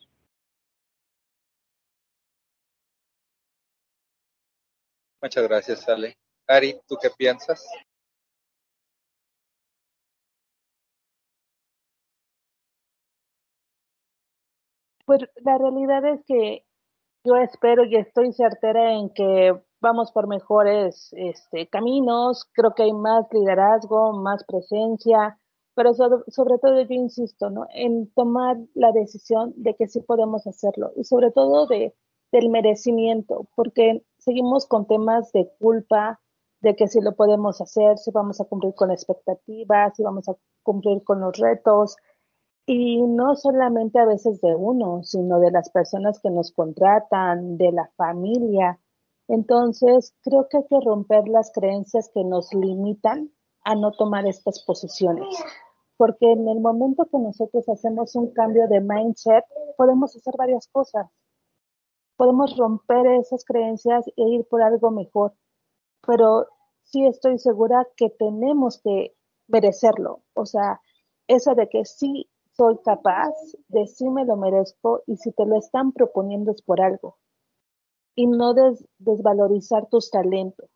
Muchas 5.23 5.45
gracias, 5.49 5.89
Ale. 5.89 6.17
Ari, 6.47 6.81
¿tú 6.87 6.97
qué 7.01 7.11
piensas? 7.17 7.67
Pues 15.05 15.21
la 15.37 15.57
realidad 15.59 16.05
es 16.05 16.21
que 16.27 16.65
yo 17.25 17.37
espero 17.37 17.85
y 17.85 17.97
estoy 17.97 18.33
certera 18.33 18.93
en 18.93 19.11
que 19.11 19.53
vamos 19.81 20.11
por 20.13 20.27
mejores 20.27 21.13
este, 21.13 21.69
caminos, 21.69 22.45
creo 22.53 22.75
que 22.75 22.85
hay 22.85 22.93
más 22.93 23.27
liderazgo, 23.33 24.13
más 24.13 24.45
presencia, 24.45 25.39
pero 25.75 25.93
sobre, 25.95 26.59
todo 26.59 26.81
yo 26.81 26.95
insisto, 26.95 27.51
¿no? 27.51 27.67
En 27.75 28.11
tomar 28.13 28.57
la 28.75 28.93
decisión 28.93 29.53
de 29.57 29.75
que 29.75 29.89
sí 29.89 30.01
podemos 30.01 30.47
hacerlo 30.47 30.93
y 30.97 31.05
sobre 31.05 31.31
todo 31.31 31.67
de, 31.67 31.95
del 32.33 32.49
merecimiento, 32.49 33.47
porque 33.55 34.03
seguimos 34.27 34.67
con 34.67 34.87
temas 34.87 35.33
de 35.33 35.51
culpa, 35.59 36.21
de 36.61 36.77
que 36.77 36.89
si 36.89 37.01
lo 37.01 37.15
podemos 37.15 37.63
hacer, 37.63 37.97
si 37.97 38.11
vamos 38.11 38.41
a 38.41 38.45
cumplir 38.45 38.75
con 38.75 38.91
expectativas, 38.91 39.95
si 39.97 40.03
vamos 40.03 40.29
a 40.29 40.37
cumplir 40.63 41.03
con 41.05 41.21
los 41.21 41.39
retos, 41.39 41.97
y 42.67 43.01
no 43.01 43.37
solamente 43.37 43.99
a 43.99 44.05
veces 44.05 44.41
de 44.41 44.55
uno, 44.55 45.05
sino 45.05 45.39
de 45.39 45.53
las 45.53 45.71
personas 45.71 46.21
que 46.21 46.31
nos 46.31 46.53
contratan, 46.53 47.57
de 47.57 47.73
la 47.73 47.89
familia, 47.97 48.79
entonces, 49.29 50.15
creo 50.23 50.49
que 50.49 50.59
hay 50.59 50.67
que 50.69 50.81
romper 50.81 51.27
las 51.29 51.51
creencias 51.53 52.11
que 52.15 52.23
nos 52.23 52.55
limitan 52.55 53.33
a 53.65 53.75
no 53.75 53.91
tomar 53.93 54.27
estas 54.27 54.63
posiciones, 54.65 55.27
porque 55.97 56.31
en 56.31 56.49
el 56.49 56.61
momento 56.61 57.07
que 57.11 57.19
nosotros 57.19 57.69
hacemos 57.69 58.15
un 58.15 58.33
cambio 58.33 58.69
de 58.69 58.81
mindset, 58.81 59.45
podemos 59.77 60.15
hacer 60.15 60.35
varias 60.39 60.69
cosas. 60.69 61.09
Podemos 62.17 62.57
romper 62.57 63.07
esas 63.07 63.45
creencias 63.45 64.07
e 64.09 64.23
ir 64.23 64.47
por 64.49 64.63
algo 64.63 64.91
mejor, 64.91 65.35
pero 66.07 66.47
sí 66.85 67.07
estoy 67.07 67.39
segura 67.39 67.87
que 67.97 68.11
tenemos 68.11 68.81
que 68.83 69.15
merecerlo, 69.49 70.23
o 70.35 70.47
sea, 70.47 70.81
eso 71.29 71.55
de 71.55 71.69
que 71.69 71.85
sí 71.85 72.29
soy 72.53 72.79
capaz, 72.79 73.33
de 73.69 73.87
sí 73.87 74.09
me 74.09 74.25
lo 74.25 74.37
merezco 74.37 75.03
y 75.07 75.17
si 75.17 75.33
te 75.33 75.45
lo 75.45 75.59
están 75.59 75.93
proponiendo 75.93 76.53
es 76.53 76.63
por 76.63 76.81
algo 76.81 77.19
y 78.17 78.27
no 78.27 78.55
desvalorizar 78.99 79.89
tus 79.89 80.11
talentos, 80.11 80.71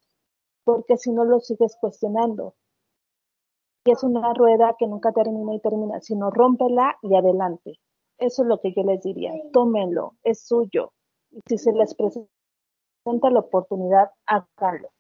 porque 0.62 0.99
si 0.99 1.11
no 1.11 1.24
lo 1.24 1.41
sigues 1.41 1.76
cuestionando. 1.80 2.55
Y 3.84 3.93
es 3.93 4.05
una 4.05 4.34
rueda 4.34 4.76
que 4.78 4.86
nunca 4.86 5.11
termina 5.11 5.55
y 5.55 5.61
termina, 5.61 6.01
sino 6.03 6.30
rómpela 6.30 6.99
y 7.01 7.16
adelante. 7.16 7.80
Eso 8.18 8.43
es 8.43 8.49
lo 8.49 8.61
que 8.61 8.74
yo 8.76 8.82
les 8.82 9.03
diría. 9.03 9.32
Tómenlo, 9.55 10.16
es 10.22 10.47
suyo. 10.47 10.93
Y 11.30 11.40
si 11.46 11.58
se 11.58 11.72
les 11.72 11.94
presenta 11.94 13.30
la 13.30 13.40
oportunidad, 13.40 14.10
háganlo. 14.26 14.90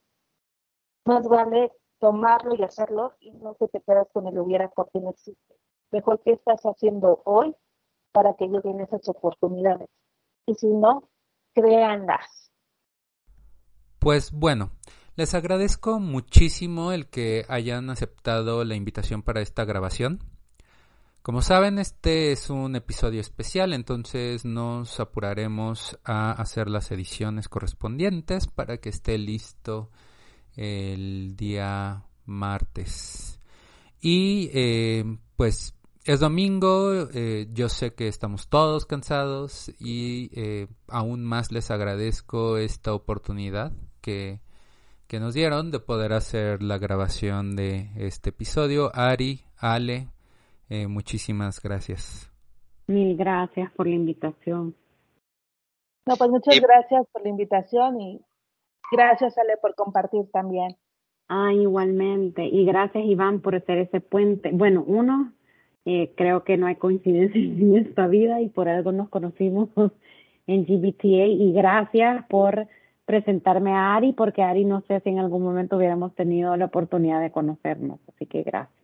Más 1.04 1.26
vale 1.28 1.72
tomarlo 1.98 2.54
y 2.54 2.62
hacerlo 2.62 3.14
y 3.20 3.30
no 3.32 3.54
que 3.56 3.68
te 3.68 3.80
quedas 3.80 4.08
con 4.12 4.26
el 4.26 4.38
hubiera 4.38 4.68
porque 4.70 5.00
no 5.00 5.10
existe. 5.10 5.56
Mejor 5.92 6.20
que 6.22 6.32
estás 6.32 6.62
haciendo 6.62 7.22
hoy 7.24 7.54
para 8.12 8.34
que 8.34 8.46
lleguen 8.48 8.80
esas 8.80 9.06
oportunidades. 9.08 9.88
Y 10.46 10.54
si 10.54 10.66
no, 10.68 11.08
créanlas. 11.54 12.50
Pues 13.98 14.32
bueno, 14.32 14.70
les 15.16 15.34
agradezco 15.34 16.00
muchísimo 16.00 16.92
el 16.92 17.10
que 17.10 17.44
hayan 17.48 17.90
aceptado 17.90 18.64
la 18.64 18.74
invitación 18.74 19.22
para 19.22 19.42
esta 19.42 19.64
grabación. 19.64 20.20
Como 21.22 21.42
saben, 21.42 21.78
este 21.78 22.32
es 22.32 22.48
un 22.48 22.76
episodio 22.76 23.20
especial, 23.20 23.74
entonces 23.74 24.46
nos 24.46 25.00
apuraremos 25.00 25.98
a 26.02 26.32
hacer 26.32 26.70
las 26.70 26.90
ediciones 26.92 27.46
correspondientes 27.46 28.46
para 28.46 28.78
que 28.78 28.88
esté 28.88 29.18
listo 29.18 29.90
el 30.56 31.36
día 31.36 32.06
martes. 32.24 33.38
Y 34.00 34.50
eh, 34.54 35.18
pues 35.36 35.74
es 36.04 36.20
domingo, 36.20 36.90
eh, 37.12 37.48
yo 37.52 37.68
sé 37.68 37.92
que 37.92 38.08
estamos 38.08 38.48
todos 38.48 38.86
cansados 38.86 39.70
y 39.78 40.30
eh, 40.32 40.68
aún 40.88 41.22
más 41.22 41.52
les 41.52 41.70
agradezco 41.70 42.56
esta 42.56 42.94
oportunidad 42.94 43.74
que, 44.00 44.40
que, 45.06 45.20
nos 45.20 45.34
dieron 45.34 45.70
de 45.70 45.80
poder 45.80 46.14
hacer 46.14 46.62
la 46.62 46.78
grabación 46.78 47.56
de 47.56 47.90
este 47.96 48.30
episodio. 48.30 48.90
Ari, 48.94 49.44
Ale, 49.58 50.08
eh, 50.70 50.86
muchísimas 50.86 51.60
gracias. 51.60 52.32
Mil 52.86 53.16
gracias 53.16 53.70
por 53.72 53.86
la 53.86 53.94
invitación. 53.94 54.74
No, 56.06 56.16
pues 56.16 56.30
muchas 56.30 56.60
gracias 56.60 57.06
por 57.12 57.22
la 57.22 57.28
invitación 57.28 58.00
y 58.00 58.20
gracias 58.90 59.36
Ale 59.36 59.56
por 59.60 59.74
compartir 59.74 60.30
también. 60.32 60.76
Ah, 61.28 61.52
igualmente. 61.52 62.44
Y 62.46 62.64
gracias 62.64 63.04
Iván 63.04 63.40
por 63.40 63.54
hacer 63.54 63.78
ese 63.78 64.00
puente. 64.00 64.50
Bueno, 64.52 64.82
uno, 64.86 65.32
eh, 65.84 66.12
creo 66.16 66.42
que 66.44 66.56
no 66.56 66.66
hay 66.66 66.76
coincidencia 66.76 67.40
en 67.40 67.76
esta 67.76 68.06
vida 68.06 68.40
y 68.40 68.48
por 68.48 68.68
algo 68.68 68.92
nos 68.92 69.08
conocimos 69.08 69.68
en 70.46 70.64
GBTA 70.64 71.26
y 71.26 71.52
gracias 71.52 72.24
por 72.26 72.66
presentarme 73.04 73.72
a 73.72 73.94
Ari 73.94 74.12
porque 74.12 74.42
Ari 74.42 74.64
no 74.64 74.82
sé 74.82 75.00
si 75.00 75.10
en 75.10 75.18
algún 75.18 75.42
momento 75.42 75.76
hubiéramos 75.76 76.14
tenido 76.14 76.56
la 76.56 76.66
oportunidad 76.66 77.20
de 77.20 77.30
conocernos, 77.30 78.00
así 78.08 78.26
que 78.26 78.42
gracias. 78.42 78.79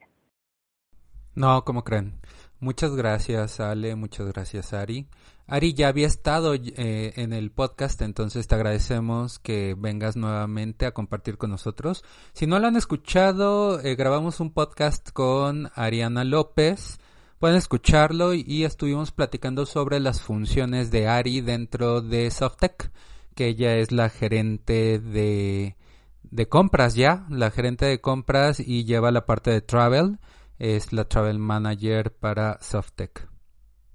No, 1.37 1.64
como 1.66 1.84
creen. 1.84 2.18
Muchas 2.61 2.97
gracias 2.97 3.61
Ale, 3.61 3.95
muchas 3.95 4.26
gracias 4.26 4.72
Ari. 4.72 5.07
Ari 5.47 5.74
ya 5.74 5.89
había 5.89 6.07
estado 6.07 6.55
eh, 6.55 7.12
en 7.16 7.34
el 7.34 7.51
podcast, 7.51 8.01
entonces 8.01 8.49
te 8.49 8.55
agradecemos 8.55 9.39
que 9.39 9.76
vengas 9.78 10.16
nuevamente 10.16 10.87
a 10.87 10.93
compartir 10.93 11.37
con 11.37 11.51
nosotros. 11.51 12.05
Si 12.32 12.47
no 12.47 12.59
lo 12.59 12.68
han 12.68 12.76
escuchado, 12.76 13.80
eh, 13.80 13.97
grabamos 13.97 14.41
un 14.41 14.51
podcast 14.51 15.11
con 15.11 15.70
Ariana 15.74 16.24
López. 16.24 16.99
Pueden 17.39 17.59
escucharlo 17.59 18.32
y, 18.32 18.64
estuvimos 18.64 19.12
platicando 19.12 19.66
sobre 19.66 20.01
las 20.01 20.22
funciones 20.22 20.91
de 20.91 21.07
Ari 21.07 21.43
dentro 21.43 22.01
de 22.01 22.30
Softec, 22.30 22.91
que 23.34 23.49
ella 23.49 23.76
es 23.76 23.93
la 23.93 24.09
gerente 24.09 24.99
de, 24.99 25.76
de 26.22 26.49
compras 26.49 26.95
ya, 26.95 27.26
la 27.28 27.51
gerente 27.51 27.84
de 27.84 28.01
compras 28.01 28.59
y 28.59 28.87
lleva 28.87 29.11
la 29.11 29.26
parte 29.26 29.51
de 29.51 29.61
travel, 29.61 30.18
es 30.59 30.93
la 30.93 31.05
travel 31.05 31.39
manager 31.39 32.13
para 32.15 32.59
Softec. 32.61 33.29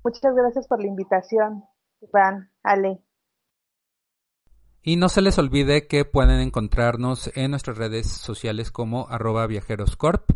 Muchas 0.03 0.34
gracias 0.36 0.68
por 0.68 0.82
la 0.82 0.88
invitación, 0.88 1.64
Iván, 2.01 2.51
Ale. 2.64 3.01
Y 4.84 4.95
no 4.95 5.09
se 5.09 5.22
les 5.22 5.38
olvide 5.38 5.88
que 5.88 6.05
pueden 6.05 6.39
encontrarnos 6.39 7.32
en 7.36 7.51
nuestras 7.51 7.78
redes 7.78 8.07
sociales 8.07 8.72
como 8.72 9.07
arroba 9.09 9.45
viajeroscorp. 9.45 10.32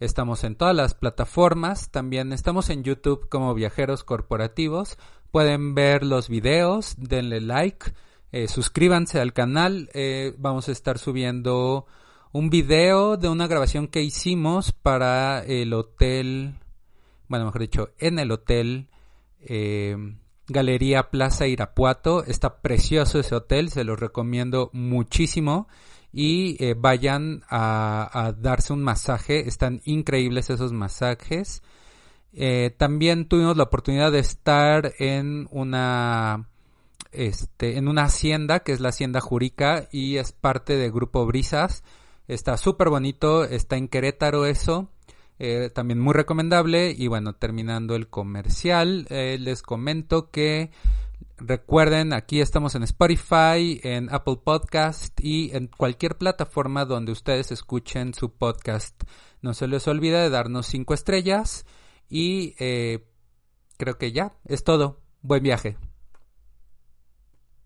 Estamos 0.00 0.42
en 0.42 0.56
todas 0.56 0.74
las 0.74 0.94
plataformas, 0.94 1.90
también 1.92 2.32
estamos 2.32 2.70
en 2.70 2.82
YouTube 2.82 3.28
como 3.28 3.54
Viajeros 3.54 4.02
Corporativos. 4.02 4.98
Pueden 5.30 5.76
ver 5.76 6.04
los 6.04 6.28
videos, 6.28 6.96
denle 6.98 7.40
like, 7.40 7.92
eh, 8.32 8.48
suscríbanse 8.48 9.20
al 9.20 9.32
canal. 9.32 9.88
Eh, 9.94 10.34
vamos 10.38 10.68
a 10.68 10.72
estar 10.72 10.98
subiendo 10.98 11.86
un 12.34 12.50
video 12.50 13.16
de 13.16 13.30
una 13.30 13.46
grabación 13.46 13.88
que 13.88 14.02
hicimos 14.02 14.72
para 14.72 15.42
el 15.44 15.72
hotel 15.72 16.56
bueno, 17.28 17.46
mejor 17.46 17.62
dicho, 17.62 17.90
en 17.98 18.18
el 18.18 18.30
hotel 18.30 18.88
eh, 19.40 19.96
Galería 20.46 21.10
Plaza 21.10 21.46
Irapuato. 21.46 22.24
Está 22.24 22.60
precioso 22.60 23.18
ese 23.18 23.34
hotel, 23.34 23.70
se 23.70 23.84
los 23.84 23.98
recomiendo 23.98 24.70
muchísimo. 24.72 25.68
Y 26.12 26.62
eh, 26.64 26.74
vayan 26.78 27.42
a, 27.50 28.32
darse 28.38 28.72
un 28.72 28.84
masaje, 28.84 29.48
están 29.48 29.80
increíbles 29.84 30.48
esos 30.48 30.72
masajes. 30.72 31.62
Eh, 32.32 32.72
también 32.76 33.26
tuvimos 33.26 33.56
la 33.56 33.64
oportunidad 33.64 34.12
de 34.12 34.20
estar 34.20 34.92
en 34.98 35.48
una 35.50 36.48
este, 37.10 37.78
en 37.78 37.88
una 37.88 38.04
hacienda 38.04 38.60
que 38.60 38.72
es 38.72 38.80
la 38.80 38.90
hacienda 38.90 39.20
Jurica 39.20 39.88
y 39.90 40.16
es 40.16 40.30
parte 40.30 40.76
del 40.76 40.92
grupo 40.92 41.26
Brisas. 41.26 41.82
Está 42.26 42.56
súper 42.56 42.88
bonito, 42.88 43.44
está 43.44 43.76
en 43.76 43.88
Querétaro 43.88 44.46
eso. 44.46 44.90
Eh, 45.38 45.70
también 45.70 46.00
muy 46.00 46.14
recomendable. 46.14 46.94
Y 46.96 47.08
bueno, 47.08 47.34
terminando 47.34 47.94
el 47.94 48.08
comercial, 48.08 49.06
eh, 49.10 49.36
les 49.40 49.62
comento 49.62 50.30
que 50.30 50.70
recuerden, 51.36 52.12
aquí 52.12 52.40
estamos 52.40 52.74
en 52.74 52.84
Spotify, 52.84 53.80
en 53.82 54.12
Apple 54.12 54.38
Podcast 54.44 55.18
y 55.20 55.54
en 55.54 55.66
cualquier 55.66 56.16
plataforma 56.16 56.84
donde 56.84 57.12
ustedes 57.12 57.52
escuchen 57.52 58.14
su 58.14 58.32
podcast. 58.32 59.02
No 59.42 59.52
se 59.54 59.66
les 59.66 59.86
olvide 59.88 60.18
de 60.18 60.30
darnos 60.30 60.66
cinco 60.66 60.94
estrellas 60.94 61.66
y 62.08 62.54
eh, 62.58 63.04
creo 63.76 63.98
que 63.98 64.12
ya 64.12 64.36
es 64.44 64.64
todo. 64.64 65.00
Buen 65.22 65.42
viaje. 65.42 65.76